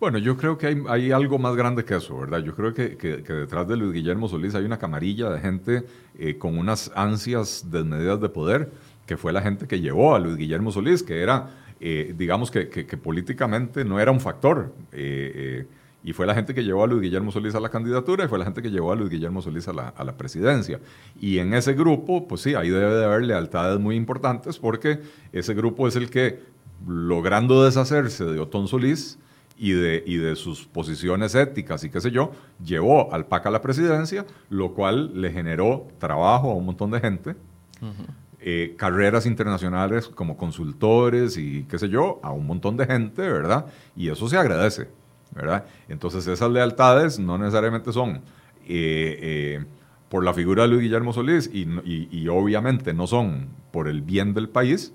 Bueno, 0.00 0.18
yo 0.18 0.36
creo 0.36 0.56
que 0.56 0.68
hay, 0.68 0.82
hay 0.88 1.12
algo 1.12 1.38
más 1.38 1.54
grande 1.54 1.84
que 1.84 1.96
eso, 1.96 2.18
¿verdad? 2.18 2.40
Yo 2.40 2.54
creo 2.54 2.72
que, 2.72 2.96
que, 2.96 3.18
detrás 3.22 3.68
de 3.68 3.76
Luis 3.76 3.92
Guillermo 3.92 4.28
Solís 4.28 4.54
hay 4.54 4.64
una 4.64 4.78
camarilla 4.78 5.30
de 5.30 5.38
gente 5.38 5.84
eh, 6.18 6.38
con 6.38 6.58
unas 6.58 6.90
ansias 6.94 7.66
desmedidas 7.70 8.20
de 8.20 8.28
poder, 8.28 8.72
que 9.06 9.16
fue 9.16 9.32
la 9.32 9.42
gente 9.42 9.66
que 9.66 9.80
llevó 9.80 10.14
a 10.14 10.18
Luis 10.18 10.36
Guillermo 10.36 10.72
Solís, 10.72 11.02
que 11.02 11.20
era 11.20 11.50
eh, 11.84 12.14
digamos 12.16 12.52
que, 12.52 12.64
políticamente 13.02 13.84
no 13.84 13.98
era 13.98 14.12
un 14.12 14.20
factor. 14.20 14.72
Eh, 14.92 15.32
eh, 15.34 15.66
y 16.04 16.12
fue 16.12 16.26
la 16.26 16.34
gente 16.34 16.54
que 16.54 16.62
llevó 16.62 16.84
a 16.84 16.86
Luis 16.86 17.02
Guillermo 17.02 17.32
Solís 17.32 17.56
a 17.56 17.60
la 17.60 17.70
candidatura 17.70 18.24
y 18.24 18.28
fue 18.28 18.38
la 18.38 18.44
gente 18.44 18.62
que 18.62 18.70
llevó 18.70 18.92
a 18.92 18.96
Luis 18.96 19.10
Guillermo 19.10 19.42
Solís 19.42 19.66
a 19.66 19.72
la, 19.72 20.16
presidencia. 20.16 20.78
Y 21.20 21.38
en 21.38 21.54
ese 21.54 21.74
grupo, 21.74 22.28
pues 22.28 22.42
sí, 22.42 22.54
ahí 22.54 22.70
debe 22.70 22.94
de 22.94 23.04
haber 23.04 23.24
lealtades 23.24 23.80
muy 23.80 23.96
importantes 23.96 24.58
porque 24.58 25.00
ese 25.32 25.54
grupo 25.54 25.88
es 25.88 25.96
el 25.96 26.08
que, 26.08 26.40
logrando 26.86 27.64
deshacerse 27.64 28.24
de 28.24 28.38
Otón 28.38 28.68
Solís, 28.68 29.18
y 29.58 29.72
de, 29.72 30.02
y 30.06 30.16
de, 30.16 30.34
sus 30.34 30.66
posiciones 30.66 31.36
éticas 31.36 31.84
y 31.84 31.90
qué 31.90 32.00
sé 32.00 32.10
yo, 32.10 32.32
llevó 32.64 33.12
al 33.12 33.26
PAC 33.26 33.46
a 33.46 33.50
la 33.50 33.60
presidencia, 33.60 34.26
lo 34.48 34.72
cual 34.74 35.20
le 35.20 35.30
generó 35.30 35.86
trabajo 35.98 36.50
a 36.50 36.54
un 36.54 36.64
montón 36.64 36.90
de 36.90 36.98
gente. 36.98 37.36
Eh, 38.44 38.74
carreras 38.76 39.24
internacionales 39.24 40.08
como 40.08 40.36
consultores 40.36 41.36
y 41.36 41.62
qué 41.70 41.78
sé 41.78 41.88
yo, 41.88 42.18
a 42.24 42.32
un 42.32 42.44
montón 42.44 42.76
de 42.76 42.86
gente, 42.86 43.22
¿verdad? 43.22 43.66
Y 43.94 44.08
eso 44.08 44.28
se 44.28 44.36
agradece, 44.36 44.88
¿verdad? 45.32 45.64
Entonces 45.88 46.26
esas 46.26 46.50
lealtades 46.50 47.20
no 47.20 47.38
necesariamente 47.38 47.92
son 47.92 48.16
eh, 48.66 49.18
eh, 49.22 49.64
por 50.08 50.24
la 50.24 50.34
figura 50.34 50.62
de 50.62 50.70
Luis 50.70 50.82
Guillermo 50.82 51.12
Solís 51.12 51.48
y 51.54 52.26
obviamente 52.26 52.92
no 52.92 53.06
son 53.06 53.46
por 53.70 53.86
el 53.86 54.02
bien 54.02 54.34
del 54.34 54.48
país, 54.48 54.92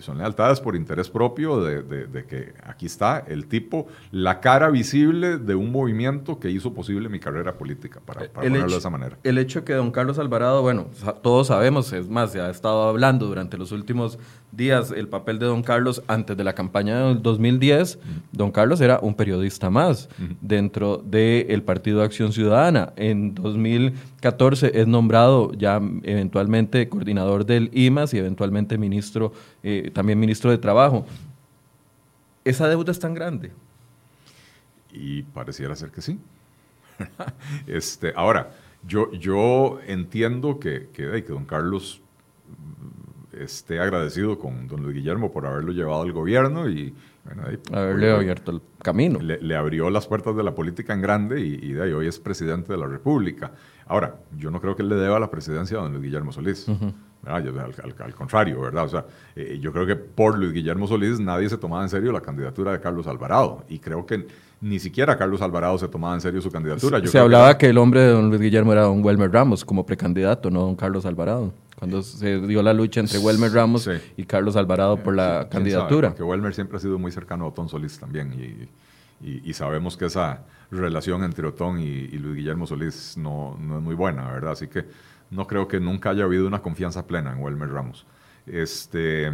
son 0.00 0.18
lealtades 0.18 0.60
por 0.60 0.76
interés 0.76 1.10
propio 1.10 1.62
de, 1.62 2.24
que 2.26 2.54
aquí 2.64 2.86
está 2.86 3.24
el 3.26 3.46
tipo, 3.46 3.86
la 4.10 4.40
cara 4.40 4.70
visible 4.70 5.38
de 5.38 5.54
un 5.54 5.72
movimiento 5.72 6.38
que 6.38 6.50
hizo 6.50 6.72
posible 6.74 7.08
mi 7.08 7.18
carrera 7.18 7.56
política, 7.56 8.00
para, 8.04 8.28
ponerlo 8.28 8.70
de 8.70 8.78
esa 8.78 8.90
manera. 8.90 9.18
El 9.22 9.38
hecho 9.38 9.64
que 9.64 9.72
don 9.72 9.90
Carlos 9.90 10.18
Alvarado, 10.18 10.62
bueno, 10.62 10.86
todos 11.22 11.48
sabemos, 11.48 11.92
es 11.92 12.08
más, 12.08 12.32
se 12.32 12.40
ha 12.40 12.50
estado 12.50 12.88
hablando 12.88 13.26
durante 13.26 13.56
los 13.58 13.72
últimos 13.72 14.18
días 14.52 14.90
el 14.90 15.08
papel 15.08 15.38
de 15.38 15.46
don 15.46 15.62
Carlos 15.62 16.02
antes 16.06 16.36
de 16.36 16.44
la 16.44 16.54
campaña 16.54 17.06
del 17.06 17.22
2010. 17.22 17.98
Don 18.32 18.50
Carlos 18.50 18.80
era 18.80 18.98
un 19.00 19.14
periodista 19.14 19.70
más 19.70 20.08
dentro 20.40 20.98
del 20.98 21.62
Partido 21.62 21.98
de 21.98 22.04
Acción 22.04 22.32
Ciudadana. 22.32 22.92
En 22.96 23.34
2014 23.34 24.72
es 24.80 24.86
nombrado 24.86 25.52
ya 25.52 25.80
eventualmente 26.02 26.88
coordinador 26.88 27.46
del 27.46 27.70
IMAS 27.72 28.14
y 28.14 28.18
eventualmente 28.18 28.78
ministro, 28.78 29.32
eh, 29.68 29.90
también 29.90 30.18
ministro 30.18 30.50
de 30.50 30.56
Trabajo. 30.56 31.04
¿Esa 32.42 32.66
deuda 32.68 32.90
es 32.90 32.98
tan 32.98 33.12
grande? 33.12 33.52
Y 34.90 35.22
pareciera 35.22 35.76
ser 35.76 35.90
que 35.90 36.00
sí. 36.00 36.18
este, 37.66 38.14
ahora, 38.16 38.52
yo, 38.86 39.12
yo 39.12 39.78
entiendo 39.86 40.58
que, 40.58 40.88
que, 40.94 41.22
que 41.22 41.32
don 41.32 41.44
Carlos 41.44 42.00
esté 43.38 43.78
agradecido 43.78 44.38
con 44.38 44.68
don 44.68 44.82
Luis 44.82 44.94
Guillermo 44.96 45.30
por 45.30 45.46
haberlo 45.46 45.72
llevado 45.72 46.02
al 46.02 46.12
gobierno 46.12 46.68
y 46.68 46.94
haberle 47.72 48.10
abierto 48.10 48.52
el 48.52 48.62
camino. 48.82 49.20
Le, 49.20 49.54
abrió 49.54 49.90
las 49.90 50.06
puertas 50.06 50.34
de 50.34 50.42
la 50.42 50.54
política 50.54 50.94
en 50.94 51.02
grande 51.02 51.40
y, 51.42 51.72
de 51.72 51.82
ahí 51.82 51.92
hoy 51.92 52.06
es 52.06 52.18
presidente 52.18 52.72
de 52.72 52.78
la 52.78 52.86
República. 52.86 53.52
Ahora, 53.86 54.16
yo 54.36 54.50
no 54.50 54.62
creo 54.62 54.74
que 54.74 54.82
él 54.82 54.88
le 54.88 54.96
deba 54.96 55.20
la 55.20 55.30
presidencia 55.30 55.78
a 55.78 55.82
don 55.82 55.92
Luis 55.92 56.04
Guillermo 56.04 56.32
Solís. 56.32 56.66
Al, 57.24 58.14
contrario, 58.14 58.60
¿verdad? 58.60 58.84
O 58.84 58.88
sea, 58.88 59.04
eh, 59.36 59.58
yo 59.60 59.72
creo 59.72 59.86
que 59.86 59.96
por 59.96 60.38
Luis 60.38 60.52
Guillermo 60.52 60.86
Solís 60.86 61.20
nadie 61.20 61.48
se 61.48 61.58
tomaba 61.58 61.82
en 61.82 61.88
serio 61.88 62.12
la 62.12 62.20
candidatura 62.20 62.72
de 62.72 62.80
Carlos 62.80 63.06
Alvarado. 63.06 63.64
Y 63.68 63.78
creo 63.80 64.06
que 64.06 64.26
ni 64.60 64.78
siquiera 64.78 65.16
Carlos 65.16 65.42
Alvarado 65.42 65.78
se 65.78 65.88
tomaba 65.88 66.14
en 66.14 66.20
serio 66.20 66.40
su 66.40 66.50
candidatura. 66.50 67.04
se 67.06 67.18
hablaba 67.18 67.56
que, 67.58 67.68
el 67.68 67.78
hombre 67.78 68.00
de 68.00 68.08
don 68.10 68.28
Luis 68.28 68.40
Guillermo 68.40 68.72
era 68.72 68.82
don 68.82 69.04
Welmer 69.04 69.30
Ramos 69.30 69.64
como 69.64 69.84
precandidato, 69.84 70.50
no 70.50 70.62
don 70.62 70.76
Carlos 70.76 71.06
Alvarado. 71.06 71.52
Cuando 71.78 72.02
se 72.02 72.40
dio 72.40 72.60
la 72.60 72.72
lucha 72.72 73.00
entre 73.00 73.18
Welmer 73.18 73.52
Ramos 73.52 73.88
y 74.16 74.24
Carlos 74.24 74.56
Alvarado 74.56 74.96
por 74.96 75.14
la 75.14 75.48
candidatura. 75.48 76.12
Que 76.14 76.24
Welmer 76.24 76.52
siempre 76.54 76.76
ha 76.76 76.80
sido 76.80 76.98
muy 76.98 77.12
cercano 77.12 77.44
a 77.44 77.48
Otón 77.48 77.68
Solís 77.68 77.98
también. 77.98 78.68
Y, 79.20 79.52
sabemos 79.52 79.96
que 79.96 80.06
esa 80.06 80.44
relación 80.70 81.22
entre 81.22 81.46
Otón 81.46 81.78
y, 81.78 82.08
Luis 82.08 82.36
Guillermo 82.36 82.66
Solís 82.66 83.16
no, 83.16 83.56
no, 83.60 83.76
es 83.76 83.82
muy 83.82 83.94
buena, 83.94 84.28
¿verdad? 84.32 84.52
Así 84.52 84.66
que 84.66 84.86
no 85.30 85.46
creo 85.46 85.68
que 85.68 85.80
nunca 85.80 86.10
haya 86.10 86.24
habido 86.24 86.46
una 86.46 86.62
confianza 86.62 87.06
plena 87.06 87.32
en 87.32 87.42
Welmer 87.42 87.70
Ramos. 87.70 88.06
Este, 88.46 89.30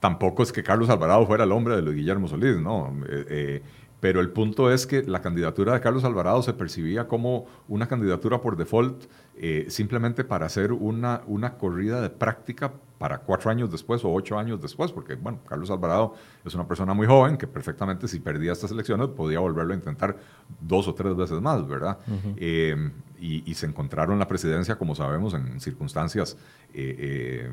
tampoco 0.00 0.42
es 0.42 0.52
que 0.52 0.62
Carlos 0.62 0.90
Alvarado 0.90 1.26
fuera 1.26 1.44
el 1.44 1.52
hombre 1.52 1.76
de 1.76 1.82
Luis 1.82 1.96
Guillermo 1.96 2.28
Solís, 2.28 2.58
¿no? 2.58 2.94
Eh, 3.08 3.26
eh, 3.28 3.62
pero 4.00 4.20
el 4.20 4.30
punto 4.30 4.72
es 4.72 4.86
que 4.86 5.02
la 5.02 5.20
candidatura 5.20 5.74
de 5.74 5.80
Carlos 5.80 6.04
Alvarado 6.04 6.42
se 6.42 6.54
percibía 6.54 7.06
como 7.06 7.46
una 7.68 7.86
candidatura 7.86 8.40
por 8.40 8.56
default 8.56 9.04
eh, 9.36 9.66
simplemente 9.68 10.24
para 10.24 10.46
hacer 10.46 10.72
una, 10.72 11.20
una 11.26 11.58
corrida 11.58 12.00
de 12.00 12.08
práctica 12.08 12.72
para 13.00 13.16
cuatro 13.16 13.50
años 13.50 13.70
después 13.70 14.04
o 14.04 14.12
ocho 14.12 14.38
años 14.38 14.60
después, 14.60 14.92
porque 14.92 15.14
bueno, 15.14 15.40
Carlos 15.48 15.70
Alvarado 15.70 16.14
es 16.44 16.54
una 16.54 16.68
persona 16.68 16.92
muy 16.92 17.06
joven 17.06 17.38
que 17.38 17.46
perfectamente 17.46 18.06
si 18.06 18.20
perdía 18.20 18.52
estas 18.52 18.72
elecciones 18.72 19.08
podía 19.08 19.38
volverlo 19.38 19.72
a 19.72 19.76
intentar 19.76 20.18
dos 20.60 20.86
o 20.86 20.92
tres 20.94 21.16
veces 21.16 21.40
más, 21.40 21.66
¿verdad? 21.66 21.96
Eh, 22.36 22.90
y, 23.18 23.54
se 23.54 23.64
encontraron 23.64 24.18
la 24.18 24.28
presidencia, 24.28 24.76
como 24.76 24.94
sabemos, 24.94 25.32
en 25.32 25.60
circunstancias 25.60 26.36
eh, 26.74 27.50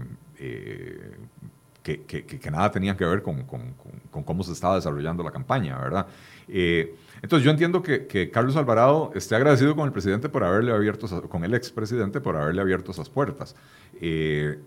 que, 1.95 2.51
nada 2.51 2.69
tenían 2.71 2.97
que 2.97 3.05
ver 3.05 3.21
con, 3.21 3.45
cómo 4.11 4.43
se 4.43 4.51
estaba 4.51 4.75
desarrollando 4.75 5.23
la 5.23 5.31
campaña, 5.31 5.77
¿verdad? 5.79 6.07
Eh, 6.49 6.95
entonces 7.21 7.45
yo 7.45 7.51
entiendo 7.51 7.81
que, 7.81 8.29
Carlos 8.31 8.55
Alvarado 8.55 9.11
esté 9.15 9.35
agradecido 9.35 9.75
con 9.75 9.85
el 9.85 9.91
presidente 9.91 10.29
por 10.29 10.43
haberle 10.43 10.71
abierto, 10.71 11.29
con 11.29 11.43
el 11.43 11.53
expresidente 11.53 12.19
por 12.19 12.35
haberle 12.35 12.61
abierto 12.61 12.91
esas 12.91 13.09
puertas. 13.09 13.55
Eh, 14.01 14.59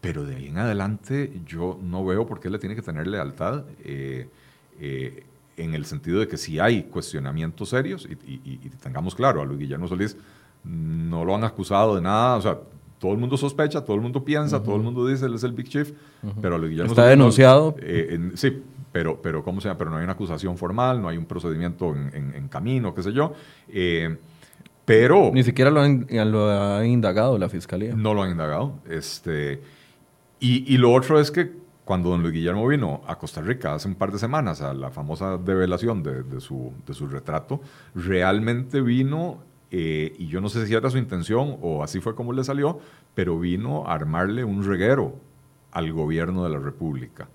pero 0.00 0.24
de 0.24 0.36
ahí 0.36 0.48
en 0.48 0.58
adelante 0.58 1.40
yo 1.46 1.78
no 1.82 2.04
veo 2.04 2.26
por 2.26 2.40
qué 2.40 2.50
le 2.50 2.58
tiene 2.58 2.74
que 2.74 2.82
tener 2.82 3.06
lealtad 3.06 3.64
eh, 3.84 4.28
en 5.56 5.74
el 5.74 5.86
sentido 5.86 6.20
de 6.20 6.28
que 6.28 6.36
si 6.36 6.58
hay 6.58 6.84
cuestionamientos 6.84 7.70
serios, 7.70 8.08
y, 8.26 8.58
tengamos 8.82 9.14
claro, 9.14 9.40
a 9.40 9.44
Luis 9.44 9.60
Guillermo 9.60 9.88
Solís 9.88 10.16
no 10.64 11.24
lo 11.24 11.34
han 11.34 11.44
acusado 11.44 11.94
de 11.94 12.02
nada, 12.02 12.36
o 12.36 12.42
sea, 12.42 12.58
todo 12.98 13.12
el 13.12 13.18
mundo 13.18 13.36
sospecha, 13.36 13.84
todo 13.84 13.96
el 13.96 14.02
mundo 14.02 14.24
piensa, 14.24 14.62
todo 14.62 14.76
el 14.76 14.82
mundo 14.82 15.06
dice 15.06 15.26
él 15.26 15.34
es 15.34 15.44
el 15.44 15.52
Big 15.52 15.68
Chief, 15.68 15.92
pero 16.40 16.58
Luis 16.58 16.70
Guillermo 16.70 16.92
está 16.92 17.06
denunciado. 17.06 17.74
sí, 18.34 18.62
pero, 18.96 19.20
pero, 19.20 19.44
¿cómo 19.44 19.60
se 19.60 19.68
llama? 19.68 19.76
Pero 19.76 19.90
no 19.90 19.98
hay 19.98 20.04
una 20.04 20.14
acusación 20.14 20.56
formal, 20.56 21.02
no 21.02 21.08
hay 21.08 21.18
un 21.18 21.26
procedimiento 21.26 21.94
en, 21.94 22.48
camino, 22.48 22.94
qué 22.94 23.02
sé 23.02 23.12
yo. 23.12 23.34
Eh, 23.68 24.16
pero... 24.86 25.30
Ni 25.34 25.42
siquiera 25.42 25.70
lo 25.70 25.82
han, 25.82 26.06
lo 26.10 26.50
ha 26.50 26.86
indagado 26.86 27.36
la 27.36 27.50
fiscalía. 27.50 27.94
No 27.94 28.14
lo 28.14 28.22
han 28.22 28.30
indagado. 28.30 28.78
Este, 28.88 29.60
y, 30.38 30.76
lo 30.78 30.92
otro 30.92 31.18
es 31.18 31.30
que 31.30 31.52
cuando 31.84 32.10
don 32.10 32.22
Luis 32.22 32.34
Guillermo 32.34 32.66
vino 32.66 33.02
a 33.06 33.16
Costa 33.16 33.40
Rica 33.40 33.74
hace 33.74 33.88
un 33.88 33.94
par 33.94 34.12
de 34.12 34.18
semanas 34.18 34.60
a 34.60 34.74
la 34.74 34.90
famosa 34.90 35.38
develación 35.38 36.02
de, 36.02 36.40
su, 36.40 36.72
retrato, 37.08 37.60
realmente 37.94 38.80
vino, 38.80 39.38
eh, 39.70 40.14
y 40.18 40.26
yo 40.26 40.40
no 40.40 40.48
sé 40.48 40.66
si 40.66 40.74
era 40.74 40.90
su 40.90 40.98
intención 40.98 41.56
o 41.62 41.82
así 41.82 42.00
fue 42.00 42.14
como 42.14 42.32
le 42.32 42.44
salió, 42.44 42.80
pero 43.14 43.38
vino 43.38 43.86
a 43.86 43.94
armarle 43.94 44.44
un 44.44 44.64
reguero 44.64 45.14
al 45.72 45.92
gobierno 45.92 46.44
de 46.44 46.50
la 46.50 46.58
República. 46.58 47.28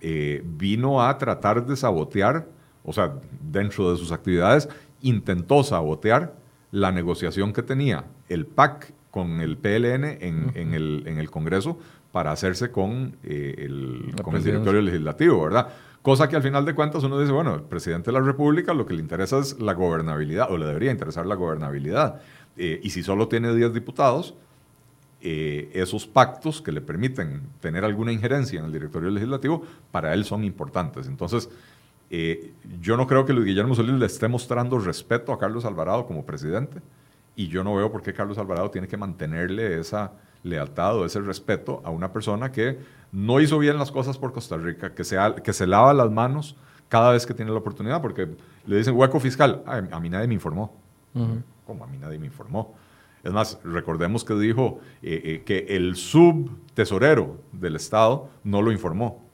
eh, 0.00 0.42
vino 0.44 1.02
a 1.02 1.16
tratar 1.16 1.64
de 1.66 1.76
sabotear, 1.76 2.46
o 2.84 2.92
sea, 2.92 3.14
dentro 3.40 3.90
de 3.90 3.96
sus 3.96 4.12
actividades, 4.12 4.68
intentó 5.00 5.62
sabotear 5.64 6.34
la 6.70 6.92
negociación 6.92 7.52
que 7.52 7.62
tenía 7.62 8.04
el 8.28 8.46
PAC 8.46 8.92
con 9.14 9.40
el 9.40 9.56
PLN 9.56 10.04
en 10.20 10.74
el, 10.74 11.30
Congreso 11.30 11.78
para 12.14 12.30
hacerse 12.30 12.70
con, 12.70 13.16
eh, 13.24 13.56
el, 13.58 14.14
con 14.22 14.36
el 14.36 14.44
directorio 14.44 14.80
legislativo, 14.82 15.42
¿verdad? 15.42 15.66
Cosa 16.00 16.28
que 16.28 16.36
al 16.36 16.44
final 16.44 16.64
de 16.64 16.72
cuentas 16.72 17.02
uno 17.02 17.18
dice, 17.18 17.32
bueno, 17.32 17.56
el 17.56 17.62
presidente 17.62 18.12
de 18.12 18.12
la 18.12 18.24
República 18.24 18.72
lo 18.72 18.86
que 18.86 18.94
le 18.94 19.00
interesa 19.00 19.40
es 19.40 19.58
la 19.58 19.74
gobernabilidad, 19.74 20.48
o 20.48 20.56
le 20.56 20.64
debería 20.64 20.92
interesar 20.92 21.26
la 21.26 21.34
gobernabilidad. 21.34 22.20
Eh, 22.56 22.78
y 22.84 22.90
si 22.90 23.02
solo 23.02 23.26
tiene 23.26 23.52
10 23.52 23.74
diputados, 23.74 24.36
eh, 25.22 25.72
esos 25.74 26.06
pactos 26.06 26.62
que 26.62 26.70
le 26.70 26.80
permiten 26.80 27.40
tener 27.58 27.84
alguna 27.84 28.12
injerencia 28.12 28.60
en 28.60 28.66
el 28.66 28.72
directorio 28.72 29.10
legislativo, 29.10 29.64
para 29.90 30.14
él 30.14 30.24
son 30.24 30.44
importantes. 30.44 31.08
Entonces, 31.08 31.50
eh, 32.10 32.52
yo 32.80 32.96
no 32.96 33.08
creo 33.08 33.26
que 33.26 33.32
Luis 33.32 33.46
Guillermo 33.46 33.74
Solís 33.74 33.94
le 33.94 34.06
esté 34.06 34.28
mostrando 34.28 34.78
respeto 34.78 35.32
a 35.32 35.38
Carlos 35.40 35.64
Alvarado 35.64 36.06
como 36.06 36.24
presidente, 36.24 36.80
y 37.34 37.48
yo 37.48 37.64
no 37.64 37.74
veo 37.74 37.90
por 37.90 38.02
qué 38.02 38.14
Carlos 38.14 38.38
Alvarado 38.38 38.70
tiene 38.70 38.86
que 38.86 38.96
mantenerle 38.96 39.80
esa 39.80 40.12
lealtad 40.44 40.96
o 40.96 41.04
ese 41.04 41.20
respeto 41.20 41.82
a 41.84 41.90
una 41.90 42.12
persona 42.12 42.52
que 42.52 42.78
no 43.10 43.40
hizo 43.40 43.58
bien 43.58 43.76
las 43.78 43.90
cosas 43.90 44.16
por 44.18 44.32
Costa 44.32 44.56
Rica, 44.56 44.94
que 44.94 45.02
se, 45.02 45.16
que 45.42 45.52
se 45.52 45.66
lava 45.66 45.92
las 45.92 46.10
manos 46.10 46.56
cada 46.88 47.10
vez 47.10 47.26
que 47.26 47.34
tiene 47.34 47.50
la 47.50 47.58
oportunidad, 47.58 48.00
porque 48.00 48.28
le 48.66 48.76
dicen 48.76 48.96
hueco 48.96 49.18
fiscal. 49.18 49.62
a 49.66 50.00
mí 50.00 50.08
nadie 50.08 50.28
me 50.28 50.34
informó. 50.34 50.72
¿Cómo? 51.66 51.84
A 51.84 51.86
mí 51.86 51.98
nadie 51.98 52.18
me 52.18 52.26
informó. 52.26 52.74
Es 53.24 53.32
más, 53.32 53.58
recordemos 53.64 54.22
que 54.22 54.34
dijo 54.34 54.80
eh, 55.02 55.20
eh, 55.24 55.42
que 55.46 55.74
el 55.74 55.96
subtesorero 55.96 57.38
del 57.52 57.76
Estado 57.76 58.28
no 58.44 58.60
lo 58.60 58.70
informó. 58.70 59.24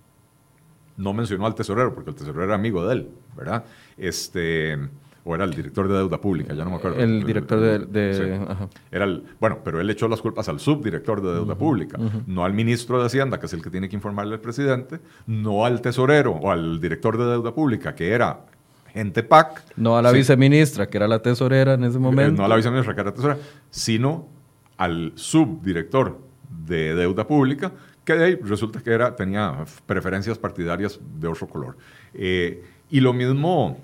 No 0.97 1.13
mencionó 1.13 1.47
al 1.47 1.57
tesorero, 1.57 1.93
porque 1.93 2.11
el 2.11 2.17
tesorero 2.17 2.45
era 2.45 2.55
amigo 2.55 2.87
de 2.87 2.95
él, 2.95 3.11
¿verdad? 3.37 3.65
Este, 3.97 4.79
o 5.25 5.35
era 5.35 5.45
el 5.45 5.53
director 5.53 5.87
de 5.89 5.95
deuda 5.95 6.21
pública, 6.21 6.55
ya 6.55 6.65
no 6.65 6.71
me 6.71 6.77
acuerdo. 6.77 6.99
El 6.99 7.25
director 7.25 7.61
de... 7.61 8.49
Era 8.91 9.05
el, 9.05 9.25
bueno, 9.39 9.59
pero 9.65 9.81
él 9.81 9.91
echó 9.91 10.09
las 10.09 10.21
culpas 10.21 10.49
al 10.49 10.61
subdirector 10.61 11.21
de 11.21 11.33
deuda 11.33 11.57
pública, 11.57 11.99
no 12.27 12.45
al 12.45 12.55
ministro 12.55 12.99
de 13.01 13.07
Hacienda, 13.07 13.39
que 13.39 13.47
es 13.47 13.53
el 13.53 13.63
que 13.63 13.71
tiene 13.71 13.89
que 13.89 13.97
informarle 13.97 14.35
al 14.35 14.41
presidente, 14.41 15.01
no 15.27 15.65
al 15.65 15.81
tesorero 15.81 16.33
o 16.33 16.51
al 16.51 16.81
director 16.81 17.19
de 17.19 17.25
deuda 17.25 17.55
pública, 17.55 17.95
que 17.95 18.11
era 18.11 18.41
gente 18.93 19.23
PAC. 19.23 19.63
No 19.77 19.97
a 19.97 20.03
la 20.03 20.11
viceministra, 20.13 20.89
que 20.89 20.97
era 20.97 21.07
la 21.07 21.21
tesorera 21.21 21.75
en 21.75 21.85
ese 21.85 21.99
eh, 21.99 22.01
momento. 22.01 22.41
No 22.41 22.45
a 22.45 22.49
la 22.49 22.57
viceministra, 22.57 22.95
que 22.95 23.01
era 23.01 23.11
la 23.11 23.17
tesorera, 23.17 23.41
sino 23.71 24.29
al 24.77 25.13
subdirector 25.15 26.19
de 26.67 26.95
deuda 26.95 27.27
pública, 27.27 27.73
que 28.05 28.15
de 28.15 28.25
ahí 28.25 28.35
resulta 28.37 28.83
que 28.83 28.91
era, 28.91 29.15
tenía 29.15 29.65
preferencias 29.87 30.39
partidarias 30.39 30.99
de 31.19 31.29
otro 31.29 31.47
color. 31.47 31.77
Eh, 32.15 32.65
y 32.91 33.01
lo 33.01 33.13
mismo 33.13 33.79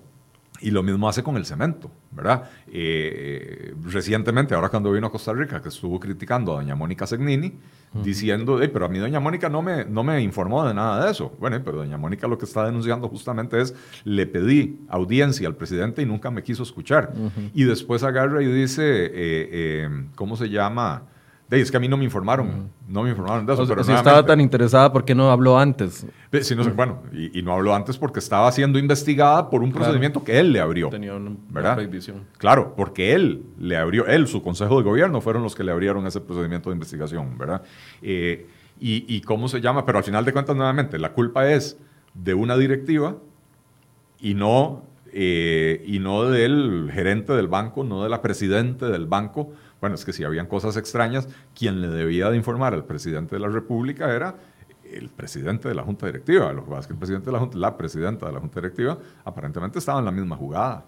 y 0.60 0.70
lo 0.70 0.82
mismo 0.82 1.08
hace 1.08 1.22
con 1.22 1.36
el 1.36 1.44
cemento, 1.44 1.90
¿verdad? 2.10 2.50
Eh, 2.68 3.74
recientemente, 3.84 4.54
ahora 4.54 4.68
cuando 4.68 4.92
vino 4.92 5.06
a 5.06 5.12
Costa 5.12 5.32
Rica, 5.32 5.60
que 5.60 5.68
estuvo 5.68 5.98
criticando 6.00 6.52
a 6.52 6.56
doña 6.56 6.74
Mónica 6.74 7.06
Segnini, 7.06 7.52
diciendo, 8.02 8.58
pero 8.72 8.86
a 8.86 8.88
mí 8.88 8.98
doña 8.98 9.20
Mónica 9.20 9.48
no 9.48 9.62
me, 9.62 9.84
no 9.84 10.04
me 10.04 10.20
informó 10.20 10.66
de 10.66 10.74
nada 10.74 11.04
de 11.04 11.10
eso. 11.10 11.32
Bueno, 11.38 11.60
pero 11.64 11.78
doña 11.78 11.96
Mónica 11.96 12.28
lo 12.28 12.36
que 12.36 12.44
está 12.44 12.64
denunciando 12.64 13.08
justamente 13.08 13.60
es, 13.60 13.74
le 14.04 14.26
pedí 14.26 14.80
audiencia 14.88 15.48
al 15.48 15.56
presidente 15.56 16.02
y 16.02 16.06
nunca 16.06 16.30
me 16.30 16.42
quiso 16.42 16.62
escuchar. 16.62 17.12
Y 17.54 17.64
después 17.64 18.02
agarra 18.02 18.42
y 18.42 18.46
dice, 18.46 18.82
eh, 19.06 19.10
eh, 19.14 20.06
¿cómo 20.14 20.36
se 20.36 20.48
llama? 20.48 21.04
Es 21.50 21.70
que 21.70 21.76
a 21.76 21.80
mí 21.80 21.86
no 21.86 21.96
me 21.96 22.04
informaron, 22.04 22.70
no 22.88 23.02
me 23.04 23.10
informaron 23.10 23.46
de 23.46 23.52
eso. 23.52 23.66
pero 23.68 23.84
si 23.84 23.92
estaba 23.92 24.26
tan 24.26 24.40
interesada, 24.40 24.92
¿por 24.92 25.04
qué 25.04 25.14
no 25.14 25.30
habló 25.30 25.58
antes? 25.58 26.04
No 26.32 26.64
bueno, 26.74 27.02
y, 27.12 27.40
no 27.42 27.52
habló 27.52 27.74
antes 27.74 27.96
porque 27.96 28.18
estaba 28.18 28.50
siendo 28.50 28.78
investigada 28.78 29.48
por 29.48 29.62
un 29.62 29.72
procedimiento 29.72 30.24
que 30.24 30.40
él 30.40 30.52
le 30.52 30.60
abrió. 30.60 30.90
Tenía 30.90 31.14
una, 31.14 31.36
¿verdad? 31.48 31.74
prohibición. 31.74 32.24
Claro, 32.38 32.74
porque 32.76 33.14
él 33.14 33.44
le 33.58 33.76
abrió, 33.76 34.06
él, 34.06 34.26
su 34.26 34.42
consejo 34.42 34.78
de 34.78 34.82
gobierno, 34.82 35.20
fueron 35.20 35.42
los 35.42 35.54
que 35.54 35.62
le 35.62 35.70
abrieron 35.70 36.06
ese 36.06 36.20
procedimiento 36.20 36.70
de 36.70 36.74
investigación, 36.74 37.38
¿verdad? 37.38 37.62
Eh, 38.02 38.48
y, 38.78 39.20
cómo 39.22 39.48
se 39.48 39.60
llama, 39.60 39.86
pero 39.86 39.98
al 39.98 40.04
final 40.04 40.24
de 40.24 40.32
cuentas, 40.32 40.56
nuevamente, 40.56 40.98
la 40.98 41.12
culpa 41.12 41.50
es 41.50 41.78
de 42.12 42.34
una 42.34 42.56
directiva 42.56 43.16
y 44.20 44.34
no, 44.34 44.82
eh, 45.12 45.82
y 45.86 45.98
no 45.98 46.24
del 46.24 46.90
gerente 46.92 47.32
del 47.32 47.48
banco, 47.48 47.84
no 47.84 48.02
de 48.02 48.10
la 48.10 48.20
presidente 48.20 48.86
del 48.86 49.06
banco 49.06 49.52
bueno, 49.80 49.94
es 49.94 50.04
que 50.04 50.12
si 50.12 50.24
habían 50.24 50.46
cosas 50.46 50.76
extrañas, 50.76 51.28
quien 51.54 51.80
le 51.80 51.88
debía 51.88 52.30
de 52.30 52.36
informar 52.36 52.74
al 52.74 52.84
presidente 52.84 53.36
de 53.36 53.40
la 53.40 53.48
República 53.48 54.14
era 54.14 54.36
el 54.84 55.08
presidente 55.08 55.68
de 55.68 55.74
la 55.74 55.82
Junta 55.82 56.06
Directiva. 56.06 56.52
Lo 56.52 56.64
que 56.64 56.70
pasa 56.70 56.80
es 56.80 56.86
que 56.86 56.92
el 56.92 56.98
presidente 56.98 57.26
de 57.26 57.32
la 57.32 57.38
Junta, 57.40 57.58
la 57.58 57.76
presidenta 57.76 58.26
de 58.26 58.32
la 58.32 58.40
Junta 58.40 58.60
Directiva, 58.60 58.98
aparentemente 59.24 59.78
estaba 59.78 59.98
en 59.98 60.04
la 60.04 60.12
misma 60.12 60.36
jugada. 60.36 60.84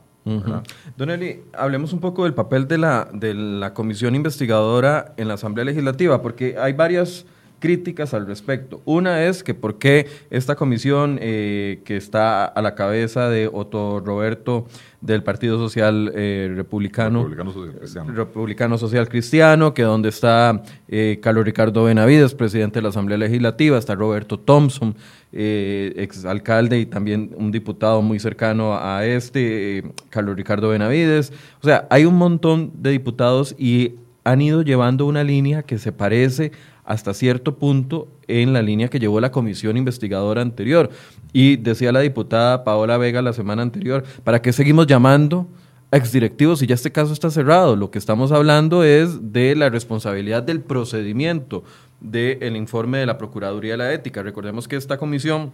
Don 0.97 1.09
Eli, 1.09 1.43
hablemos 1.55 1.95
un 1.95 2.01
poco 2.01 2.25
del 2.25 2.35
papel 2.35 2.69
de 2.69 2.77
la, 2.77 3.09
de 3.13 3.33
la 3.33 3.73
comisión 3.73 4.15
investigadora 4.15 5.15
en 5.17 5.27
la 5.27 5.35
Asamblea 5.35 5.65
Legislativa, 5.65 6.21
porque 6.21 6.57
hay 6.59 6.75
varias 6.75 7.25
críticas 7.59 8.15
al 8.15 8.27
respecto. 8.27 8.81
Una 8.85 9.25
es 9.25 9.43
que 9.43 9.55
por 9.55 9.79
qué 9.79 10.07
esta 10.31 10.55
comisión 10.55 11.19
eh, 11.21 11.81
que 11.85 11.97
está 11.97 12.45
a 12.45 12.63
la 12.63 12.75
cabeza 12.75 13.29
de 13.29 13.49
Otto 13.53 14.01
Roberto 14.01 14.67
del 15.01 15.23
Partido 15.23 15.59
Social 15.59 16.11
eh, 16.15 16.53
Republicano, 16.57 17.25
Republicano 17.25 18.79
Social, 18.79 19.09
Cristiano. 19.09 19.73
que 19.75 19.83
donde 19.83 20.09
está 20.09 20.63
eh, 20.89 21.19
Carlos 21.23 21.45
Ricardo 21.45 21.85
Benavides, 21.85 22.35
presidente 22.35 22.79
de 22.79 22.83
la 22.83 22.89
Asamblea 22.89 23.19
Legislativa, 23.19 23.79
está 23.79 23.95
Roberto 23.95 24.39
Thompson, 24.39 24.97
ex 25.31 26.25
alcalde 26.25 26.81
y 26.81 26.87
también 26.87 27.31
un 27.37 27.53
diputado 27.53 28.03
muy 28.03 28.19
cercano 28.19 28.77
a 28.77 29.05
este, 29.05 29.85
Carlos 30.11 30.37
Ricardo 30.37 30.71
Benavides. 30.71 31.33
O 31.63 31.67
sea, 31.67 31.87
hay 31.91 32.05
un 32.05 32.17
montón 32.17 32.73
de 32.75 32.91
diputados 32.91 33.55
y 33.59 33.95
han 34.29 34.43
ido 34.43 34.63
llevando 34.63 35.07
una 35.07 35.25
línea 35.25 35.63
que 35.63 35.79
se 35.79 35.93
parece 35.93 36.53
hasta 36.89 37.13
cierto 37.13 37.57
punto 37.57 38.09
en 38.29 38.55
la 38.55 38.63
línea 38.63 38.89
que 38.89 38.99
llevó 38.99 39.21
la 39.21 39.31
comisión 39.31 39.77
investigadora 39.77 40.41
anterior. 40.41 40.89
Y 41.35 41.57
decía 41.57 41.93
la 41.93 42.01
diputada 42.01 42.65
Paola 42.65 42.97
Vega 42.97 43.21
la 43.21 43.35
semana 43.35 43.61
anterior, 43.61 44.05
¿para 44.25 44.41
qué 44.41 44.55
seguimos 44.55 44.87
llamando 44.87 45.47
exdirectivos 45.93 46.61
si 46.61 46.67
ya 46.67 46.75
este 46.75 46.91
caso 46.91 47.13
está 47.13 47.31
cerrado? 47.31 47.77
Lo 47.77 47.91
que 47.91 47.99
estamos 47.99 48.33
hablando 48.33 48.85
es 48.85 49.33
de 49.33 49.55
la 49.55 49.69
responsabilidad 49.69 50.43
del 50.43 50.63
procedimiento 50.63 51.63
del 52.01 52.57
informe 52.57 52.97
de 52.97 53.07
la 53.07 53.19
Procuraduría 53.19 53.73
de 53.73 53.79
la 53.79 53.93
Ética. 53.93 54.23
Recordemos 54.23 54.67
que 54.67 54.77
esta 54.77 54.97
comisión 54.97 55.53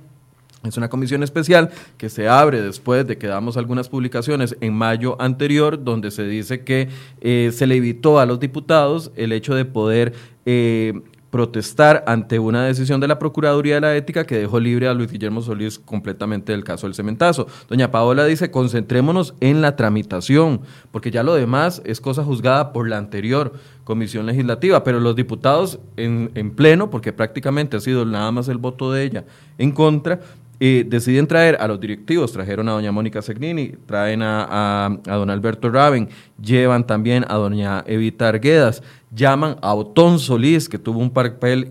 es 0.62 0.76
una 0.76 0.88
comisión 0.88 1.24
especial 1.24 1.70
que 1.98 2.08
se 2.08 2.28
abre 2.28 2.62
después 2.62 3.08
de 3.08 3.18
que 3.18 3.26
damos 3.26 3.56
algunas 3.56 3.88
publicaciones 3.88 4.56
en 4.60 4.72
mayo 4.72 5.20
anterior, 5.20 5.82
donde 5.82 6.12
se 6.12 6.28
dice 6.28 6.62
que 6.62 6.88
eh, 7.20 7.50
se 7.52 7.66
le 7.66 7.74
evitó 7.74 8.20
a 8.20 8.24
los 8.24 8.38
diputados 8.38 9.10
el 9.16 9.32
hecho 9.32 9.56
de 9.56 9.64
poder 9.64 10.14
eh, 10.46 11.02
protestar 11.34 12.04
ante 12.06 12.38
una 12.38 12.64
decisión 12.64 13.00
de 13.00 13.08
la 13.08 13.18
Procuraduría 13.18 13.74
de 13.74 13.80
la 13.80 13.96
Ética 13.96 14.24
que 14.24 14.38
dejó 14.38 14.60
libre 14.60 14.86
a 14.86 14.94
Luis 14.94 15.10
Guillermo 15.10 15.42
Solís 15.42 15.80
completamente 15.80 16.52
del 16.52 16.62
caso 16.62 16.86
del 16.86 16.94
cementazo. 16.94 17.48
Doña 17.68 17.90
Paola 17.90 18.24
dice, 18.24 18.52
concentrémonos 18.52 19.34
en 19.40 19.60
la 19.60 19.74
tramitación, 19.74 20.60
porque 20.92 21.10
ya 21.10 21.24
lo 21.24 21.34
demás 21.34 21.82
es 21.84 22.00
cosa 22.00 22.22
juzgada 22.22 22.72
por 22.72 22.88
la 22.88 22.98
anterior 22.98 23.52
comisión 23.82 24.26
legislativa, 24.26 24.84
pero 24.84 25.00
los 25.00 25.16
diputados 25.16 25.80
en, 25.96 26.30
en 26.36 26.52
pleno, 26.52 26.88
porque 26.88 27.12
prácticamente 27.12 27.78
ha 27.78 27.80
sido 27.80 28.04
nada 28.04 28.30
más 28.30 28.46
el 28.46 28.58
voto 28.58 28.92
de 28.92 29.02
ella 29.02 29.24
en 29.58 29.72
contra, 29.72 30.20
eh, 30.60 30.84
deciden 30.88 31.26
traer 31.26 31.56
a 31.60 31.66
los 31.66 31.80
directivos, 31.80 32.32
trajeron 32.32 32.68
a 32.68 32.72
doña 32.72 32.92
Mónica 32.92 33.20
Segnini, 33.22 33.74
traen 33.86 34.22
a, 34.22 34.98
don 35.04 35.30
Alberto 35.30 35.70
Raven, 35.70 36.08
llevan 36.40 36.86
también 36.86 37.24
a 37.28 37.34
doña 37.34 37.82
Evita 37.86 38.28
Arguedas, 38.28 38.82
llaman 39.12 39.56
a 39.62 39.74
Otón 39.74 40.18
Solís, 40.18 40.68
que 40.68 40.78
tuvo 40.78 41.00
un 41.00 41.10
papel 41.10 41.68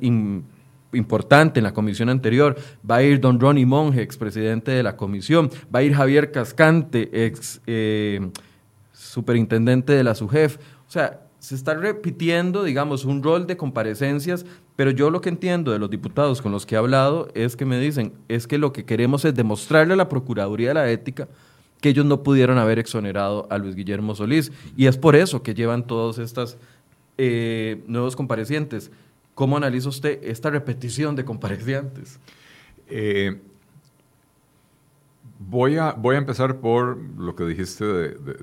importante 0.91 1.59
en 1.59 1.63
la 1.63 1.73
comisión 1.73 2.09
anterior, 2.09 2.57
va 2.89 2.97
a 2.97 3.03
ir 3.03 3.19
don 3.19 3.39
Ronnie 3.39 3.65
Monge, 3.65 4.01
expresidente 4.01 4.71
de 4.71 4.84
la 4.84 4.97
comisión, 4.97 5.49
va 5.73 5.79
a 5.79 5.84
ir 5.84 5.93
Javier 5.93 6.31
Cascante, 6.31 7.25
ex 7.25 7.61
eh, 7.65 8.19
superintendente 8.91 9.93
de 9.93 10.03
la 10.03 10.13
SUJEF, 10.13 10.57
o 10.57 10.91
sea, 10.91 11.21
se 11.39 11.55
está 11.55 11.73
repitiendo, 11.73 12.63
digamos, 12.63 13.03
un 13.03 13.21
rol 13.21 13.47
de 13.47 13.57
comparecencias, 13.57 14.45
pero 14.76 14.91
yo 14.91 15.09
lo 15.09 15.21
que 15.21 15.30
entiendo 15.30 15.71
de 15.71 15.80
los 15.80 15.89
diputados 15.89 16.41
con 16.41 16.51
los 16.51 16.65
que 16.65 16.76
he 16.76 16.78
hablado 16.78 17.28
es 17.34 17.55
que 17.55 17.65
me 17.65 17.80
dicen, 17.80 18.13
es 18.28 18.47
que 18.47 18.57
lo 18.57 18.74
que 18.74 18.86
queremos 18.86 19.26
es 19.26 19.36
demostrarle 19.36 19.93
a 19.93 19.97
la 19.97 20.09
Procuraduría 20.09 20.69
de 20.69 20.74
la 20.74 20.89
Ética 20.89 21.28
que 21.82 21.89
ellos 21.89 22.05
no 22.05 22.24
pudieron 22.24 22.57
haber 22.57 22.80
exonerado 22.80 23.45
a 23.49 23.57
Luis 23.57 23.76
Guillermo 23.76 24.15
Solís, 24.15 24.53
y 24.78 24.86
es 24.86 24.97
por 24.97 25.17
eso 25.17 25.43
que 25.43 25.53
llevan 25.53 25.86
todos 25.86 26.17
estos 26.17 26.57
eh, 27.17 27.84
nuevos 27.88 28.15
comparecientes. 28.15 28.89
¿Cómo 29.36 29.57
analiza 29.57 29.89
usted 29.89 30.24
esta 30.24 30.49
repetición 30.49 31.17
de 31.17 31.26
comparecientes? 31.26 32.19
Eh, 32.88 33.38
Voy 35.49 35.78
a, 35.78 35.91
voy 35.91 36.15
a 36.15 36.19
empezar 36.19 36.57
por 36.57 36.97
lo 36.97 37.36
que 37.36 37.43
dijiste 37.43 37.84
de, 37.84 38.38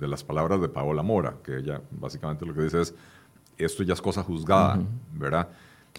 las 0.00 0.24
palabras 0.24 0.60
de 0.60 0.68
Paola 0.68 1.02
Mora, 1.02 1.36
que 1.44 1.58
ella 1.58 1.80
básicamente 1.90 2.44
lo 2.44 2.54
que 2.54 2.62
dice 2.62 2.80
es, 2.80 2.94
esto 3.56 3.82
ya 3.82 3.94
es 3.94 4.00
cosa 4.00 4.22
juzgada, 4.22 4.80
¿verdad? 5.12 5.48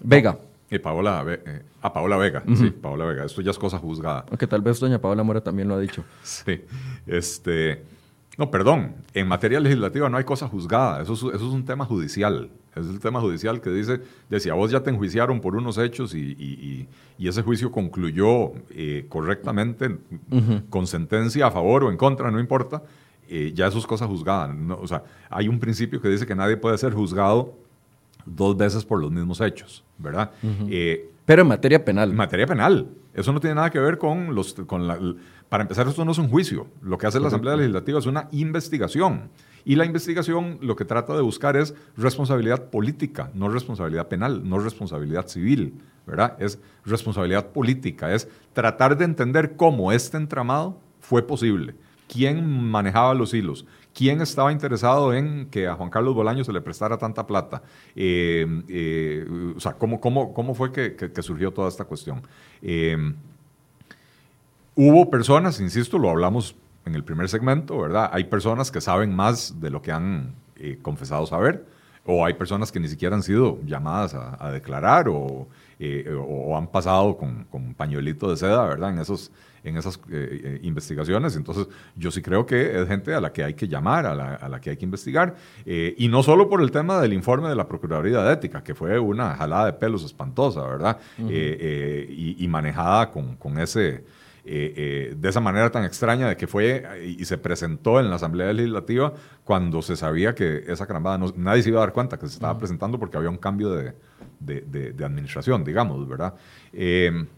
Vega. 0.02 0.38
Y 0.70 0.78
Paola, 0.78 1.24
eh, 1.28 1.62
a 1.82 1.92
Paola 1.92 2.16
Vega, 2.16 2.42
sí, 2.56 2.70
Paola 2.70 3.04
Vega. 3.04 3.24
Esto 3.24 3.42
ya 3.42 3.50
es 3.50 3.58
cosa 3.58 3.78
juzgada. 3.78 4.24
Aunque 4.30 4.46
tal 4.46 4.62
vez 4.62 4.80
doña 4.80 4.98
Paola 4.98 5.22
Mora 5.22 5.42
también 5.42 5.68
lo 5.68 5.74
ha 5.74 5.78
dicho. 5.78 6.02
Sí. 6.22 6.62
Este, 7.06 7.82
no, 8.38 8.50
perdón. 8.50 8.94
En 9.12 9.28
materia 9.28 9.60
legislativa 9.60 10.08
no 10.08 10.16
hay 10.16 10.24
cosa 10.24 10.48
juzgada. 10.48 11.02
Eso 11.02 11.12
es, 11.12 11.20
eso 11.22 11.34
es 11.34 11.52
un 11.52 11.66
tema 11.66 11.84
judicial. 11.84 12.50
Es 12.74 12.86
el 12.86 13.00
tema 13.00 13.20
judicial 13.20 13.60
que 13.60 13.70
dice, 13.70 14.00
decía, 14.30 14.54
vos 14.54 14.70
ya 14.70 14.82
te 14.82 14.88
enjuiciaron 14.88 15.40
por 15.40 15.56
unos 15.56 15.76
hechos 15.76 16.14
y, 16.14 16.88
ese 17.18 17.42
juicio 17.42 17.70
concluyó 17.70 18.52
eh, 18.70 19.06
correctamente 19.08 19.96
con 20.70 20.86
sentencia 20.86 21.46
a 21.46 21.50
favor 21.50 21.84
o 21.84 21.90
en 21.90 21.96
contra, 21.96 22.30
no 22.30 22.40
importa. 22.40 22.82
Eh, 23.28 23.52
ya 23.54 23.66
eso 23.66 23.78
es 23.78 23.86
cosa 23.86 24.06
juzgada. 24.06 24.54
o 24.80 24.88
sea, 24.88 25.04
hay 25.30 25.48
un 25.48 25.60
principio 25.60 26.00
que 26.00 26.08
dice 26.08 26.26
que 26.26 26.34
nadie 26.34 26.56
puede 26.56 26.76
ser 26.78 26.94
juzgado 26.94 27.54
dos 28.26 28.56
veces 28.56 28.84
por 28.84 29.00
los 29.00 29.10
mismos 29.10 29.40
hechos, 29.40 29.84
¿verdad? 29.98 30.30
Eh, 30.68 31.10
Pero 31.24 31.42
en 31.42 31.48
materia 31.48 31.84
penal. 31.84 32.10
En 32.10 32.16
materia 32.16 32.46
penal. 32.46 32.88
Eso 33.14 33.32
no 33.32 33.40
tiene 33.40 33.56
nada 33.56 33.70
que 33.70 33.78
ver 33.78 33.98
con 33.98 34.34
los... 34.34 34.54
Con 34.54 34.86
la, 34.86 34.98
para 35.48 35.62
empezar, 35.62 35.86
esto 35.86 36.04
no 36.04 36.12
es 36.12 36.18
un 36.18 36.28
juicio. 36.28 36.66
Lo 36.80 36.96
que 36.96 37.06
hace 37.06 37.20
la 37.20 37.28
Asamblea 37.28 37.56
Legislativa 37.56 37.98
es 37.98 38.06
una 38.06 38.28
investigación. 38.32 39.28
Y 39.64 39.76
la 39.76 39.84
investigación 39.84 40.58
lo 40.60 40.76
que 40.76 40.84
trata 40.84 41.14
de 41.14 41.22
buscar 41.22 41.56
es 41.56 41.74
responsabilidad 41.96 42.70
política, 42.70 43.30
no 43.34 43.48
responsabilidad 43.48 44.08
penal, 44.08 44.48
no 44.48 44.58
responsabilidad 44.58 45.28
civil, 45.28 45.74
¿verdad? 46.06 46.36
Es 46.40 46.58
responsabilidad 46.84 47.48
política, 47.52 48.12
es 48.12 48.28
tratar 48.54 48.96
de 48.96 49.04
entender 49.04 49.56
cómo 49.56 49.92
este 49.92 50.16
entramado 50.16 50.80
fue 51.00 51.22
posible, 51.26 51.74
quién 52.08 52.70
manejaba 52.70 53.14
los 53.14 53.34
hilos, 53.34 53.66
quién 53.94 54.20
estaba 54.20 54.52
interesado 54.52 55.12
en 55.14 55.46
que 55.50 55.66
a 55.66 55.74
Juan 55.74 55.90
Carlos 55.90 56.14
Bolaño 56.14 56.44
se 56.44 56.52
le 56.52 56.60
prestara 56.60 56.98
tanta 56.98 57.26
plata, 57.26 57.62
eh, 57.94 58.46
eh, 58.68 59.52
o 59.56 59.60
sea, 59.60 59.72
cómo, 59.74 60.00
cómo, 60.00 60.32
cómo 60.32 60.54
fue 60.54 60.72
que, 60.72 61.22
surgió 61.22 61.52
toda 61.52 61.68
esta 61.68 61.84
cuestión. 61.84 62.22
Eh, 62.62 62.96
hubo 64.74 65.10
personas, 65.10 65.60
insisto, 65.60 65.98
lo 65.98 66.10
hablamos 66.10 66.56
en 66.84 66.94
el 66.94 67.04
primer 67.04 67.28
segmento, 67.28 67.78
¿verdad? 67.78 68.10
Hay 68.12 68.24
personas 68.24 68.70
que 68.70 68.80
saben 68.80 69.14
más 69.14 69.60
de 69.60 69.70
lo 69.70 69.82
que 69.82 69.92
han 69.92 70.34
confesado 70.82 71.26
saber, 71.26 71.66
o 72.04 72.24
hay 72.24 72.34
personas 72.34 72.70
que 72.72 72.80
ni 72.80 72.88
siquiera 72.88 73.16
han 73.16 73.22
sido 73.22 73.58
llamadas 73.64 74.14
a, 74.14 74.50
declarar 74.50 75.08
o, 75.08 75.48
eh, 75.84 76.14
o, 76.14 76.56
han 76.56 76.68
pasado 76.68 77.16
con, 77.16 77.44
con, 77.44 77.74
pañuelito 77.74 78.30
de 78.30 78.36
seda, 78.36 78.64
¿verdad? 78.66 78.90
En, 78.90 78.98
esos, 79.00 79.32
en 79.64 79.76
esas 79.76 79.98
eh, 80.10 80.60
investigaciones. 80.62 81.34
Entonces, 81.34 81.66
yo 81.96 82.12
sí 82.12 82.22
creo 82.22 82.46
que 82.46 82.80
es 82.80 82.86
gente 82.86 83.12
a 83.14 83.20
la 83.20 83.32
que 83.32 83.42
hay 83.42 83.54
que 83.54 83.66
llamar, 83.66 84.06
a 84.06 84.14
la, 84.14 84.34
a 84.34 84.48
la 84.48 84.60
que 84.60 84.70
hay 84.70 84.76
que 84.76 84.84
investigar. 84.84 85.34
y 85.66 86.06
no 86.08 86.22
solo 86.22 86.48
por 86.48 86.62
el 86.62 86.70
tema 86.70 87.00
del 87.00 87.12
informe 87.12 87.48
de 87.48 87.56
la 87.56 87.66
Procuraduría 87.66 88.22
de 88.22 88.32
Ética, 88.32 88.62
que 88.62 88.76
fue 88.76 88.96
una 88.98 89.34
jalada 89.34 89.66
de 89.66 89.72
pelos 89.72 90.04
espantosa, 90.04 90.62
¿verdad? 90.62 90.98
y, 91.18 92.44
y, 92.44 92.48
manejada 92.48 93.10
con, 93.10 93.34
con 93.36 93.58
ese 93.58 94.04
eh, 94.44 94.74
eh, 94.76 95.14
de 95.16 95.28
esa 95.28 95.38
manera 95.38 95.70
tan 95.70 95.84
extraña 95.84 96.28
de 96.28 96.36
que 96.36 96.48
fue 96.48 96.84
y 97.16 97.24
se 97.24 97.38
presentó 97.38 98.00
en 98.00 98.10
la 98.10 98.16
Asamblea 98.16 98.52
Legislativa 98.52 99.12
cuando 99.44 99.82
se 99.82 99.94
sabía 99.94 100.34
que 100.34 100.64
esa 100.66 100.84
carambada, 100.84 101.24
nadie 101.36 101.62
se 101.62 101.68
iba 101.68 101.78
a 101.78 101.82
dar 101.82 101.92
cuenta 101.92 102.18
que 102.18 102.26
se 102.26 102.34
estaba 102.34 102.58
presentando 102.58 102.98
porque 102.98 103.16
había 103.16 103.30
un 103.30 103.36
cambio 103.36 103.70
de, 103.70 103.94
de, 104.40 105.04
administración, 105.04 105.62
digamos, 105.62 106.08
¿verdad? 106.08 106.34
Em, 106.72 107.28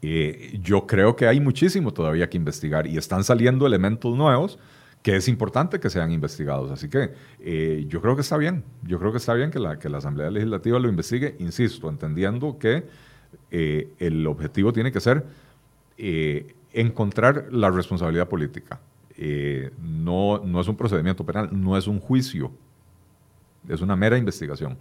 eh, 0.00 0.58
yo 0.62 0.86
creo 0.86 1.14
que 1.16 1.26
hay 1.26 1.38
muchísimo 1.38 1.92
todavía 1.92 2.30
que 2.30 2.38
investigar 2.38 2.86
y 2.86 2.96
están 2.96 3.22
saliendo 3.22 3.66
elementos 3.66 4.16
nuevos 4.16 4.58
que 5.02 5.16
es 5.16 5.28
importante 5.28 5.78
que 5.80 5.90
sean 5.90 6.12
investigados. 6.12 6.70
Así 6.70 6.88
que 6.88 7.12
yo 7.88 8.00
creo 8.00 8.16
que 8.16 8.22
está 8.22 8.38
bien, 8.38 8.64
yo 8.82 8.98
creo 8.98 9.12
que 9.12 9.18
está 9.18 9.34
bien 9.34 9.50
que 9.50 9.58
la, 9.58 9.78
que 9.78 9.90
la 9.90 9.98
Asamblea 9.98 10.30
Legislativa 10.30 10.78
lo 10.78 10.88
investigue, 10.88 11.36
insisto, 11.40 11.90
entendiendo 11.90 12.58
que 12.58 12.86
el 13.50 14.26
objetivo 14.26 14.72
tiene 14.72 14.90
que 14.90 15.00
ser 15.00 15.45
eh, 15.98 16.54
encontrar 16.72 17.48
la 17.50 17.70
responsabilidad 17.70 18.28
política. 18.28 18.80
Eh, 19.16 19.70
no, 19.80 20.42
no 20.44 20.60
es 20.60 20.68
un 20.68 20.76
procedimiento 20.76 21.24
penal, 21.24 21.48
no 21.52 21.76
es 21.76 21.86
un 21.86 22.00
juicio, 22.00 22.50
es 23.68 23.80
una 23.80 23.96
mera 23.96 24.18
investigación. 24.18 24.76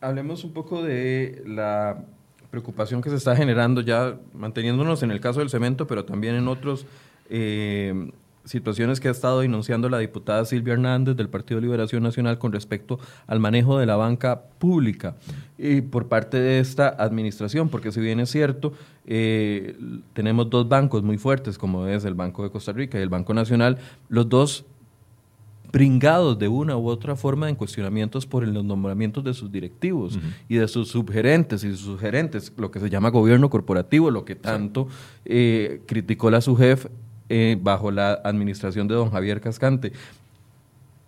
Hablemos 0.00 0.44
un 0.44 0.52
poco 0.52 0.82
de 0.82 1.42
la 1.46 2.04
preocupación 2.50 3.02
que 3.02 3.10
se 3.10 3.16
está 3.16 3.36
generando 3.36 3.80
ya, 3.82 4.18
manteniéndonos 4.32 5.02
en 5.02 5.10
el 5.10 5.20
caso 5.20 5.40
del 5.40 5.50
cemento, 5.50 5.86
pero 5.86 6.04
también 6.04 6.36
en 6.36 6.48
otros 6.48 6.86
eh, 7.28 8.10
situaciones 8.48 8.98
que 8.98 9.08
ha 9.08 9.10
estado 9.10 9.40
denunciando 9.40 9.88
la 9.88 9.98
diputada 9.98 10.44
Silvia 10.44 10.72
Hernández 10.74 11.16
del 11.16 11.28
Partido 11.28 11.60
de 11.60 11.66
Liberación 11.66 12.02
Nacional 12.02 12.38
con 12.38 12.52
respecto 12.52 12.98
al 13.26 13.40
manejo 13.40 13.78
de 13.78 13.86
la 13.86 13.96
banca 13.96 14.42
pública 14.58 15.16
y 15.58 15.82
por 15.82 16.08
parte 16.08 16.38
de 16.40 16.60
esta 16.60 16.88
administración, 16.88 17.68
porque 17.68 17.92
si 17.92 18.00
bien 18.00 18.20
es 18.20 18.30
cierto, 18.30 18.72
eh, 19.06 19.76
tenemos 20.12 20.48
dos 20.50 20.68
bancos 20.68 21.02
muy 21.02 21.18
fuertes, 21.18 21.58
como 21.58 21.86
es 21.86 22.04
el 22.04 22.14
Banco 22.14 22.42
de 22.42 22.50
Costa 22.50 22.72
Rica 22.72 22.98
y 22.98 23.02
el 23.02 23.08
Banco 23.08 23.34
Nacional, 23.34 23.78
los 24.08 24.28
dos 24.28 24.64
bringados 25.70 26.38
de 26.38 26.48
una 26.48 26.76
u 26.76 26.88
otra 26.88 27.16
forma 27.16 27.48
en 27.48 27.54
cuestionamientos 27.54 28.26
por 28.26 28.46
los 28.46 28.64
nombramientos 28.64 29.22
de 29.22 29.34
sus 29.34 29.52
directivos 29.52 30.18
y 30.48 30.56
de 30.56 30.66
sus 30.66 30.88
subgerentes 30.88 31.62
y 31.62 31.76
sus 31.76 32.00
gerentes, 32.00 32.52
lo 32.56 32.70
que 32.70 32.80
se 32.80 32.88
llama 32.88 33.10
gobierno 33.10 33.50
corporativo, 33.50 34.10
lo 34.10 34.24
que 34.24 34.34
tanto 34.34 34.88
eh, 35.24 35.82
criticó 35.86 36.30
la 36.30 36.40
SUGEF 36.40 36.86
eh, 37.28 37.58
bajo 37.60 37.90
la 37.90 38.14
administración 38.24 38.88
de 38.88 38.94
don 38.94 39.10
Javier 39.10 39.40
Cascante. 39.40 39.92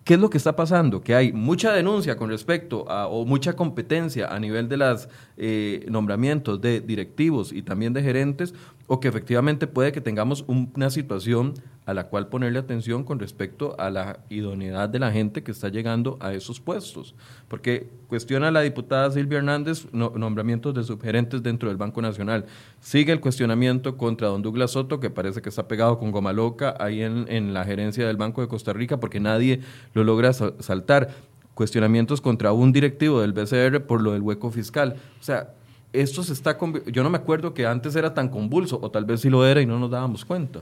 ¿Qué 0.04 0.14
es 0.14 0.20
lo 0.20 0.30
que 0.30 0.38
está 0.38 0.56
pasando? 0.56 1.02
Que 1.02 1.14
hay 1.14 1.32
mucha 1.32 1.72
denuncia 1.72 2.16
con 2.16 2.30
respecto 2.30 2.90
a, 2.90 3.06
o 3.06 3.24
mucha 3.24 3.54
competencia 3.54 4.26
a 4.26 4.40
nivel 4.40 4.68
de 4.68 4.76
los 4.76 5.08
eh, 5.36 5.86
nombramientos 5.88 6.60
de 6.60 6.80
directivos 6.80 7.52
y 7.52 7.62
también 7.62 7.92
de 7.92 8.02
gerentes, 8.02 8.54
o 8.92 8.98
que 8.98 9.06
efectivamente 9.06 9.68
puede 9.68 9.92
que 9.92 10.00
tengamos 10.00 10.44
una 10.48 10.90
situación 10.90 11.54
a 11.86 11.94
la 11.94 12.08
cual 12.08 12.26
ponerle 12.26 12.58
atención 12.58 13.04
con 13.04 13.20
respecto 13.20 13.76
a 13.78 13.88
la 13.88 14.18
idoneidad 14.30 14.88
de 14.88 14.98
la 14.98 15.12
gente 15.12 15.44
que 15.44 15.52
está 15.52 15.68
llegando 15.68 16.16
a 16.18 16.32
esos 16.34 16.58
puestos. 16.58 17.14
Porque 17.46 17.88
cuestiona 18.08 18.50
la 18.50 18.62
diputada 18.62 19.08
Silvia 19.12 19.38
Hernández 19.38 19.86
nombramientos 19.92 20.74
de 20.74 20.82
subgerentes 20.82 21.40
dentro 21.40 21.68
del 21.68 21.78
Banco 21.78 22.02
Nacional. 22.02 22.46
Sigue 22.80 23.12
el 23.12 23.20
cuestionamiento 23.20 23.96
contra 23.96 24.26
don 24.26 24.42
Douglas 24.42 24.72
Soto, 24.72 24.98
que 24.98 25.08
parece 25.08 25.40
que 25.40 25.50
está 25.50 25.68
pegado 25.68 26.00
con 26.00 26.10
goma 26.10 26.32
loca 26.32 26.74
ahí 26.80 27.02
en, 27.02 27.26
en 27.28 27.54
la 27.54 27.64
gerencia 27.64 28.08
del 28.08 28.16
Banco 28.16 28.40
de 28.40 28.48
Costa 28.48 28.72
Rica, 28.72 28.98
porque 28.98 29.20
nadie 29.20 29.60
lo 29.94 30.02
logra 30.02 30.32
saltar. 30.32 31.10
Cuestionamientos 31.54 32.20
contra 32.20 32.52
un 32.52 32.72
directivo 32.72 33.20
del 33.20 33.34
BCR 33.34 33.86
por 33.86 34.00
lo 34.00 34.14
del 34.14 34.22
hueco 34.22 34.50
fiscal. 34.50 34.96
O 35.20 35.22
sea, 35.22 35.54
esto 35.92 36.22
se 36.22 36.32
está... 36.32 36.56
Yo 36.86 37.02
no 37.02 37.10
me 37.10 37.18
acuerdo 37.18 37.54
que 37.54 37.66
antes 37.66 37.96
era 37.96 38.14
tan 38.14 38.28
convulso, 38.28 38.78
o 38.80 38.90
tal 38.90 39.04
vez 39.04 39.20
sí 39.20 39.30
lo 39.30 39.46
era 39.46 39.60
y 39.60 39.66
no 39.66 39.78
nos 39.78 39.90
dábamos 39.90 40.24
cuenta. 40.24 40.60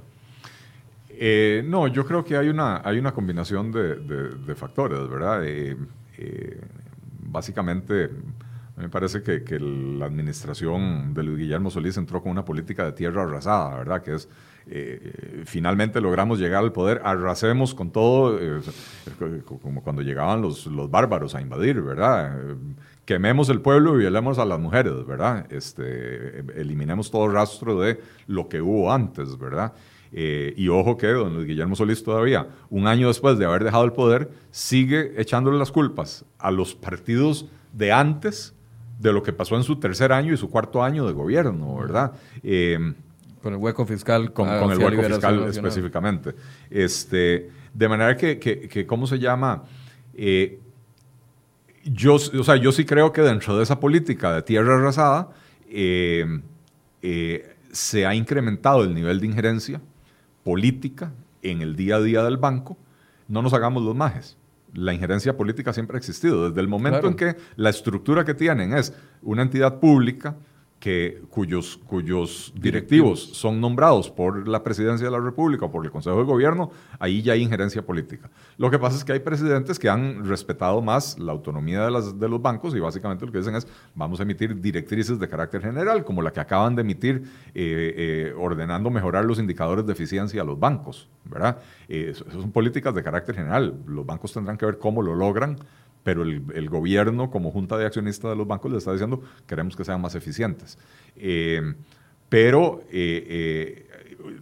Eh, 1.21 1.65
no, 1.67 1.89
yo 1.89 2.07
creo 2.07 2.25
que 2.25 2.37
hay 2.37 2.49
una, 2.49 2.81
hay 2.85 2.99
una 2.99 3.13
combinación 3.13 3.73
de, 3.73 4.55
factores, 4.55 5.09
¿verdad? 5.09 5.45
Eh, 5.45 5.77
eh, 6.17 6.61
básicamente, 7.21 8.09
me 8.77 8.89
parece 8.89 9.23
que, 9.23 9.43
que, 9.43 9.59
la 9.59 10.07
administración 10.07 11.13
de 11.15 11.25
Luis 11.25 11.39
Guillermo 11.39 11.71
Solís 11.71 11.97
entró 11.97 12.23
con 12.23 12.31
una 12.31 12.45
política 12.45 12.85
de 12.85 12.93
tierra 12.93 13.25
arrasada, 13.25 13.79
¿verdad? 13.79 14.03
Que 14.03 14.15
es, 14.15 14.29
finalmente 15.47 16.01
logramos 16.01 16.39
llegar 16.39 16.63
al 16.63 16.73
poder, 16.73 17.01
arrasemos 17.03 17.75
con 17.75 17.91
todo, 17.91 18.39
como 19.63 19.83
cuando 19.83 20.03
llegaban 20.03 20.43
los, 20.43 20.67
los 20.67 20.91
bárbaros 20.91 21.35
a 21.35 21.41
invadir, 21.41 21.81
¿verdad? 21.81 22.39
Quememos 23.09 23.49
el 23.49 23.63
pueblo 23.63 23.95
y 23.95 24.01
violemos 24.01 24.39
a 24.39 24.45
las 24.45 24.61
mujeres, 24.61 25.07
¿verdad? 25.07 25.51
Este, 25.51 26.41
eliminemos 26.61 27.11
todo 27.11 27.27
rastro 27.27 27.81
de 27.81 27.99
lo 28.27 28.51
que 28.51 28.61
hubo 28.61 28.93
antes, 28.93 29.39
¿verdad? 29.39 29.73
Eh, 30.13 30.53
y 30.59 30.69
ojo 30.69 30.99
que 30.99 31.07
don 31.07 31.33
Luis 31.33 31.47
Guillermo 31.47 31.75
Solís 31.75 32.05
todavía, 32.05 32.49
un 32.69 32.87
año 32.87 33.09
después 33.09 33.39
de 33.39 33.47
haber 33.47 33.65
dejado 33.65 33.85
el 33.85 33.93
poder, 33.93 34.31
sigue 34.51 35.19
echándole 35.19 35.57
las 35.57 35.73
culpas 35.73 36.27
a 36.39 36.51
los 36.51 36.75
partidos 36.75 37.47
de 37.73 37.93
antes 37.93 38.55
de 38.99 39.11
lo 39.15 39.23
que 39.23 39.33
pasó 39.33 39.57
en 39.57 39.63
su 39.63 39.77
tercer 39.77 40.13
año 40.13 40.35
y 40.35 40.37
su 40.37 40.51
cuarto 40.51 40.85
año 40.85 41.07
de 41.07 41.15
gobierno, 41.15 41.79
¿verdad? 41.79 42.13
Eh, 42.43 42.93
con 43.43 43.55
el 43.55 43.59
hueco 43.59 43.87
fiscal. 43.87 44.35
Con, 44.35 44.51
el 44.51 44.79
hueco 44.79 45.03
fiscal 45.03 45.45
específicamente. 45.49 46.35
Este, 46.69 47.51
de 47.73 47.89
manera 47.89 48.15
que, 48.19 48.39
que, 48.39 48.87
¿cómo 48.87 49.07
se 49.07 49.19
llama? 49.19 49.65
Eh, 50.13 50.61
yo, 51.93 52.15
o 52.15 52.45
sea, 52.45 52.57
yo 52.57 52.73
sí 52.73 52.85
creo 52.85 53.13
que 53.13 53.23
dentro 53.23 53.57
de 53.57 53.63
esa 53.63 53.81
política 53.81 54.33
de 54.35 54.43
tierra 54.43 54.77
arrasada 54.77 55.31
eh, 55.69 56.41
eh, 57.03 57.57
se 57.73 58.07
ha 58.07 58.15
incrementado 58.15 58.85
el 58.85 58.95
nivel 58.95 59.21
de 59.21 59.27
injerencia 59.27 59.81
política 60.45 61.13
en 61.43 61.63
el 61.63 61.77
día 61.77 61.97
a 61.97 62.01
día 62.01 62.23
del 62.23 62.37
banco. 62.37 62.77
No 63.29 63.43
nos 63.43 63.53
hagamos 63.53 63.83
los 63.83 63.95
majes. 63.95 64.37
La 64.75 64.93
injerencia 64.93 65.37
política 65.37 65.73
siempre 65.73 65.97
ha 65.97 65.99
existido. 65.99 66.49
Desde 66.49 66.61
el 66.61 66.69
momento 66.69 67.07
en 67.09 67.15
que 67.15 67.37
la 67.57 67.71
estructura 67.71 68.25
que 68.25 68.35
tienen 68.35 68.75
es 68.75 68.93
una 69.23 69.43
entidad 69.43 69.79
pública 69.81 70.37
que, 70.81 71.23
cuyos, 71.31 71.81
cuyos 71.87 72.53
directivos 72.57 73.21
son 73.21 73.61
nombrados 73.61 74.11
por 74.11 74.47
la 74.47 74.63
presidencia 74.63 75.07
de 75.07 75.11
la 75.11 75.21
República 75.21 75.67
o 75.67 75.71
por 75.71 75.85
el 75.85 75.91
Consejo 75.91 76.19
de 76.19 76.25
Gobierno, 76.25 76.71
ahí 76.99 77.21
ya 77.23 77.33
hay 77.33 77.43
injerencia 77.43 77.85
política. 77.85 78.31
Lo 78.57 78.71
que 78.71 78.79
pasa 78.79 78.97
es 78.97 79.05
que 79.05 79.13
hay 79.13 79.21
presidentes 79.21 79.79
que 79.79 79.89
han 79.89 80.25
respetado 80.25 80.81
más 80.81 81.19
la 81.19 81.33
autonomía 81.33 81.85
de, 81.85 81.91
las, 81.91 82.19
de 82.19 82.29
los 82.29 82.41
bancos 82.41 82.75
y 82.75 82.81
básicamente 82.81 83.27
lo 83.27 83.33
que 83.33 83.39
dicen 83.39 83.57
es 83.57 83.67
vamos 83.95 84.21
a 84.21 84.23
emitir 84.23 84.61
directrices 84.61 85.19
de 85.19 85.29
carácter 85.29 85.63
general, 85.63 86.05
como 86.05 86.23
la 86.23 86.33
que 86.33 86.41
acaban 86.41 86.77
de 86.77 86.83
emitir 86.83 87.23
eh, 87.55 87.95
eh, 87.97 88.35
ordenando 88.39 88.91
mejorar 88.91 89.25
los 89.25 89.39
indicadores 89.39 89.85
de 89.85 89.93
eficiencia 89.93 90.43
a 90.43 90.45
los 90.45 90.59
bancos, 90.59 91.09
¿verdad? 91.25 91.59
Eh, 91.89 92.15
son 92.15 92.53
políticas 92.53 92.95
de 92.95 93.03
carácter 93.03 93.35
general. 93.35 93.75
Los 93.87 94.07
bancos 94.07 94.33
tendrán 94.33 94.57
que 94.57 94.67
ver 94.67 94.79
cómo 94.79 95.03
lo 95.03 95.15
logran 95.15 95.57
pero 96.09 96.23
el, 96.23 96.71
gobierno 96.71 97.31
como 97.31 97.51
junta 97.51 97.77
de 97.77 97.85
accionistas 97.85 98.31
de 98.31 98.35
los 98.35 98.47
bancos 98.47 98.73
le 98.73 98.79
está 98.79 98.93
diciendo 98.93 99.21
queremos 99.47 99.77
que 99.77 99.85
sean 99.85 100.01
más 100.01 100.15
eficientes. 100.15 100.79
Eh, 101.17 101.75
pero 102.31 102.81
eh, 102.91 103.27
eh, 103.29 104.37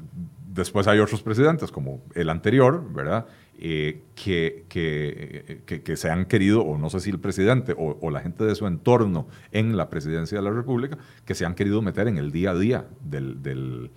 después 0.46 0.86
hay 0.86 1.00
otros 1.00 1.24
presidentes, 1.24 1.72
como 1.72 2.04
el 2.14 2.30
anterior, 2.30 2.84
¿verdad? 2.92 3.26
que, 3.58 4.64
que, 4.68 5.96
se 5.96 6.08
han 6.08 6.26
querido, 6.26 6.60
o 6.60 6.78
no 6.78 6.88
sé 6.88 7.00
si 7.00 7.10
el 7.10 7.18
presidente 7.18 7.74
o, 7.76 8.10
la 8.12 8.20
gente 8.20 8.44
de 8.44 8.54
su 8.54 8.68
entorno 8.68 9.26
en 9.50 9.76
la 9.76 9.90
presidencia 9.90 10.38
de 10.38 10.44
la 10.44 10.52
República, 10.52 10.98
que 11.24 11.34
se 11.34 11.46
han 11.46 11.56
querido 11.56 11.82
meter 11.82 12.06
en 12.06 12.16
el 12.16 12.30
día 12.30 12.52
a 12.52 12.54
día 12.54 12.86
del, 13.00 13.42
de, 13.42 13.90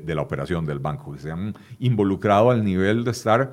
de, 0.00 0.14
la 0.16 0.22
operación 0.22 0.66
del 0.66 0.80
banco, 0.80 1.12
que 1.12 1.20
se 1.20 1.30
han 1.30 1.54
involucrado 1.78 2.50
al 2.50 2.64
nivel 2.64 3.04
de 3.04 3.12
estar 3.12 3.52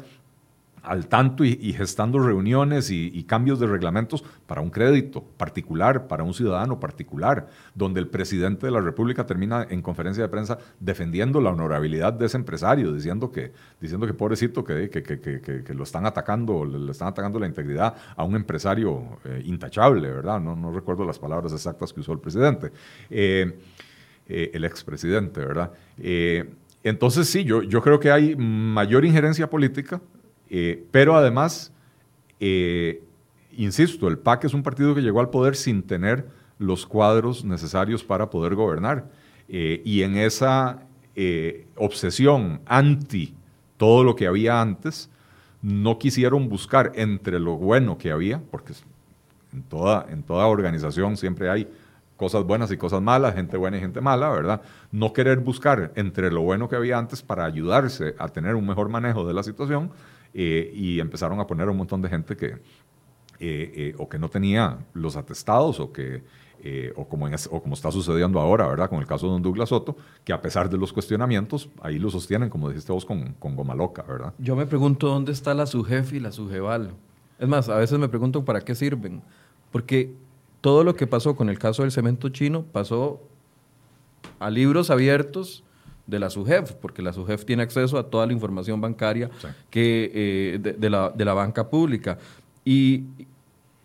al 0.84 1.08
tanto 1.08 1.44
y, 1.44 1.74
gestando 1.74 2.20
reuniones 2.20 2.90
y, 2.92 3.24
cambios 3.24 3.60
de 3.60 3.68
reglamentos 3.68 4.24
para 4.48 4.62
un 4.62 4.70
crédito 4.70 5.24
particular, 5.38 6.08
para 6.08 6.24
un 6.24 6.34
ciudadano 6.34 6.80
particular, 6.80 7.48
donde 7.76 8.00
el 8.00 8.08
presidente 8.08 8.66
de 8.66 8.72
la 8.72 8.82
República 8.82 9.26
termina 9.26 9.66
en 9.70 9.82
conferencia 9.82 10.24
de 10.24 10.30
prensa 10.30 10.58
defendiendo 10.80 11.42
la 11.42 11.52
honorabilidad 11.52 12.14
de 12.14 12.26
ese 12.26 12.38
empresario, 12.38 12.94
diciendo 12.94 13.32
que, 13.32 13.52
diciendo 13.80 14.08
que 14.08 14.14
pobrecito, 14.14 14.64
que, 14.64 14.90
que, 14.90 15.74
lo 15.74 15.84
están 15.84 16.06
atacando, 16.06 16.66
le, 16.66 16.92
están 16.92 17.10
atacando 17.10 17.40
la 17.40 17.48
integridad 17.48 17.96
a 18.16 18.24
un 18.24 18.36
empresario 18.36 19.20
eh, 19.26 19.42
intachable, 19.46 20.12
¿verdad? 20.12 20.40
No, 20.40 20.72
recuerdo 20.72 21.06
las 21.06 21.20
palabras 21.20 21.54
exactas 21.54 21.94
que 21.94 22.00
usó 22.00 22.14
el 22.14 22.20
presidente, 22.20 22.72
eh, 23.10 23.60
eh, 24.28 24.52
el 24.54 24.66
expresidente, 24.66 25.42
¿verdad? 25.42 25.72
entonces 26.82 27.28
sí, 27.28 27.44
yo 27.44 27.82
creo 27.82 28.00
que 28.00 28.10
hay 28.10 28.36
mayor 28.38 29.04
injerencia 29.04 29.50
política 29.50 30.00
eh, 30.50 30.86
pero 30.92 31.16
además, 31.16 31.72
eh, 32.40 33.04
insisto, 33.56 34.08
el 34.08 34.18
PAC 34.18 34.46
es 34.46 34.54
un 34.54 34.64
partido 34.64 34.96
que 34.96 35.02
llegó 35.02 35.20
al 35.20 35.30
poder 35.30 35.56
sin 35.56 35.84
tener 35.84 36.28
los 36.58 36.86
cuadros 36.86 37.46
necesarios 37.46 38.04
para 38.04 38.30
poder 38.30 38.56
gobernar. 38.56 39.10
Eh, 39.48 39.82
y 39.84 40.04
en 40.04 40.18
esa 40.18 40.84
obsesión 41.76 42.62
anti 42.66 43.36
todo 43.80 44.04
lo 44.04 44.16
que 44.16 44.28
había 44.28 44.62
antes, 44.62 45.10
no 45.62 45.98
quisieron 45.98 46.50
buscar 46.50 46.92
entre 46.96 47.40
lo 47.40 47.56
bueno 47.56 47.98
que 47.98 48.12
había, 48.12 48.42
porque 48.52 48.74
en 49.54 49.64
toda, 49.64 50.06
en 50.10 50.22
toda 50.22 50.46
organización 50.48 51.18
siempre 51.18 51.50
hay 51.50 51.68
cosas 52.18 52.44
buenas 52.44 52.70
y 52.72 52.78
cosas 52.78 53.02
malas, 53.02 53.34
gente 53.34 53.56
buena 53.56 53.78
y 53.78 53.80
gente 53.80 54.02
mala, 54.02 54.30
¿verdad? 54.30 54.62
No 54.92 55.14
querer 55.14 55.40
buscar 55.40 55.94
entre 55.96 56.30
lo 56.30 56.42
bueno 56.42 56.68
que 56.68 56.76
había 56.76 56.98
antes 56.98 57.22
para 57.22 57.46
ayudarse 57.46 58.16
a 58.20 58.28
tener 58.28 58.56
un 58.56 58.68
mejor 58.68 58.90
manejo 58.90 59.26
de 59.26 59.34
la 59.34 59.44
situación, 59.44 59.92
eh, 60.34 60.72
y 60.74 61.00
empezaron 61.00 61.40
a 61.40 61.48
poner 61.48 61.70
un 61.70 61.78
montón 61.78 62.02
de 62.02 62.10
gente 62.10 62.36
que 62.36 62.48
eh, 62.48 62.60
eh, 63.40 63.96
o 63.98 64.10
que 64.10 64.20
no 64.20 64.30
tenía 64.30 64.78
los 64.94 65.16
atestados 65.16 65.80
o 65.80 65.92
que 65.92 66.24
o, 66.98 67.08
como 67.08 67.26
o 67.26 67.62
como 67.62 67.74
está 67.74 67.90
sucediendo 67.90 68.38
ahora, 68.38 68.68
¿verdad? 68.68 68.90
Con 68.90 69.00
el 69.00 69.08
caso 69.08 69.28
de 69.28 69.32
don 69.32 69.42
Douglas 69.42 69.70
Soto, 69.70 69.96
que 70.26 70.34
a 70.34 70.42
pesar 70.42 70.70
de 70.70 70.78
los 70.78 70.92
cuestionamientos, 70.92 71.70
ahí 71.82 71.98
lo 72.00 72.10
sostienen, 72.10 72.50
como 72.50 72.68
dijiste 72.68 72.92
vos, 72.92 73.06
con, 73.06 73.34
con 73.40 73.56
goma 73.56 73.74
loca, 73.74 74.04
¿verdad? 74.04 74.34
Yo 74.40 74.58
me 74.58 74.66
pregunto 74.66 75.08
dónde 75.08 75.32
está 75.32 75.54
la 75.54 75.66
SUGEF 75.66 76.12
y 76.12 76.20
la 76.20 76.34
SUGEVAL. 76.34 76.92
Es 77.40 77.48
más, 77.48 77.70
a 77.70 77.78
veces 77.78 77.98
me 77.98 78.10
pregunto 78.10 78.44
para 78.44 78.60
qué 78.60 78.76
sirven. 78.76 79.22
Porque 79.72 80.14
todo 80.60 80.84
lo 80.84 80.96
que 80.96 81.08
pasó 81.08 81.38
con 81.38 81.50
el 81.50 81.58
caso 81.58 81.84
del 81.84 81.92
cemento 81.94 82.28
chino 82.28 82.64
pasó 82.64 83.22
a 84.40 84.50
libros 84.50 84.90
abiertos 84.90 85.64
de 86.10 86.20
la 86.20 86.30
SUGEF, 86.30 86.74
porque 86.74 87.02
la 87.02 87.14
SUGEF 87.14 87.46
tiene 87.46 87.64
acceso 87.64 87.98
a 87.98 88.10
toda 88.10 88.26
la 88.26 88.34
información 88.34 88.82
bancaria 88.82 89.30
que, 89.70 90.12
eh, 90.14 90.76
de, 90.78 90.90
la, 90.90 91.10
de 91.10 91.26
la 91.26 91.34
banca 91.34 91.70
pública. 91.70 92.18
Y, 92.66 93.04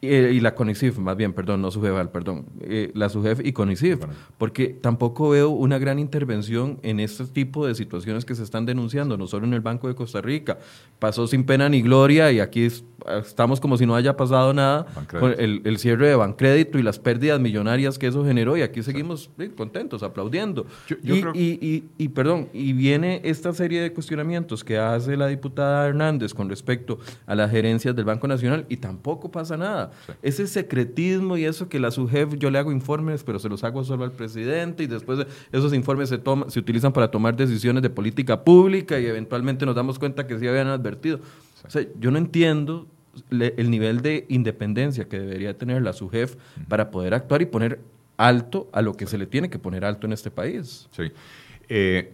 eh, 0.07 0.33
y 0.33 0.41
la 0.41 0.55
CONICIF, 0.55 0.99
más 0.99 1.17
bien, 1.17 1.33
perdón, 1.33 1.63
no 1.63 1.71
SUGEVAL, 1.71 2.11
perdón, 2.11 2.47
eh, 2.61 2.91
la 2.95 3.09
SUGEF 3.09 3.41
y 3.45 3.53
CONICIF, 3.53 4.01
porque 4.39 4.69
tampoco 4.69 5.31
veo 5.31 5.51
una 5.51 5.79
gran 5.79 5.99
intervención 5.99 6.79
en 6.83 7.01
este 7.01 7.25
tipo 7.27 7.67
de 7.67 7.75
situaciones 7.75 8.25
que 8.25 8.35
se 8.35 8.43
están 8.43 8.67
denunciando, 8.67 9.17
no 9.17 9.27
solo 9.27 9.47
en 9.47 9.55
el 9.55 9.61
Banco 9.61 9.89
de 9.89 9.95
Costa 9.95 10.21
Rica. 10.21 10.59
Pasó 10.99 11.27
sin 11.27 11.45
pena 11.45 11.69
ni 11.69 11.83
gloria 11.83 12.31
y 12.33 12.41
aquí 12.41 12.69
estamos 13.19 13.61
como 13.61 13.77
si 13.77 13.87
no 13.87 13.95
haya 13.95 14.17
pasado 14.17 14.53
nada 14.55 14.87
con 15.19 15.35
el, 15.39 15.79
cierre 15.79 16.09
de 16.09 16.15
Bancrédito 16.15 16.79
y 16.79 16.83
las 16.83 16.99
pérdidas 16.99 17.41
millonarias 17.41 17.99
que 17.99 18.07
eso 18.07 18.25
generó 18.25 18.57
y 18.57 18.63
aquí 18.63 18.83
seguimos 18.83 19.31
contentos, 19.57 20.03
aplaudiendo. 20.03 20.67
y, 21.03 21.85
y, 21.99 22.09
perdón, 22.09 22.49
y 22.53 22.73
viene 22.73 23.21
esta 23.25 23.53
serie 23.53 23.83
de 23.83 23.93
cuestionamientos 23.93 24.65
que 24.65 24.79
hace 24.79 25.17
la 25.17 25.27
diputada 25.27 25.87
Hernández 25.87 26.33
con 26.35 26.49
respecto 26.49 26.99
a 27.27 27.35
las 27.35 27.51
gerencias 27.51 27.95
del 27.95 28.05
Banco 28.05 28.29
Nacional 28.29 28.67
y 28.69 28.77
tampoco 28.77 29.31
pasa 29.31 29.57
nada. 29.57 29.91
Ese 30.23 30.47
secretismo 30.47 31.37
y 31.37 31.45
eso 31.45 31.69
que 31.69 31.79
la 31.79 31.91
SUGEF, 31.91 32.35
yo 32.37 32.51
le 32.51 32.59
hago 32.59 32.73
informes, 32.73 33.25
pero 33.25 33.39
se 33.39 33.49
los 33.49 33.65
hago 33.65 33.85
solo 33.85 34.05
al 34.05 34.13
presidente 34.13 34.83
y 34.83 34.87
después 34.87 35.27
esos 35.53 35.73
informes 35.75 36.09
se, 36.09 36.21
se 36.49 36.59
utilizan 36.59 36.93
para 36.93 37.11
tomar 37.11 37.37
decisiones 37.37 37.83
de 37.83 37.91
política 37.91 38.45
pública 38.45 38.99
y 38.99 39.07
eventualmente 39.07 39.67
nos 39.67 39.75
damos 39.75 39.99
cuenta 39.99 40.27
que 40.27 40.39
sí 40.39 40.47
habían 40.47 40.69
advertido. 40.69 41.21
O 41.67 41.71
sea, 41.71 41.85
yo 41.99 42.11
no 42.11 42.19
entiendo 42.19 42.87
el 43.31 43.71
nivel 43.71 44.01
de 44.01 44.27
independencia 44.29 45.05
que 45.09 45.19
debería 45.19 45.57
tener 45.57 45.83
la 45.83 45.93
SUGEF 45.93 46.37
para 46.69 46.91
poder 46.91 47.15
actuar 47.15 47.43
y 47.43 47.47
poner 47.47 47.81
alto 48.17 48.69
a 48.73 48.83
lo 48.83 48.95
que 48.95 49.07
se 49.07 49.19
le 49.19 49.27
tiene 49.27 49.51
que 49.51 49.59
poner 49.59 49.85
alto 49.85 50.07
en 50.07 50.13
este 50.13 50.31
país. 50.31 50.89
Sí. 50.93 51.13
Eh, 51.69 52.13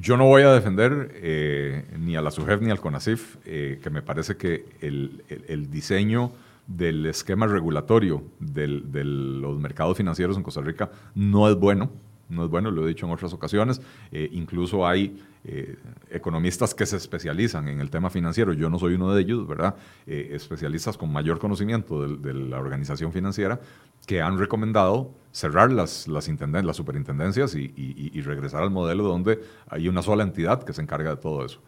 yo 0.00 0.16
no 0.16 0.26
voy 0.26 0.42
a 0.42 0.52
defender 0.52 1.12
eh, 1.14 1.84
ni 1.98 2.16
a 2.16 2.22
la 2.22 2.30
SUGEF 2.30 2.60
ni 2.60 2.70
al 2.70 2.80
CONACIF, 2.80 3.36
eh, 3.44 3.80
que 3.82 3.90
me 3.90 4.02
parece 4.02 4.36
que 4.36 4.64
el, 4.80 5.70
diseño 5.70 6.32
del 6.66 7.06
esquema 7.06 7.46
regulatorio 7.46 8.24
de 8.38 8.68
los 9.04 9.58
mercados 9.58 9.96
financieros 9.96 10.36
en 10.36 10.42
Costa 10.42 10.60
Rica 10.60 10.90
no 11.14 11.48
es 11.48 11.56
bueno 11.56 11.90
no 12.28 12.44
es 12.44 12.50
bueno, 12.50 12.70
lo 12.70 12.84
he 12.84 12.88
dicho 12.88 13.06
en 13.06 13.12
otras 13.12 13.32
ocasiones. 13.32 13.80
Eh, 14.10 14.28
incluso 14.32 14.86
hay 14.86 15.22
eh, 15.44 15.76
economistas 16.10 16.74
que 16.74 16.86
se 16.86 16.96
especializan 16.96 17.68
en 17.68 17.80
el 17.80 17.90
tema 17.90 18.10
financiero, 18.10 18.52
yo 18.52 18.70
no 18.70 18.78
soy 18.78 18.94
uno 18.94 19.14
de 19.14 19.22
ellos, 19.22 19.46
¿verdad? 19.46 19.76
Eh, 20.06 20.30
especialistas 20.32 20.96
con 20.96 21.12
mayor 21.12 21.38
conocimiento 21.38 22.06
de, 22.16 22.34
la 22.34 22.58
organización 22.58 23.12
financiera 23.12 23.60
que 24.06 24.20
han 24.20 24.38
recomendado 24.38 25.12
cerrar 25.32 25.70
las, 25.72 26.08
las, 26.08 26.28
las 26.28 26.76
superintendencias 26.76 27.54
y, 27.54 28.20
regresar 28.22 28.62
al 28.62 28.70
modelo 28.70 29.04
donde 29.04 29.40
hay 29.68 29.88
una 29.88 30.00
sola 30.00 30.22
entidad 30.22 30.62
que 30.62 30.72
se 30.72 30.80
encarga 30.80 31.10
de 31.10 31.16
todo 31.16 31.44
eso. 31.44 31.60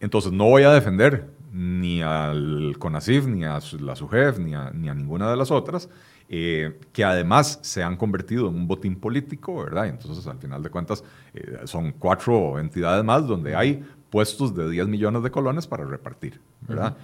entonces, 0.00 0.32
no 0.32 0.44
voy 0.44 0.62
a 0.62 0.72
defender 0.72 1.28
ni 1.52 2.02
al 2.02 2.76
CONACIF, 2.78 3.26
ni 3.26 3.44
a 3.44 3.60
la 3.80 3.94
SUGEF, 3.94 4.38
ni 4.38 4.54
a, 4.54 4.70
ni 4.70 4.88
a 4.88 4.94
ninguna 4.94 5.30
de 5.30 5.36
las 5.36 5.50
otras. 5.50 5.88
Eh, 6.34 6.78
que 6.94 7.04
además 7.04 7.58
se 7.60 7.82
han 7.82 7.96
convertido 7.96 8.48
en 8.48 8.54
un 8.54 8.66
botín 8.66 8.96
político, 8.96 9.64
¿verdad? 9.64 9.88
Entonces, 9.88 10.26
al 10.26 10.38
final 10.38 10.62
de 10.62 10.70
cuentas, 10.70 11.04
eh, 11.34 11.58
son 11.64 11.92
cuatro 11.92 12.58
entidades 12.58 13.04
más 13.04 13.26
donde 13.26 13.54
hay 13.54 13.84
puestos 14.08 14.54
de 14.54 14.70
10 14.70 14.88
millones 14.88 15.22
de 15.22 15.30
colones 15.30 15.66
para 15.66 15.84
repartir, 15.84 16.40
¿verdad? 16.62 16.96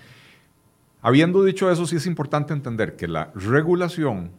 Habiendo 1.03 1.45
dicho 1.45 1.71
eso, 1.71 1.85
sí 1.85 1.97
es 1.97 2.07
importante 2.07 2.55
entender 2.55 2.97
que 2.97 3.07
la 3.07 3.31
regulación 3.35 4.31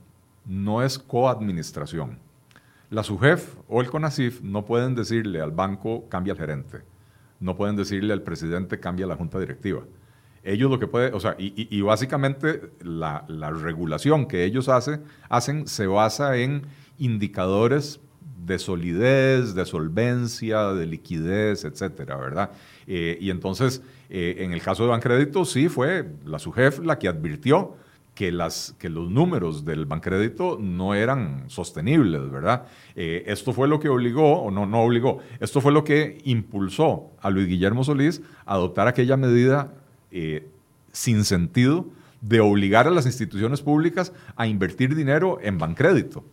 no 0.45 0.81
es 0.81 0.97
coadministración. 0.97 2.17
La 2.89 3.03
SUGEF 3.03 3.57
o 3.67 3.81
el 3.81 3.91
CONACIF 3.91 4.41
no 4.41 4.65
pueden 4.65 4.95
decirle 4.95 5.39
al 5.39 5.51
banco 5.51 6.09
cambia 6.09 6.33
el 6.33 6.39
gerente, 6.39 6.79
no 7.39 7.55
pueden 7.55 7.75
decirle 7.75 8.11
al 8.11 8.23
presidente 8.23 8.79
cambia 8.79 9.05
la 9.05 9.15
junta 9.15 9.39
directiva 9.39 9.83
ellos 10.43 10.71
lo 10.71 10.79
que 10.79 10.87
pueden, 10.87 11.13
o 11.13 11.19
sea, 11.19 11.35
y, 11.37 11.81
básicamente 11.81 12.71
la, 12.81 13.25
regulación 13.51 14.25
que 14.27 14.45
ellos 14.45 14.69
hace, 14.69 14.99
hacen 15.29 15.67
se 15.67 15.87
basa 15.87 16.37
en 16.37 16.63
indicadores 16.97 17.99
de 18.45 18.57
solidez, 18.57 19.53
de 19.53 19.65
solvencia, 19.65 20.73
de 20.73 20.85
liquidez, 20.85 21.65
etcétera, 21.65 22.15
¿verdad? 22.17 22.51
Eh, 22.87 23.17
y 23.19 23.29
entonces, 23.29 23.83
eh, 24.09 24.37
en 24.39 24.53
el 24.53 24.61
caso 24.61 24.83
de 24.83 24.89
Bancrédito, 24.89 25.45
sí 25.45 25.69
fue 25.69 26.09
la 26.25 26.39
SUGEF 26.39 26.79
la 26.79 26.97
que 26.97 27.07
advirtió 27.07 27.75
que, 28.19 28.33
las, 28.33 28.75
que 28.77 28.89
los 28.89 29.09
números 29.09 29.63
del 29.63 29.85
Bancrédito 29.85 30.57
no 30.59 30.93
eran 30.93 31.45
sostenibles, 31.47 32.29
¿verdad? 32.29 32.65
Eh, 32.93 33.23
esto 33.27 33.53
fue 33.53 33.69
lo 33.69 33.79
que 33.79 33.87
obligó, 33.87 34.41
o 34.41 34.51
no, 34.51 34.65
no 34.65 34.81
obligó, 34.81 35.19
esto 35.39 35.61
fue 35.61 35.71
lo 35.71 35.85
que 35.85 36.17
impulsó 36.25 37.11
a 37.21 37.29
Luis 37.29 37.47
Guillermo 37.47 37.85
Solís 37.85 38.21
a 38.45 38.55
adoptar 38.55 38.89
aquella 38.89 39.15
medida 39.15 39.73
eh, 40.11 40.47
sin 40.91 41.23
sentido 41.23 41.87
de 42.21 42.39
obligar 42.39 42.87
a 42.87 42.91
las 42.91 43.05
instituciones 43.05 43.61
públicas 43.61 44.11
a 44.35 44.47
invertir 44.47 44.95
dinero 44.95 45.39
en 45.41 45.57
Bancrédito. 45.57 46.23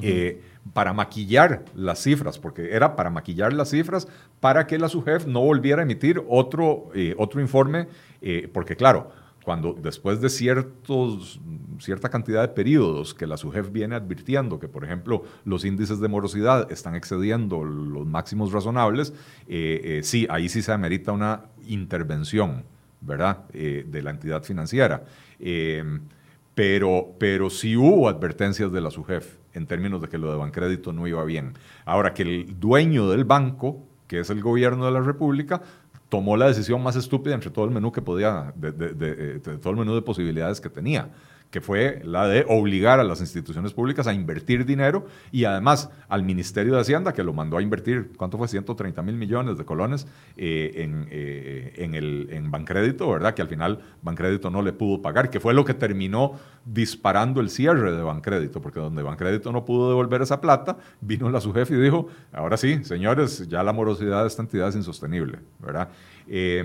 Eh, 0.00 0.40
para 0.72 0.92
maquillar 0.92 1.64
las 1.74 2.00
cifras, 2.00 2.38
porque 2.38 2.72
era 2.72 2.94
para 2.94 3.10
maquillar 3.10 3.52
las 3.52 3.70
cifras 3.70 4.06
para 4.38 4.66
que 4.66 4.78
la 4.78 4.88
SUGEF 4.88 5.26
no 5.26 5.40
volviera 5.40 5.82
a 5.82 5.84
emitir 5.84 6.22
otro, 6.28 6.90
eh, 6.94 7.14
otro 7.18 7.40
informe, 7.40 7.88
eh, 8.20 8.48
porque 8.50 8.76
claro, 8.76 9.10
cuando 9.44 9.74
después 9.74 10.20
de 10.20 10.30
ciertos, 10.30 11.40
cierta 11.80 12.08
cantidad 12.08 12.42
de 12.42 12.48
periodos 12.48 13.12
que 13.12 13.26
la 13.26 13.36
SUGEF 13.36 13.72
viene 13.72 13.96
advirtiendo 13.96 14.60
que, 14.60 14.68
por 14.68 14.84
ejemplo, 14.84 15.24
los 15.44 15.64
índices 15.64 15.98
de 15.98 16.06
morosidad 16.06 16.70
están 16.70 16.94
excediendo 16.94 17.64
los 17.64 18.06
máximos 18.06 18.52
razonables, 18.52 19.12
sí, 20.02 20.28
ahí 20.30 20.48
sí 20.48 20.62
se 20.62 20.72
amerita 20.72 21.10
una 21.10 21.46
intervención, 21.66 22.64
¿verdad?, 23.02 23.44
eh, 23.52 23.84
de 23.86 24.02
la 24.02 24.10
entidad 24.10 24.42
financiera. 24.42 25.04
pero, 26.54 27.14
pero 27.18 27.50
sí 27.50 27.76
hubo 27.76 28.08
advertencias 28.08 28.70
de 28.72 28.80
la 28.80 28.90
SUGEF 28.90 29.36
en 29.54 29.66
términos 29.66 30.00
de 30.00 30.08
que 30.08 30.18
lo 30.18 30.30
de 30.30 30.36
Bancrédito 30.38 30.92
no 30.92 31.06
iba 31.06 31.24
bien. 31.24 31.54
Ahora, 31.84 32.14
que 32.14 32.22
el 32.22 32.60
dueño 32.60 33.08
del 33.10 33.24
banco, 33.24 33.86
que 34.06 34.20
es 34.20 34.30
el 34.30 34.40
gobierno 34.40 34.86
de 34.86 34.92
la 34.92 35.00
República, 35.00 35.62
tomó 36.08 36.36
la 36.36 36.46
decisión 36.46 36.82
más 36.82 36.96
estúpida 36.96 37.34
entre 37.34 37.50
todo 37.50 37.64
el 37.64 37.70
menú 37.70 37.90
que 37.90 38.02
podía, 38.02 38.52
de, 38.54 38.72
de, 38.72 39.40
todo 39.40 39.70
el 39.70 39.78
menú 39.78 39.94
de 39.94 40.02
posibilidades 40.02 40.60
que 40.60 40.68
tenía 40.68 41.08
que 41.52 41.60
fue 41.60 42.00
la 42.02 42.26
de 42.26 42.46
obligar 42.48 42.98
a 42.98 43.04
las 43.04 43.20
instituciones 43.20 43.74
públicas 43.74 44.06
a 44.06 44.14
invertir 44.14 44.64
dinero 44.64 45.06
y 45.30 45.44
además 45.44 45.90
al 46.08 46.22
Ministerio 46.22 46.74
de 46.74 46.80
Hacienda, 46.80 47.12
que 47.12 47.22
lo 47.22 47.34
mandó 47.34 47.58
a 47.58 47.62
invertir, 47.62 48.12
¿cuánto 48.16 48.38
fue? 48.38 48.48
130 48.48 49.02
mil 49.02 49.16
millones 49.16 49.58
de 49.58 49.64
colones 49.66 50.08
eh, 50.38 50.72
en, 50.76 51.06
eh, 51.10 51.74
en, 51.76 51.94
el, 51.94 52.28
en 52.32 52.50
Bancrédito, 52.50 53.08
¿verdad? 53.10 53.34
Que 53.34 53.42
al 53.42 53.48
final 53.48 53.80
Bancrédito 54.00 54.50
no 54.50 54.62
le 54.62 54.72
pudo 54.72 55.02
pagar, 55.02 55.28
que 55.28 55.40
fue 55.40 55.52
lo 55.52 55.66
que 55.66 55.74
terminó 55.74 56.40
disparando 56.64 57.42
el 57.42 57.50
cierre 57.50 57.92
de 57.92 58.02
Bancrédito, 58.02 58.62
porque 58.62 58.80
donde 58.80 59.02
Bancrédito 59.02 59.52
no 59.52 59.66
pudo 59.66 59.90
devolver 59.90 60.22
esa 60.22 60.40
plata, 60.40 60.78
vino 61.02 61.28
la 61.28 61.42
su 61.42 61.52
jefe 61.52 61.74
y 61.74 61.80
dijo, 61.80 62.08
ahora 62.32 62.56
sí, 62.56 62.82
señores, 62.82 63.46
ya 63.46 63.62
la 63.62 63.74
morosidad 63.74 64.22
de 64.22 64.28
esta 64.28 64.40
entidad 64.40 64.70
es 64.70 64.76
insostenible, 64.76 65.40
¿verdad? 65.60 65.90
Eh, 66.26 66.64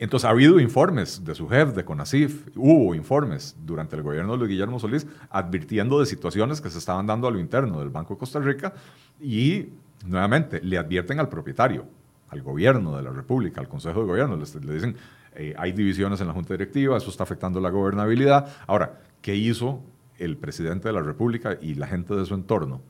entonces 0.00 0.26
ha 0.26 0.30
habido 0.30 0.58
informes 0.58 1.22
de 1.22 1.34
su 1.34 1.46
jefe, 1.46 1.72
de 1.72 1.84
CONACIF, 1.84 2.48
hubo 2.56 2.94
informes 2.94 3.54
durante 3.66 3.96
el 3.96 4.02
gobierno 4.02 4.32
de 4.32 4.38
Luis 4.38 4.48
Guillermo 4.48 4.78
Solís 4.78 5.06
advirtiendo 5.28 6.00
de 6.00 6.06
situaciones 6.06 6.62
que 6.62 6.70
se 6.70 6.78
estaban 6.78 7.06
dando 7.06 7.28
a 7.28 7.30
lo 7.30 7.38
interno 7.38 7.80
del 7.80 7.90
Banco 7.90 8.14
de 8.14 8.20
Costa 8.20 8.40
Rica 8.40 8.72
y 9.20 9.68
nuevamente 10.06 10.62
le 10.62 10.78
advierten 10.78 11.20
al 11.20 11.28
propietario, 11.28 11.84
al 12.30 12.40
gobierno 12.40 12.96
de 12.96 13.02
la 13.02 13.10
República, 13.10 13.60
al 13.60 13.68
Consejo 13.68 14.00
de 14.00 14.06
Gobierno, 14.06 14.36
le, 14.36 14.72
dicen 14.72 14.96
eh, 15.34 15.54
hay 15.58 15.72
divisiones 15.72 16.18
en 16.22 16.28
la 16.28 16.32
Junta 16.32 16.54
Directiva, 16.54 16.96
eso 16.96 17.10
está 17.10 17.24
afectando 17.24 17.60
la 17.60 17.68
gobernabilidad. 17.68 18.48
Ahora, 18.66 19.00
¿qué 19.20 19.36
hizo 19.36 19.82
el 20.16 20.38
presidente 20.38 20.88
de 20.88 20.94
la 20.94 21.02
República 21.02 21.58
y 21.60 21.74
la 21.74 21.86
gente 21.86 22.14
de 22.14 22.24
su 22.24 22.32
entorno? 22.32 22.80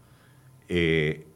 Eh, 0.69 1.27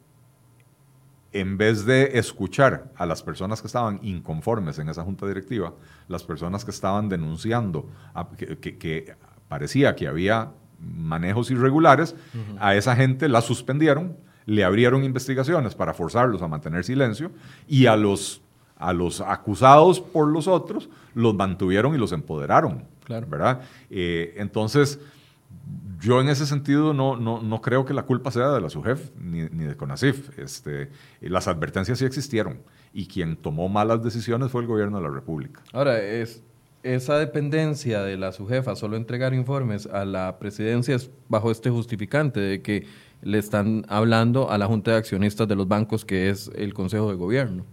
en 1.34 1.58
vez 1.58 1.84
de 1.84 2.16
escuchar 2.16 2.92
a 2.96 3.04
las 3.06 3.22
personas 3.22 3.60
que 3.60 3.66
estaban 3.66 3.98
inconformes 4.02 4.78
en 4.78 4.88
esa 4.88 5.02
junta 5.02 5.26
directiva, 5.26 5.74
las 6.06 6.22
personas 6.22 6.64
que 6.64 6.70
estaban 6.70 7.08
denunciando 7.08 7.90
que, 8.38 9.16
parecía 9.48 9.96
que 9.96 10.06
había 10.06 10.52
manejos 10.78 11.50
irregulares, 11.50 12.14
a 12.60 12.76
esa 12.76 12.94
gente 12.94 13.28
la 13.28 13.40
suspendieron, 13.40 14.16
le 14.46 14.62
abrieron 14.62 15.02
investigaciones 15.02 15.74
para 15.74 15.92
forzarlos 15.92 16.40
a 16.40 16.46
mantener 16.46 16.84
silencio 16.84 17.32
y 17.66 17.86
a 17.86 17.96
los, 17.96 18.40
a 18.76 18.92
los 18.92 19.20
acusados 19.20 20.00
por 20.00 20.28
los 20.28 20.46
otros 20.46 20.88
los 21.14 21.34
mantuvieron 21.34 21.96
y 21.96 21.98
los 21.98 22.12
empoderaron. 22.12 22.84
¿verdad? 23.08 23.62
Eh, 23.90 24.34
entonces, 24.36 25.00
yo 26.04 26.20
en 26.20 26.28
ese 26.28 26.44
sentido 26.44 26.92
no, 26.92 27.16
no, 27.16 27.40
no, 27.40 27.60
creo 27.62 27.86
que 27.86 27.94
la 27.94 28.02
culpa 28.02 28.30
sea 28.30 28.50
de 28.50 28.60
la 28.60 28.68
SUGEF 28.68 29.10
ni, 29.18 29.42
ni 29.44 29.64
de 29.64 29.74
CONACIF. 29.74 30.38
Este, 30.38 30.90
las 31.20 31.48
advertencias 31.48 31.98
sí 31.98 32.04
existieron 32.04 32.60
y 32.92 33.06
quien 33.06 33.36
tomó 33.36 33.70
malas 33.70 34.02
decisiones 34.02 34.50
fue 34.50 34.60
el 34.60 34.66
gobierno 34.66 34.98
de 34.98 35.04
la 35.04 35.10
República. 35.10 35.62
Ahora, 35.72 35.98
es, 35.98 36.42
esa 36.82 37.18
dependencia 37.18 38.02
de 38.02 38.18
la 38.18 38.32
SUGEF 38.32 38.68
a 38.68 38.76
solo 38.76 38.98
entregar 38.98 39.32
informes 39.32 39.86
a 39.86 40.04
la 40.04 40.38
presidencia 40.38 40.94
es 40.94 41.10
bajo 41.30 41.50
este 41.50 41.70
justificante 41.70 42.38
de 42.38 42.60
que 42.60 42.86
le 43.22 43.38
están 43.38 43.86
hablando 43.88 44.50
a 44.50 44.58
la 44.58 44.66
Junta 44.66 44.90
de 44.90 44.98
Accionistas 44.98 45.48
de 45.48 45.56
los 45.56 45.66
bancos, 45.66 46.04
que 46.04 46.28
es 46.28 46.50
el 46.54 46.74
Consejo 46.74 47.08
de 47.08 47.16
Gobierno. 47.16 47.64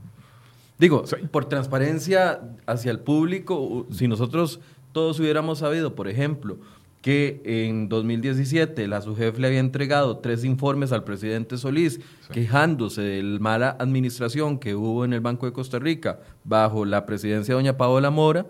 Digo, 0.79 1.03
por 1.31 1.45
transparencia 1.45 2.41
hacia 2.65 2.91
el 2.91 3.01
público, 3.01 3.85
si 3.91 4.07
nosotros 4.07 4.61
todos 4.93 5.19
hubiéramos 5.19 5.59
sabido, 5.59 5.93
por 5.93 6.07
ejemplo, 6.07 6.57
que 7.01 7.41
en 7.45 7.89
2017 7.89 8.87
la 8.87 9.01
SUGEF 9.01 9.39
le 9.39 9.47
había 9.47 9.59
entregado 9.59 10.17
tres 10.17 10.43
informes 10.43 10.91
al 10.91 11.03
presidente 11.03 11.57
Solís 11.57 11.99
quejándose 12.31 13.01
de 13.01 13.23
la 13.23 13.39
mala 13.39 13.75
administración 13.79 14.59
que 14.59 14.75
hubo 14.75 15.03
en 15.03 15.13
el 15.13 15.19
Banco 15.19 15.47
de 15.47 15.51
Costa 15.51 15.79
Rica 15.79 16.19
bajo 16.43 16.85
la 16.85 17.05
presidencia 17.05 17.53
de 17.53 17.59
doña 17.59 17.77
Paola 17.77 18.11
Mora. 18.11 18.45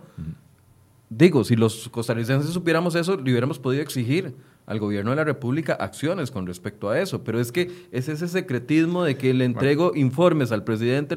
Digo, 1.10 1.44
si 1.44 1.56
los 1.56 1.90
costarricenses 1.90 2.52
supiéramos 2.52 2.96
eso, 2.96 3.16
le 3.16 3.24
hubiéramos 3.24 3.60
podido 3.60 3.84
exigir 3.84 4.36
al 4.66 4.80
gobierno 4.80 5.12
de 5.12 5.18
la 5.18 5.24
República 5.24 5.74
acciones 5.74 6.32
con 6.32 6.48
respecto 6.48 6.90
a 6.90 7.00
eso, 7.00 7.24
pero 7.24 7.40
es 7.40 7.52
que 7.52 7.70
es 7.92 8.08
ese 8.08 8.28
secretismo 8.28 9.04
de 9.04 9.18
que 9.18 9.34
le 9.34 9.46
entrego 9.46 9.94
informes 9.96 10.52
al 10.52 10.64
presidente, 10.64 11.16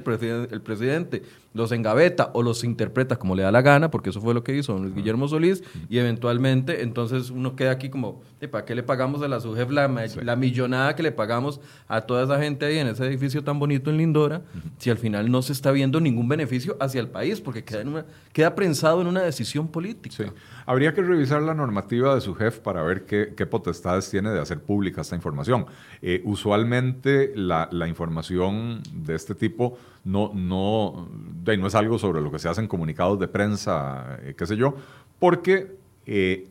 el, 0.51 0.61
presidente 0.63 1.23
los 1.55 1.73
engaveta 1.73 2.31
o 2.35 2.43
los 2.43 2.63
interpreta 2.65 3.17
como 3.17 3.35
le 3.35 3.43
da 3.43 3.51
la 3.51 3.63
gana, 3.63 3.91
porque 3.91 4.11
eso 4.11 4.21
fue 4.21 4.35
lo 4.35 4.45
que 4.45 4.55
hizo 4.55 4.73
don 4.75 4.83
Luis 4.83 4.95
Guillermo 4.95 5.29
Solís, 5.29 5.65
y 5.89 5.99
eventualmente 5.99 6.83
entonces 6.83 7.31
uno 7.31 7.57
queda 7.57 7.71
aquí 7.71 7.89
como, 7.89 8.23
¿para 8.51 8.65
qué 8.65 8.75
le 8.75 8.83
pagamos 8.83 9.23
a 9.23 9.29
la 9.29 9.41
SUGEF 9.41 9.71
la, 9.71 9.89
la, 10.23 10.37
millonada 10.37 10.95
que 10.95 11.03
le 11.03 11.13
pagamos 11.13 11.61
a 11.89 12.03
toda 12.03 12.25
esa 12.25 12.39
gente 12.39 12.67
ahí 12.67 12.79
en 12.79 12.89
ese 12.89 13.07
edificio 13.07 13.43
tan 13.43 13.59
bonito 13.59 13.91
en 13.91 13.97
Lindora, 13.97 14.43
si 14.79 14.91
al 14.91 14.99
final 14.99 15.31
no 15.31 15.43
se 15.43 15.53
está 15.53 15.71
viendo 15.71 16.01
ningún 16.01 16.29
beneficio 16.29 16.77
hacia 16.81 17.01
el 17.01 17.09
país, 17.09 17.41
porque 17.41 17.65
queda, 17.65 18.05
queda 18.33 18.55
prensado 18.55 19.01
en 19.01 19.07
una 19.07 19.23
decisión 19.23 19.69
política? 19.69 20.33
Habría 20.67 20.95
que 20.95 21.03
revisar 21.03 21.43
la 21.43 21.55
normativa 21.55 22.15
de 22.15 22.21
SUGEF 22.21 22.59
para 22.59 22.83
ver 22.83 23.05
qué 23.05 23.25
qué 23.35 23.47
potestades 23.47 24.11
tiene 24.11 24.31
de 24.31 24.41
hacer 24.41 24.61
pública 24.61 25.01
esta 25.01 25.17
información. 25.17 25.67
Eh, 26.03 26.23
usualmente 26.25 27.33
la, 27.35 27.69
información 27.87 28.83
de 28.93 29.15
este 29.15 29.35
tipo 29.35 29.79
no, 30.05 30.33
no, 30.35 31.09
no 31.45 31.67
es 31.67 31.75
algo 31.75 31.99
sobre 31.99 32.21
lo 32.21 32.31
que 32.31 32.39
se 32.39 32.49
hacen 32.49 32.69
comunicados 32.69 33.19
de 33.19 33.29
prensa, 33.29 34.19
eh, 34.23 34.35
qué 34.37 34.47
sé 34.47 34.57
yo, 34.57 34.75
porque 35.19 35.77
eh, 36.07 36.49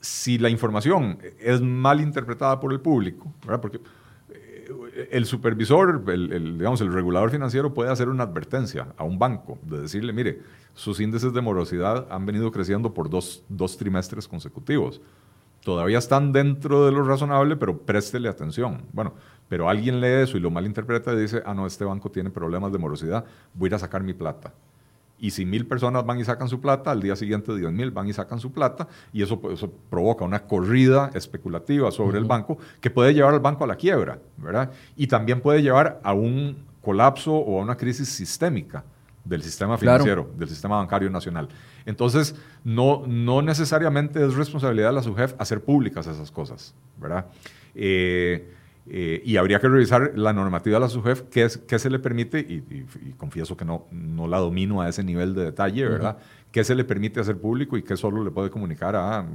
si 0.00 0.38
la 0.38 0.48
información 0.48 1.18
es 1.38 1.60
mal 1.60 2.00
interpretada 2.00 2.58
por 2.60 2.72
el 2.72 2.80
público, 2.80 3.32
porque 3.60 3.80
el 5.10 5.26
supervisor, 5.26 6.02
el, 6.08 6.58
digamos, 6.58 6.80
el 6.80 6.92
regulador 6.92 7.30
financiero 7.30 7.72
puede 7.72 7.90
hacer 7.90 8.08
una 8.08 8.24
advertencia 8.24 8.88
a 8.96 9.04
un 9.04 9.18
banco 9.18 9.58
de 9.62 9.80
decirle, 9.80 10.12
mire, 10.12 10.40
sus 10.74 11.00
índices 11.00 11.32
de 11.32 11.40
morosidad 11.40 12.06
han 12.10 12.26
venido 12.26 12.50
creciendo 12.52 12.94
por 12.94 13.10
dos, 13.10 13.44
dos 13.48 13.76
trimestres 13.76 14.28
consecutivos 14.28 15.00
todavía 15.68 15.98
están 15.98 16.32
dentro 16.32 16.86
de 16.86 16.92
lo 16.92 17.04
razonable, 17.04 17.56
pero 17.56 17.78
préstele 17.78 18.28
atención. 18.28 18.82
Bueno, 18.92 19.12
pero 19.48 19.68
alguien 19.68 20.00
lee 20.00 20.22
eso 20.22 20.36
y 20.36 20.40
lo 20.40 20.50
malinterpreta 20.50 21.12
y 21.12 21.20
dice, 21.20 21.42
ah, 21.44 21.54
no, 21.54 21.66
este 21.66 21.84
banco 21.84 22.10
tiene 22.10 22.30
problemas 22.30 22.72
de 22.72 22.78
morosidad, 22.78 23.24
voy 23.54 23.66
a 23.66 23.68
ir 23.68 23.74
a 23.74 23.78
sacar 23.78 24.02
mi 24.02 24.14
plata. 24.14 24.52
Y 25.20 25.32
si 25.32 25.44
mil 25.44 25.66
personas 25.66 26.06
van 26.06 26.20
y 26.20 26.24
sacan 26.24 26.48
su 26.48 26.60
plata, 26.60 26.92
al 26.92 27.02
día 27.02 27.16
siguiente 27.16 27.52
diez 27.56 27.72
mil 27.72 27.90
van 27.90 28.06
y 28.06 28.12
sacan 28.12 28.38
su 28.38 28.52
plata, 28.52 28.86
y 29.12 29.22
eso, 29.22 29.40
eso 29.50 29.72
provoca 29.90 30.24
una 30.24 30.44
corrida 30.44 31.10
especulativa 31.12 31.90
sobre 31.90 32.18
el 32.18 32.24
banco 32.24 32.58
que 32.80 32.90
puede 32.90 33.14
llevar 33.14 33.34
al 33.34 33.40
banco 33.40 33.64
a 33.64 33.66
la 33.66 33.74
quiebra, 33.74 34.20
¿verdad? 34.36 34.70
Y 34.96 35.08
también 35.08 35.40
puede 35.40 35.60
llevar 35.60 36.00
a 36.04 36.12
un 36.12 36.58
colapso 36.82 37.34
o 37.34 37.58
a 37.58 37.62
una 37.64 37.76
crisis 37.76 38.08
sistémica 38.08 38.84
del 39.24 39.42
sistema 39.42 39.76
financiero, 39.76 40.30
del 40.36 40.48
sistema 40.48 40.76
bancario 40.76 41.10
nacional. 41.10 41.48
Entonces, 41.84 42.36
no, 42.62 43.02
no 43.06 43.42
necesariamente 43.42 44.24
es 44.24 44.34
responsabilidad 44.36 44.90
de 44.90 44.94
la 44.94 45.02
SUGEF 45.02 45.34
hacer 45.38 45.62
públicas 45.62 46.06
esas 46.06 46.30
cosas, 46.30 46.74
¿verdad? 46.96 47.26
Eh, 47.74 48.54
eh, 48.90 49.22
y 49.24 49.36
habría 49.36 49.60
que 49.60 49.68
revisar 49.68 50.12
la 50.16 50.32
normativa 50.32 50.76
de 50.76 50.80
la 50.80 50.88
SUGEF, 50.88 51.22
qué, 51.30 51.44
es, 51.44 51.58
qué 51.58 51.78
se 51.78 51.90
le 51.90 51.98
permite, 51.98 52.40
y, 52.40 53.12
confieso 53.16 53.56
que 53.56 53.64
no, 53.64 53.86
no 53.90 54.26
la 54.26 54.38
domino 54.38 54.80
a 54.80 54.88
ese 54.88 55.04
nivel 55.04 55.34
de 55.34 55.44
detalle, 55.44 55.86
¿verdad? 55.86 56.18
¿Qué 56.50 56.64
se 56.64 56.74
le 56.74 56.84
permite 56.84 57.20
hacer 57.20 57.36
público 57.38 57.76
y 57.76 57.82
qué 57.82 57.96
solo 57.96 58.24
le 58.24 58.30
puede 58.30 58.50
comunicar 58.50 58.96
a 58.96 59.26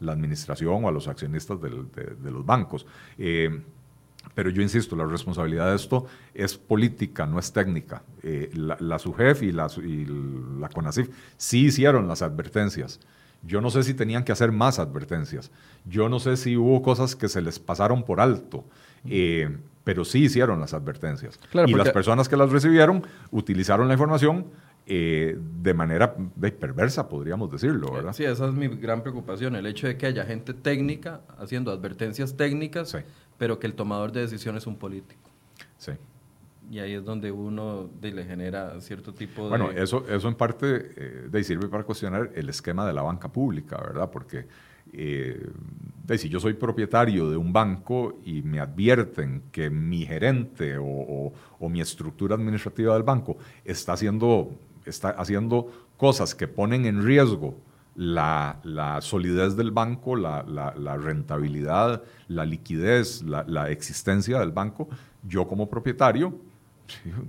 la 0.00 0.12
administración 0.12 0.84
o 0.84 0.88
a 0.88 0.92
los 0.92 1.08
accionistas 1.08 1.60
de, 1.60 1.70
los 2.30 2.46
bancos? 2.46 2.86
Eh, 3.18 3.60
pero 4.34 4.50
yo 4.50 4.62
insisto, 4.62 4.94
la 4.94 5.04
responsabilidad 5.04 5.70
de 5.70 5.76
esto 5.76 6.06
es 6.32 6.56
política, 6.56 7.26
no 7.26 7.40
es 7.40 7.52
técnica. 7.52 8.02
Eh, 8.22 8.50
la, 8.54 8.76
la, 8.78 9.00
SUGEF 9.00 9.42
y 9.42 9.50
la, 9.50 9.66
y 9.84 10.06
la 10.60 10.68
CONACIF 10.68 11.10
sí 11.36 11.66
hicieron 11.66 12.06
las 12.06 12.22
advertencias. 12.22 13.00
Yo 13.42 13.60
no 13.60 13.70
sé 13.70 13.82
si 13.82 13.94
tenían 13.94 14.24
que 14.24 14.32
hacer 14.32 14.52
más 14.52 14.78
advertencias. 14.78 15.50
Yo 15.84 16.08
no 16.08 16.20
sé 16.20 16.36
si 16.36 16.56
hubo 16.56 16.82
cosas 16.82 17.16
que 17.16 17.28
se 17.28 17.42
les 17.42 17.58
pasaron 17.58 18.04
por 18.04 18.20
alto. 18.20 18.64
Eh, 19.04 19.56
pero 19.84 20.04
sí 20.04 20.24
hicieron 20.24 20.60
las 20.60 20.74
advertencias. 20.74 21.38
y 21.66 21.74
las 21.74 21.90
personas 21.90 22.28
que 22.28 22.36
las 22.36 22.50
recibieron 22.50 23.04
utilizaron 23.30 23.88
la 23.88 23.94
información 23.94 24.46
eh, 24.86 25.38
de 25.60 25.74
manera 25.74 26.14
perversa, 26.58 27.08
podríamos 27.08 27.50
decirlo, 27.50 27.92
¿verdad? 27.92 28.12
Sí, 28.12 28.24
esa 28.24 28.46
es 28.46 28.52
mi 28.52 28.68
gran 28.68 29.02
preocupación, 29.02 29.54
el 29.56 29.66
hecho 29.66 29.86
de 29.86 29.96
que 29.96 30.06
haya 30.06 30.24
gente 30.24 30.54
técnica 30.54 31.20
haciendo 31.38 31.70
advertencias 31.70 32.36
técnicas, 32.36 32.96
pero 33.38 33.58
que 33.58 33.66
el 33.66 33.74
tomador 33.74 34.12
de 34.12 34.22
decisiones 34.22 34.64
es 34.64 34.66
un 34.66 34.76
político. 34.76 35.30
Sí. 35.78 35.92
Y 36.72 36.78
ahí 36.78 36.94
es 36.94 37.04
donde 37.04 37.30
uno 37.30 37.90
le 38.00 38.24
genera 38.24 38.80
cierto 38.80 39.12
tipo 39.12 39.42
de... 39.42 39.48
Bueno, 39.50 39.70
eso, 39.72 40.06
eso 40.08 40.26
en 40.26 40.34
parte 40.34 41.28
eh, 41.30 41.44
sirve 41.44 41.68
para 41.68 41.84
cuestionar 41.84 42.30
el 42.34 42.48
esquema 42.48 42.86
de 42.86 42.94
la 42.94 43.02
banca 43.02 43.30
pública, 43.30 43.76
¿verdad? 43.76 44.10
Porque 44.10 44.46
eh, 44.90 45.50
si 46.16 46.30
yo 46.30 46.40
soy 46.40 46.54
propietario 46.54 47.28
de 47.28 47.36
un 47.36 47.52
banco 47.52 48.18
y 48.24 48.40
me 48.40 48.58
advierten 48.58 49.42
que 49.52 49.68
mi 49.68 50.06
gerente 50.06 50.78
o, 50.80 51.30
mi 51.68 51.82
estructura 51.82 52.36
administrativa 52.36 52.94
del 52.94 53.02
banco 53.02 53.36
está 53.66 53.92
haciendo, 53.92 54.56
está 54.86 55.10
haciendo 55.10 55.70
cosas 55.98 56.34
que 56.34 56.48
ponen 56.48 56.86
en 56.86 57.04
riesgo 57.04 57.54
la, 57.96 58.98
solidez 59.02 59.56
del 59.56 59.72
banco, 59.72 60.16
la, 60.16 60.96
rentabilidad, 60.96 62.02
la 62.28 62.46
liquidez, 62.46 63.22
la, 63.24 63.68
existencia 63.68 64.40
del 64.40 64.52
banco, 64.52 64.88
yo 65.22 65.46
como 65.46 65.68
propietario 65.68 66.50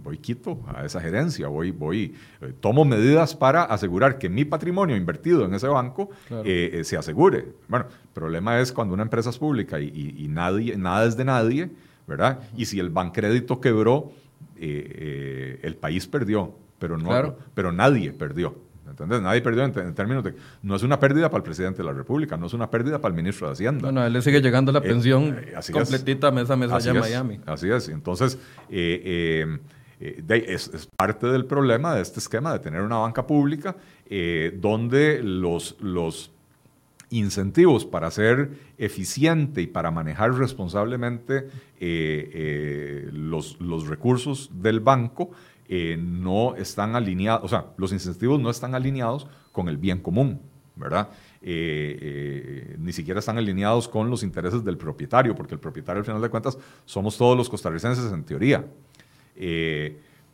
voy 0.03 0.17
quito 0.17 0.59
a 0.67 0.85
esa 0.85 0.99
gerencia, 0.99 1.47
voy, 1.47 1.71
voy, 1.71 2.15
eh, 2.41 2.53
tomo 2.59 2.85
medidas 2.85 3.35
para 3.35 3.63
asegurar 3.63 4.17
que 4.17 4.29
mi 4.29 4.45
patrimonio 4.45 4.95
invertido 4.95 5.45
en 5.45 5.53
ese 5.53 5.67
banco 5.67 6.09
eh, 6.45 6.71
eh, 6.73 6.83
se 6.83 6.97
asegure. 6.97 7.47
Bueno, 7.67 7.85
el 7.89 8.09
problema 8.13 8.59
es 8.59 8.71
cuando 8.71 8.93
una 8.93 9.03
empresa 9.03 9.29
es 9.29 9.37
pública 9.37 9.79
y, 9.79 10.27
nadie, 10.29 10.77
nada 10.77 11.05
es 11.05 11.17
de 11.17 11.25
nadie, 11.25 11.69
¿verdad? 12.07 12.39
Y 12.55 12.65
si 12.65 12.79
el 12.79 12.89
Bancrédito 12.89 13.59
quebró, 13.59 14.11
el 14.55 15.75
país 15.79 16.07
perdió, 16.07 16.55
pero, 16.79 16.97
no, 16.97 17.35
pero 17.53 17.71
nadie 17.71 18.11
perdió. 18.11 18.55
¿Entendés? 18.89 19.21
Nadie 19.21 19.41
perdió 19.41 19.63
en, 19.63 19.93
términos 19.93 20.23
de. 20.23 20.35
No 20.61 20.75
es 20.75 20.83
una 20.83 20.99
pérdida 20.99 21.29
para 21.29 21.39
el 21.39 21.43
presidente 21.43 21.77
de 21.79 21.85
la 21.85 21.93
República, 21.93 22.37
no 22.37 22.47
es 22.47 22.53
una 22.53 22.69
pérdida 22.69 22.99
para 22.99 23.13
el 23.13 23.15
ministro 23.15 23.47
de 23.47 23.53
Hacienda. 23.53 23.81
Bueno, 23.83 24.01
a 24.01 24.07
él 24.07 24.13
le 24.13 24.21
sigue 24.21 24.41
llegando 24.41 24.71
la 24.71 24.79
eh, 24.79 24.81
pensión 24.81 25.37
eh, 25.39 25.53
completita 25.71 26.31
mes 26.31 26.49
a 26.49 26.55
mes 26.55 26.71
allá 26.71 26.91
en 26.91 26.99
Miami. 26.99 27.39
Así 27.45 27.69
es. 27.69 27.89
Entonces, 27.89 28.37
eh, 28.69 29.57
es, 29.99 30.89
parte 30.97 31.27
del 31.27 31.45
problema 31.45 31.95
de 31.95 32.01
este 32.01 32.19
esquema 32.19 32.51
de 32.53 32.59
tener 32.59 32.81
una 32.81 32.97
banca 32.97 33.25
pública 33.25 33.75
donde 34.55 35.23
los, 35.23 35.77
los 35.79 36.31
incentivos 37.09 37.85
para 37.85 38.11
ser 38.11 38.51
eficiente 38.77 39.61
y 39.61 39.67
para 39.67 39.91
manejar 39.91 40.33
responsablemente 40.35 41.47
los, 43.13 43.59
los 43.61 43.87
recursos 43.87 44.51
del 44.53 44.81
banco 44.81 45.31
eh, 45.69 45.97
no 45.97 46.55
están 46.55 46.95
alineados, 46.95 47.45
o 47.45 47.47
sea, 47.47 47.67
los 47.77 47.93
incentivos 47.93 48.39
no 48.39 48.49
están 48.49 48.75
alineados 48.75 49.27
con 49.51 49.69
el 49.69 49.77
bien 49.77 49.99
común, 49.99 50.41
¿verdad? 50.75 51.09
Eh, 51.41 51.97
eh, 52.01 52.75
ni 52.79 52.91
siquiera 52.91 53.19
están 53.19 53.37
alineados 53.37 53.87
con 53.87 54.09
los 54.09 54.23
intereses 54.23 54.63
del 54.63 54.77
propietario, 54.77 55.35
porque 55.35 55.53
el 55.53 55.59
propietario 55.59 55.99
al 55.99 56.05
final 56.05 56.21
de 56.21 56.29
cuentas 56.29 56.57
somos 56.85 57.17
todos 57.17 57.37
los 57.37 57.49
costarricenses 57.49 58.11
en 58.11 58.23
teoría. 58.23 58.65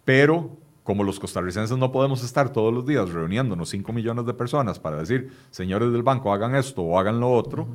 pero 0.04 0.58
como 0.84 1.04
los 1.04 1.20
costarricenses 1.20 1.78
no 1.78 1.92
podemos 1.92 2.24
estar 2.24 2.52
todos 2.52 2.74
los 2.74 2.86
días 2.86 3.12
reuniéndonos 3.12 3.70
5 3.70 3.94
millones 3.94 4.26
de 4.26 4.34
personas 4.34 4.80
para 4.80 4.98
decir, 4.98 5.32
señores 5.52 5.92
del 5.92 6.02
banco, 6.02 6.34
hagan 6.34 6.56
esto 6.56 6.82
o 6.82 6.98
hagan 6.98 7.20
lo 7.20 7.32
otro, 7.32 7.68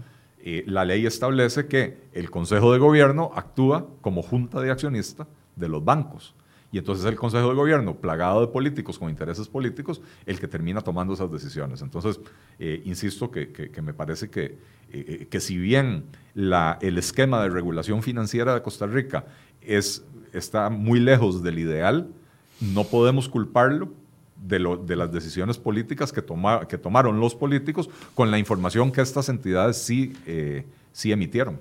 la 0.67 0.85
ley 0.85 1.07
establece 1.07 1.67
que 1.69 2.09
el 2.13 2.31
Consejo 2.31 2.73
de 2.73 2.79
Gobierno 2.81 3.31
actúa 3.35 3.87
como 4.01 4.23
junta 4.23 4.61
de 4.61 4.73
accionistas 4.73 5.29
de 5.55 5.69
los 5.69 5.85
bancos. 5.85 6.35
Y 6.75 6.79
entonces 6.79 7.05
el 7.05 7.15
Consejo 7.15 7.51
de 7.51 7.55
Gobierno, 7.55 7.95
plagado 7.95 8.41
de 8.41 8.49
políticos 8.49 8.99
con 8.99 9.09
intereses 9.09 9.47
políticos, 9.47 10.03
el 10.27 10.41
que 10.41 10.49
termina 10.49 10.81
tomando 10.81 11.15
esas 11.15 11.31
decisiones. 11.31 11.83
Entonces, 11.83 12.19
eh, 12.59 12.83
insisto 12.85 13.31
que, 13.31 13.71
me 13.81 13.95
parece 13.95 14.29
que, 14.29 14.45
eh, 14.45 14.59
eh, 14.93 15.29
que 15.31 15.39
si 15.39 15.57
bien 15.57 16.03
la, 16.35 16.77
el 16.83 16.99
esquema 16.99 17.41
de 17.45 17.51
regulación 17.51 18.03
financiera 18.03 18.55
de 18.55 18.63
Costa 18.63 18.89
Rica 18.89 19.25
es, 19.61 20.05
está 20.33 20.69
muy 20.69 20.99
lejos 20.99 21.45
del 21.45 21.61
ideal, 21.61 22.09
no 22.61 22.83
podemos 22.83 23.29
culparlo 23.29 23.93
de, 24.45 24.59
lo, 24.59 24.77
de, 24.77 24.97
las 24.97 25.13
decisiones 25.13 25.59
políticas 25.59 26.13
que, 26.13 26.23
toma, 26.23 26.67
que 26.67 26.77
tomaron 26.77 27.21
los 27.21 27.37
políticos 27.37 27.89
con 28.17 28.33
la 28.33 28.39
información 28.41 28.91
que 28.91 29.01
estas 29.01 29.29
entidades 29.29 29.77
sí, 29.77 30.13
sí 30.91 31.13
emitieron. 31.13 31.57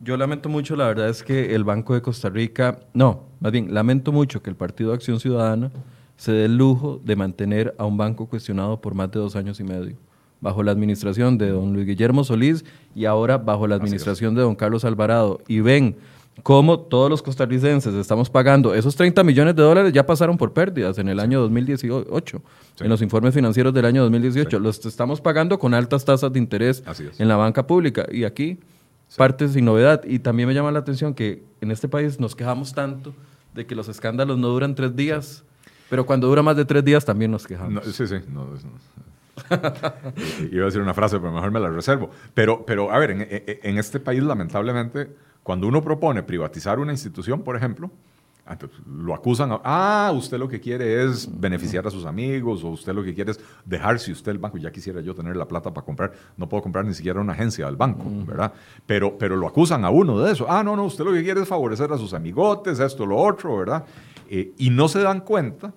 Yo 0.00 0.16
lamento 0.16 0.48
mucho, 0.48 0.76
la 0.76 0.86
verdad 0.86 1.08
es 1.08 1.22
que 1.22 1.54
el 1.54 1.64
Banco 1.64 1.94
de 1.94 2.02
Costa 2.02 2.28
Rica, 2.28 2.80
no, 2.92 3.24
más 3.40 3.50
bien, 3.50 3.72
lamento 3.72 4.12
mucho 4.12 4.42
que 4.42 4.50
el 4.50 4.56
Partido 4.56 4.90
de 4.90 4.96
Acción 4.96 5.18
Ciudadana 5.20 5.70
se 6.16 6.32
dé 6.32 6.44
el 6.46 6.56
lujo 6.56 7.00
de 7.04 7.16
mantener 7.16 7.74
a 7.78 7.84
un 7.86 7.96
banco 7.96 8.26
cuestionado 8.26 8.80
por 8.80 8.94
más 8.94 9.10
de 9.10 9.20
dos 9.20 9.36
años 9.36 9.58
y 9.60 9.64
medio, 9.64 9.96
bajo 10.40 10.62
la 10.62 10.72
administración 10.72 11.38
de 11.38 11.48
don 11.48 11.72
Luis 11.72 11.86
Guillermo 11.86 12.24
Solís 12.24 12.64
y 12.94 13.06
ahora 13.06 13.38
bajo 13.38 13.66
la 13.66 13.76
administración 13.76 14.34
de 14.34 14.42
don 14.42 14.54
Carlos 14.54 14.84
Alvarado. 14.84 15.40
Y 15.48 15.60
ven 15.60 15.96
cómo 16.42 16.78
todos 16.78 17.08
los 17.08 17.22
costarricenses 17.22 17.94
estamos 17.94 18.28
pagando, 18.28 18.74
esos 18.74 18.96
30 18.96 19.24
millones 19.24 19.56
de 19.56 19.62
dólares 19.62 19.92
ya 19.94 20.04
pasaron 20.04 20.36
por 20.36 20.52
pérdidas 20.52 20.98
en 20.98 21.08
el 21.08 21.20
año 21.20 21.40
2018, 21.40 22.42
en 22.80 22.88
los 22.90 23.00
informes 23.00 23.34
financieros 23.34 23.72
del 23.72 23.86
año 23.86 24.02
2018, 24.02 24.58
los 24.58 24.84
estamos 24.84 25.22
pagando 25.22 25.58
con 25.58 25.72
altas 25.72 26.04
tasas 26.04 26.30
de 26.32 26.38
interés 26.38 26.82
en 27.18 27.28
la 27.28 27.36
banca 27.36 27.66
pública. 27.66 28.06
Y 28.10 28.24
aquí 28.24 28.58
parte 29.16 29.48
sin 29.48 29.64
novedad. 29.64 30.02
Y 30.04 30.18
también 30.18 30.48
me 30.48 30.54
llama 30.54 30.70
la 30.72 30.80
atención 30.80 31.14
que 31.14 31.42
en 31.60 31.70
este 31.70 31.88
país 31.88 32.18
nos 32.18 32.34
quejamos 32.34 32.72
tanto 32.74 33.14
de 33.54 33.66
que 33.66 33.74
los 33.74 33.88
escándalos 33.88 34.38
no 34.38 34.48
duran 34.48 34.74
tres 34.74 34.94
días, 34.96 35.44
pero 35.88 36.04
cuando 36.06 36.26
dura 36.28 36.42
más 36.42 36.56
de 36.56 36.64
tres 36.64 36.84
días 36.84 37.04
también 37.04 37.30
nos 37.30 37.46
quejamos. 37.46 37.84
sí, 37.84 38.06
sí. 38.06 38.16
Iba 40.50 40.62
a 40.62 40.66
decir 40.66 40.80
una 40.80 40.94
frase, 40.94 41.18
pero 41.18 41.30
mejor 41.30 41.50
me 41.50 41.60
la 41.60 41.68
reservo. 41.68 42.10
Pero, 42.34 42.64
pero 42.64 42.90
a 42.90 42.98
ver, 42.98 43.10
en 43.62 43.78
este 43.78 44.00
país, 44.00 44.22
lamentablemente, 44.22 45.08
cuando 45.42 45.68
uno 45.68 45.82
propone 45.82 46.22
privatizar 46.22 46.78
una 46.78 46.92
institución, 46.92 47.42
por 47.42 47.56
ejemplo, 47.56 47.90
lo 48.86 49.14
acusan, 49.14 49.58
ah, 49.64 50.12
usted 50.14 50.38
lo 50.38 50.48
que 50.48 50.60
quiere 50.60 51.04
es 51.04 51.28
beneficiar 51.28 51.86
a 51.86 51.90
sus 51.90 52.04
amigos 52.04 52.62
o 52.62 52.68
usted 52.68 52.94
lo 52.94 53.02
que 53.02 53.12
quiere 53.12 53.32
es 53.32 53.40
dejar 53.64 53.98
si 53.98 54.12
usted 54.12 54.30
el 54.30 54.38
banco, 54.38 54.56
ya 54.56 54.70
quisiera 54.70 55.00
yo 55.00 55.14
tener 55.14 55.36
la 55.36 55.46
plata 55.46 55.74
para 55.74 55.84
comprar, 55.84 56.12
no 56.36 56.48
puedo 56.48 56.62
comprar 56.62 56.84
ni 56.84 56.94
siquiera 56.94 57.20
una 57.20 57.32
agencia 57.32 57.66
del 57.66 57.76
banco, 57.76 58.04
¿verdad? 58.24 58.52
Pero, 58.86 59.18
pero 59.18 59.36
lo 59.36 59.48
acusan 59.48 59.84
a 59.84 59.90
uno 59.90 60.20
de 60.20 60.32
eso, 60.32 60.46
ah, 60.48 60.62
no, 60.62 60.76
no, 60.76 60.84
usted 60.84 61.04
lo 61.04 61.12
que 61.12 61.24
quiere 61.24 61.42
es 61.42 61.48
favorecer 61.48 61.92
a 61.92 61.98
sus 61.98 62.14
amigotes, 62.14 62.78
esto, 62.78 63.04
lo 63.04 63.16
otro, 63.16 63.56
¿verdad? 63.58 63.84
Eh, 64.28 64.52
y 64.58 64.70
no 64.70 64.86
se 64.86 65.00
dan 65.00 65.20
cuenta 65.20 65.72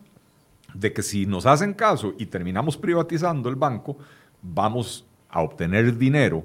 de 0.73 0.93
que 0.93 1.01
si 1.01 1.25
nos 1.25 1.47
hacen 1.47 1.73
caso 1.73 2.13
y 2.19 2.27
terminamos 2.27 2.77
privatizando 2.77 3.49
el 3.49 3.55
banco, 3.55 3.97
vamos 4.43 5.05
a 5.29 5.41
obtener 5.41 5.97
dinero 5.97 6.43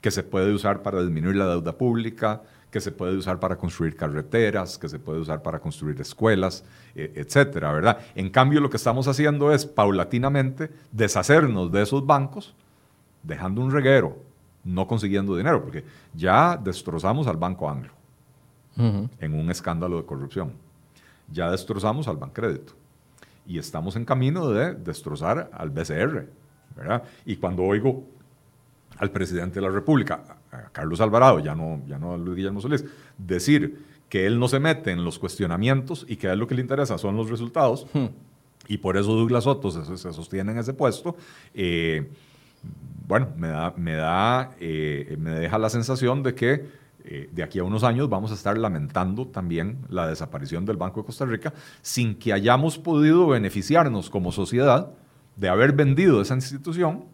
que 0.00 0.12
se 0.12 0.22
puede 0.22 0.52
usar 0.52 0.82
para 0.82 1.02
disminuir 1.02 1.36
la 1.36 1.48
deuda 1.48 1.72
pública, 1.72 2.42
que 2.70 2.80
se 2.80 2.92
puede 2.92 3.16
usar 3.16 3.38
para 3.40 3.56
construir 3.56 3.96
carreteras, 3.96 4.76
que 4.78 4.88
se 4.88 4.98
puede 4.98 5.20
usar 5.20 5.42
para 5.42 5.58
construir 5.58 6.00
escuelas, 6.00 6.64
e, 6.94 7.12
etcétera, 7.14 7.72
¿verdad? 7.72 7.98
En 8.14 8.30
cambio, 8.30 8.60
lo 8.60 8.68
que 8.68 8.76
estamos 8.76 9.08
haciendo 9.08 9.52
es 9.52 9.64
paulatinamente 9.66 10.70
deshacernos 10.92 11.70
de 11.72 11.82
esos 11.82 12.04
bancos, 12.04 12.54
dejando 13.22 13.60
un 13.60 13.70
reguero, 13.70 14.18
no 14.64 14.86
consiguiendo 14.86 15.36
dinero, 15.36 15.62
porque 15.62 15.84
ya 16.14 16.56
destrozamos 16.56 17.26
al 17.26 17.36
Banco 17.36 17.70
Anglo 17.70 17.92
en 18.78 19.32
un 19.32 19.50
escándalo 19.50 19.96
de 19.96 20.04
corrupción. 20.04 20.52
Ya 21.32 21.50
destrozamos 21.50 22.08
al 22.08 22.18
Bancrédito 22.18 22.74
y 23.46 23.58
estamos 23.58 23.96
en 23.96 24.04
camino 24.04 24.50
de 24.50 24.74
destrozar 24.74 25.48
al 25.52 25.70
BCR, 25.70 26.28
¿verdad? 26.76 27.02
Y 27.24 27.36
cuando 27.36 27.62
oigo 27.62 28.04
al 28.98 29.10
presidente 29.10 29.56
de 29.56 29.62
la 29.62 29.70
República, 29.72 30.20
a 30.64 30.70
Carlos 30.70 31.00
Alvarado, 31.00 31.38
ya 31.40 31.54
no, 31.54 31.82
ya 31.86 31.98
no 31.98 32.14
a 32.14 32.16
Luis 32.16 32.36
Guillermo 32.36 32.60
Solís, 32.60 32.84
decir 33.18 33.84
que 34.08 34.26
él 34.26 34.38
no 34.38 34.48
se 34.48 34.60
mete 34.60 34.92
en 34.92 35.04
los 35.04 35.18
cuestionamientos 35.18 36.06
y 36.08 36.16
que 36.16 36.28
a 36.28 36.32
él 36.32 36.38
lo 36.38 36.46
que 36.46 36.54
le 36.54 36.62
interesa 36.62 36.98
son 36.98 37.16
los 37.16 37.28
resultados, 37.28 37.86
hmm. 37.92 38.06
y 38.68 38.78
por 38.78 38.96
eso 38.96 39.14
Douglas 39.14 39.44
Soto 39.44 39.70
se, 39.70 39.96
sostiene 40.12 40.52
en 40.52 40.58
ese 40.58 40.74
puesto, 40.74 41.16
eh, 41.54 42.10
bueno, 43.06 43.28
me, 43.36 43.48
da, 43.48 43.74
me, 43.76 43.94
da, 43.94 44.52
eh, 44.60 45.16
me 45.20 45.30
deja 45.30 45.58
la 45.58 45.70
sensación 45.70 46.22
de 46.22 46.34
que 46.34 46.66
eh, 47.04 47.30
de 47.30 47.42
aquí 47.44 47.60
a 47.60 47.64
unos 47.64 47.84
años 47.84 48.08
vamos 48.08 48.32
a 48.32 48.34
estar 48.34 48.58
lamentando 48.58 49.28
también 49.28 49.78
la 49.88 50.08
desaparición 50.08 50.64
del 50.64 50.76
Banco 50.76 51.00
de 51.00 51.06
Costa 51.06 51.24
Rica 51.24 51.54
sin 51.80 52.16
que 52.16 52.32
hayamos 52.32 52.78
podido 52.78 53.28
beneficiarnos 53.28 54.10
como 54.10 54.32
sociedad 54.32 54.90
de 55.36 55.48
haber 55.48 55.72
vendido 55.72 56.20
esa 56.20 56.34
institución 56.34 57.04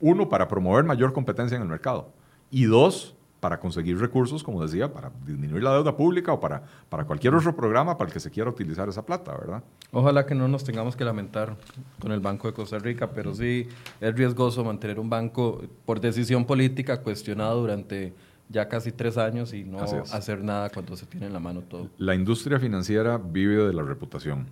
uno, 0.00 0.28
para 0.28 0.48
promover 0.48 0.84
mayor 0.84 1.12
competencia 1.12 1.56
en 1.56 1.62
el 1.62 1.68
mercado. 1.68 2.12
Y 2.50 2.64
dos, 2.64 3.14
para 3.40 3.60
conseguir 3.60 3.98
recursos, 3.98 4.42
como 4.42 4.62
decía, 4.62 4.92
para 4.92 5.10
disminuir 5.24 5.62
la 5.62 5.72
deuda 5.72 5.96
pública 5.96 6.32
o 6.32 6.40
para, 6.40 6.62
para 6.88 7.04
cualquier 7.04 7.34
otro 7.34 7.54
programa 7.54 7.96
para 7.96 8.08
el 8.08 8.12
que 8.14 8.20
se 8.20 8.30
quiera 8.30 8.50
utilizar 8.50 8.88
esa 8.88 9.04
plata, 9.04 9.36
¿verdad? 9.36 9.62
Ojalá 9.92 10.26
que 10.26 10.34
no 10.34 10.48
nos 10.48 10.64
tengamos 10.64 10.96
que 10.96 11.04
lamentar 11.04 11.56
con 12.00 12.12
el 12.12 12.20
Banco 12.20 12.48
de 12.48 12.54
Costa 12.54 12.78
Rica, 12.78 13.10
pero 13.10 13.34
sí 13.34 13.68
es 14.00 14.14
riesgoso 14.14 14.64
mantener 14.64 14.98
un 14.98 15.10
banco 15.10 15.62
por 15.84 16.00
decisión 16.00 16.44
política 16.44 17.02
cuestionado 17.02 17.60
durante 17.60 18.14
ya 18.48 18.68
casi 18.68 18.92
tres 18.92 19.18
años 19.18 19.52
y 19.52 19.64
no 19.64 19.78
hacer 19.80 20.42
nada 20.42 20.70
cuando 20.70 20.96
se 20.96 21.06
tiene 21.06 21.26
en 21.26 21.32
la 21.32 21.40
mano 21.40 21.62
todo. 21.62 21.88
La 21.98 22.14
industria 22.14 22.58
financiera 22.58 23.18
vive 23.18 23.66
de 23.66 23.72
la 23.72 23.82
reputación 23.82 24.46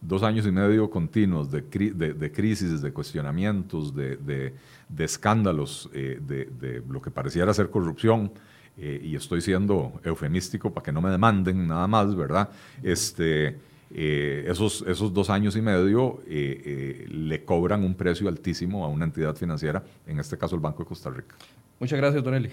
dos 0.00 0.22
años 0.22 0.46
y 0.46 0.52
medio 0.52 0.88
continuos 0.90 1.50
de, 1.50 1.62
de, 1.62 2.32
crisis, 2.32 2.80
de 2.80 2.92
cuestionamientos, 2.92 3.94
de, 3.94 4.16
de 4.16 4.54
escándalos, 4.98 5.90
eh, 5.92 6.18
de, 6.20 6.82
lo 6.88 7.00
que 7.00 7.10
pareciera 7.10 7.52
ser 7.52 7.70
corrupción, 7.70 8.32
eh, 8.78 9.00
y 9.02 9.16
estoy 9.16 9.40
siendo 9.40 10.00
eufemístico 10.04 10.72
para 10.72 10.84
que 10.84 10.92
no 10.92 11.00
me 11.00 11.10
demanden 11.10 11.66
nada 11.66 11.86
más, 11.86 12.14
¿verdad? 12.14 12.50
Este, 12.82 13.58
eh, 13.90 14.44
esos, 14.46 14.84
esos 14.86 15.14
dos 15.14 15.30
años 15.30 15.56
y 15.56 15.62
medio 15.62 16.20
le 16.26 17.44
cobran 17.44 17.84
un 17.84 17.94
precio 17.94 18.28
altísimo 18.28 18.84
a 18.84 18.88
una 18.88 19.06
entidad 19.06 19.34
financiera, 19.34 19.82
en 20.06 20.18
este 20.20 20.36
caso 20.36 20.54
el 20.54 20.60
Banco 20.60 20.82
de 20.82 20.88
Costa 20.88 21.10
Rica. 21.10 21.34
Muchas 21.78 21.98
gracias, 21.98 22.22
Don 22.22 22.34
Eli. 22.34 22.50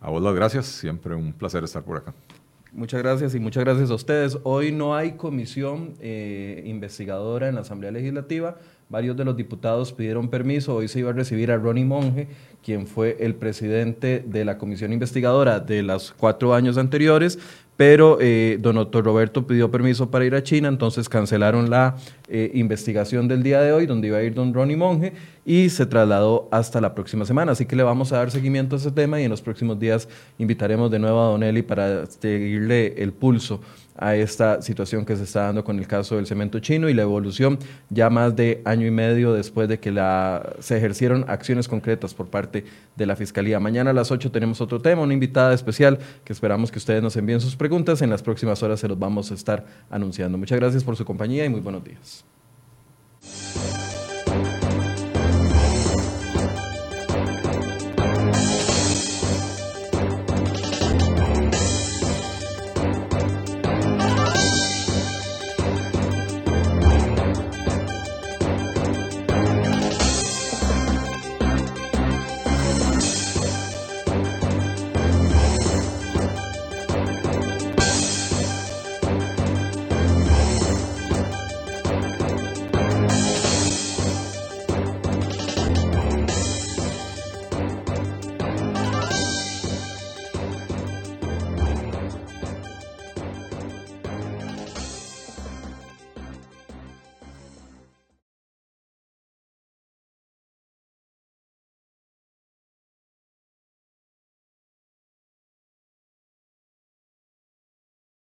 A 0.00 0.10
vos 0.10 0.22
las 0.22 0.34
gracias, 0.34 0.66
siempre 0.66 1.14
un 1.14 1.32
placer 1.32 1.64
estar 1.64 1.82
por 1.82 1.98
acá. 1.98 2.14
Muchas 2.72 3.02
gracias 3.02 3.34
y 3.34 3.40
muchas 3.40 3.64
gracias 3.64 3.90
a 3.90 3.94
ustedes. 3.94 4.38
Hoy 4.44 4.72
no 4.72 4.94
hay 4.94 5.12
comisión 5.12 5.94
investigadora 6.64 7.48
en 7.48 7.56
la 7.56 7.62
Asamblea 7.62 7.90
Legislativa. 7.90 8.56
Varios 8.90 9.18
de 9.18 9.24
los 9.26 9.36
diputados 9.36 9.92
pidieron 9.92 10.28
permiso. 10.28 10.76
Hoy 10.76 10.88
se 10.88 11.00
iba 11.00 11.10
a 11.10 11.12
recibir 11.12 11.50
a 11.50 11.58
Ronnie 11.58 11.84
Monge, 11.84 12.26
quien 12.64 12.86
fue 12.86 13.18
el 13.20 13.34
presidente 13.34 14.24
de 14.26 14.46
la 14.46 14.56
comisión 14.56 14.94
investigadora 14.94 15.60
de 15.60 15.82
los 15.82 16.14
cuatro 16.16 16.54
años 16.54 16.78
anteriores, 16.78 17.38
pero 17.76 18.16
eh, 18.18 18.56
don 18.58 18.78
Otto 18.78 19.02
Roberto 19.02 19.46
pidió 19.46 19.70
permiso 19.70 20.10
para 20.10 20.24
ir 20.24 20.34
a 20.34 20.42
China, 20.42 20.68
entonces 20.68 21.10
cancelaron 21.10 21.68
la 21.68 21.96
eh, 22.28 22.50
investigación 22.54 23.28
del 23.28 23.42
día 23.42 23.60
de 23.60 23.74
hoy, 23.74 23.84
donde 23.84 24.08
iba 24.08 24.16
a 24.16 24.22
ir 24.22 24.32
don 24.32 24.54
Ronnie 24.54 24.76
Monge, 24.76 25.12
y 25.44 25.68
se 25.68 25.84
trasladó 25.84 26.48
hasta 26.50 26.80
la 26.80 26.94
próxima 26.94 27.26
semana. 27.26 27.52
Así 27.52 27.66
que 27.66 27.76
le 27.76 27.82
vamos 27.82 28.14
a 28.14 28.16
dar 28.16 28.30
seguimiento 28.30 28.76
a 28.76 28.78
ese 28.78 28.90
tema 28.90 29.20
y 29.20 29.24
en 29.24 29.30
los 29.30 29.42
próximos 29.42 29.78
días 29.78 30.08
invitaremos 30.38 30.90
de 30.90 30.98
nuevo 30.98 31.20
a 31.20 31.26
don 31.26 31.42
Eli 31.42 31.60
para 31.60 32.06
seguirle 32.06 32.94
el 33.02 33.12
pulso 33.12 33.60
a 33.98 34.14
esta 34.14 34.62
situación 34.62 35.04
que 35.04 35.16
se 35.16 35.24
está 35.24 35.42
dando 35.42 35.64
con 35.64 35.78
el 35.78 35.86
caso 35.86 36.16
del 36.16 36.26
cemento 36.26 36.60
chino 36.60 36.88
y 36.88 36.94
la 36.94 37.02
evolución 37.02 37.58
ya 37.90 38.08
más 38.08 38.34
de 38.36 38.62
año 38.64 38.86
y 38.86 38.90
medio 38.90 39.32
después 39.32 39.68
de 39.68 39.78
que 39.80 39.90
la, 39.90 40.54
se 40.60 40.76
ejercieron 40.76 41.24
acciones 41.28 41.68
concretas 41.68 42.14
por 42.14 42.28
parte 42.28 42.64
de 42.96 43.06
la 43.06 43.16
Fiscalía. 43.16 43.58
Mañana 43.60 43.90
a 43.90 43.92
las 43.94 44.10
8 44.10 44.30
tenemos 44.30 44.60
otro 44.60 44.80
tema, 44.80 45.02
una 45.02 45.14
invitada 45.14 45.52
especial 45.52 45.98
que 46.24 46.32
esperamos 46.32 46.70
que 46.70 46.78
ustedes 46.78 47.02
nos 47.02 47.16
envíen 47.16 47.40
sus 47.40 47.56
preguntas. 47.56 48.00
En 48.00 48.10
las 48.10 48.22
próximas 48.22 48.62
horas 48.62 48.80
se 48.80 48.88
los 48.88 48.98
vamos 48.98 49.30
a 49.30 49.34
estar 49.34 49.66
anunciando. 49.90 50.38
Muchas 50.38 50.58
gracias 50.58 50.84
por 50.84 50.96
su 50.96 51.04
compañía 51.04 51.44
y 51.44 51.48
muy 51.48 51.60
buenos 51.60 51.82
días. 51.84 52.24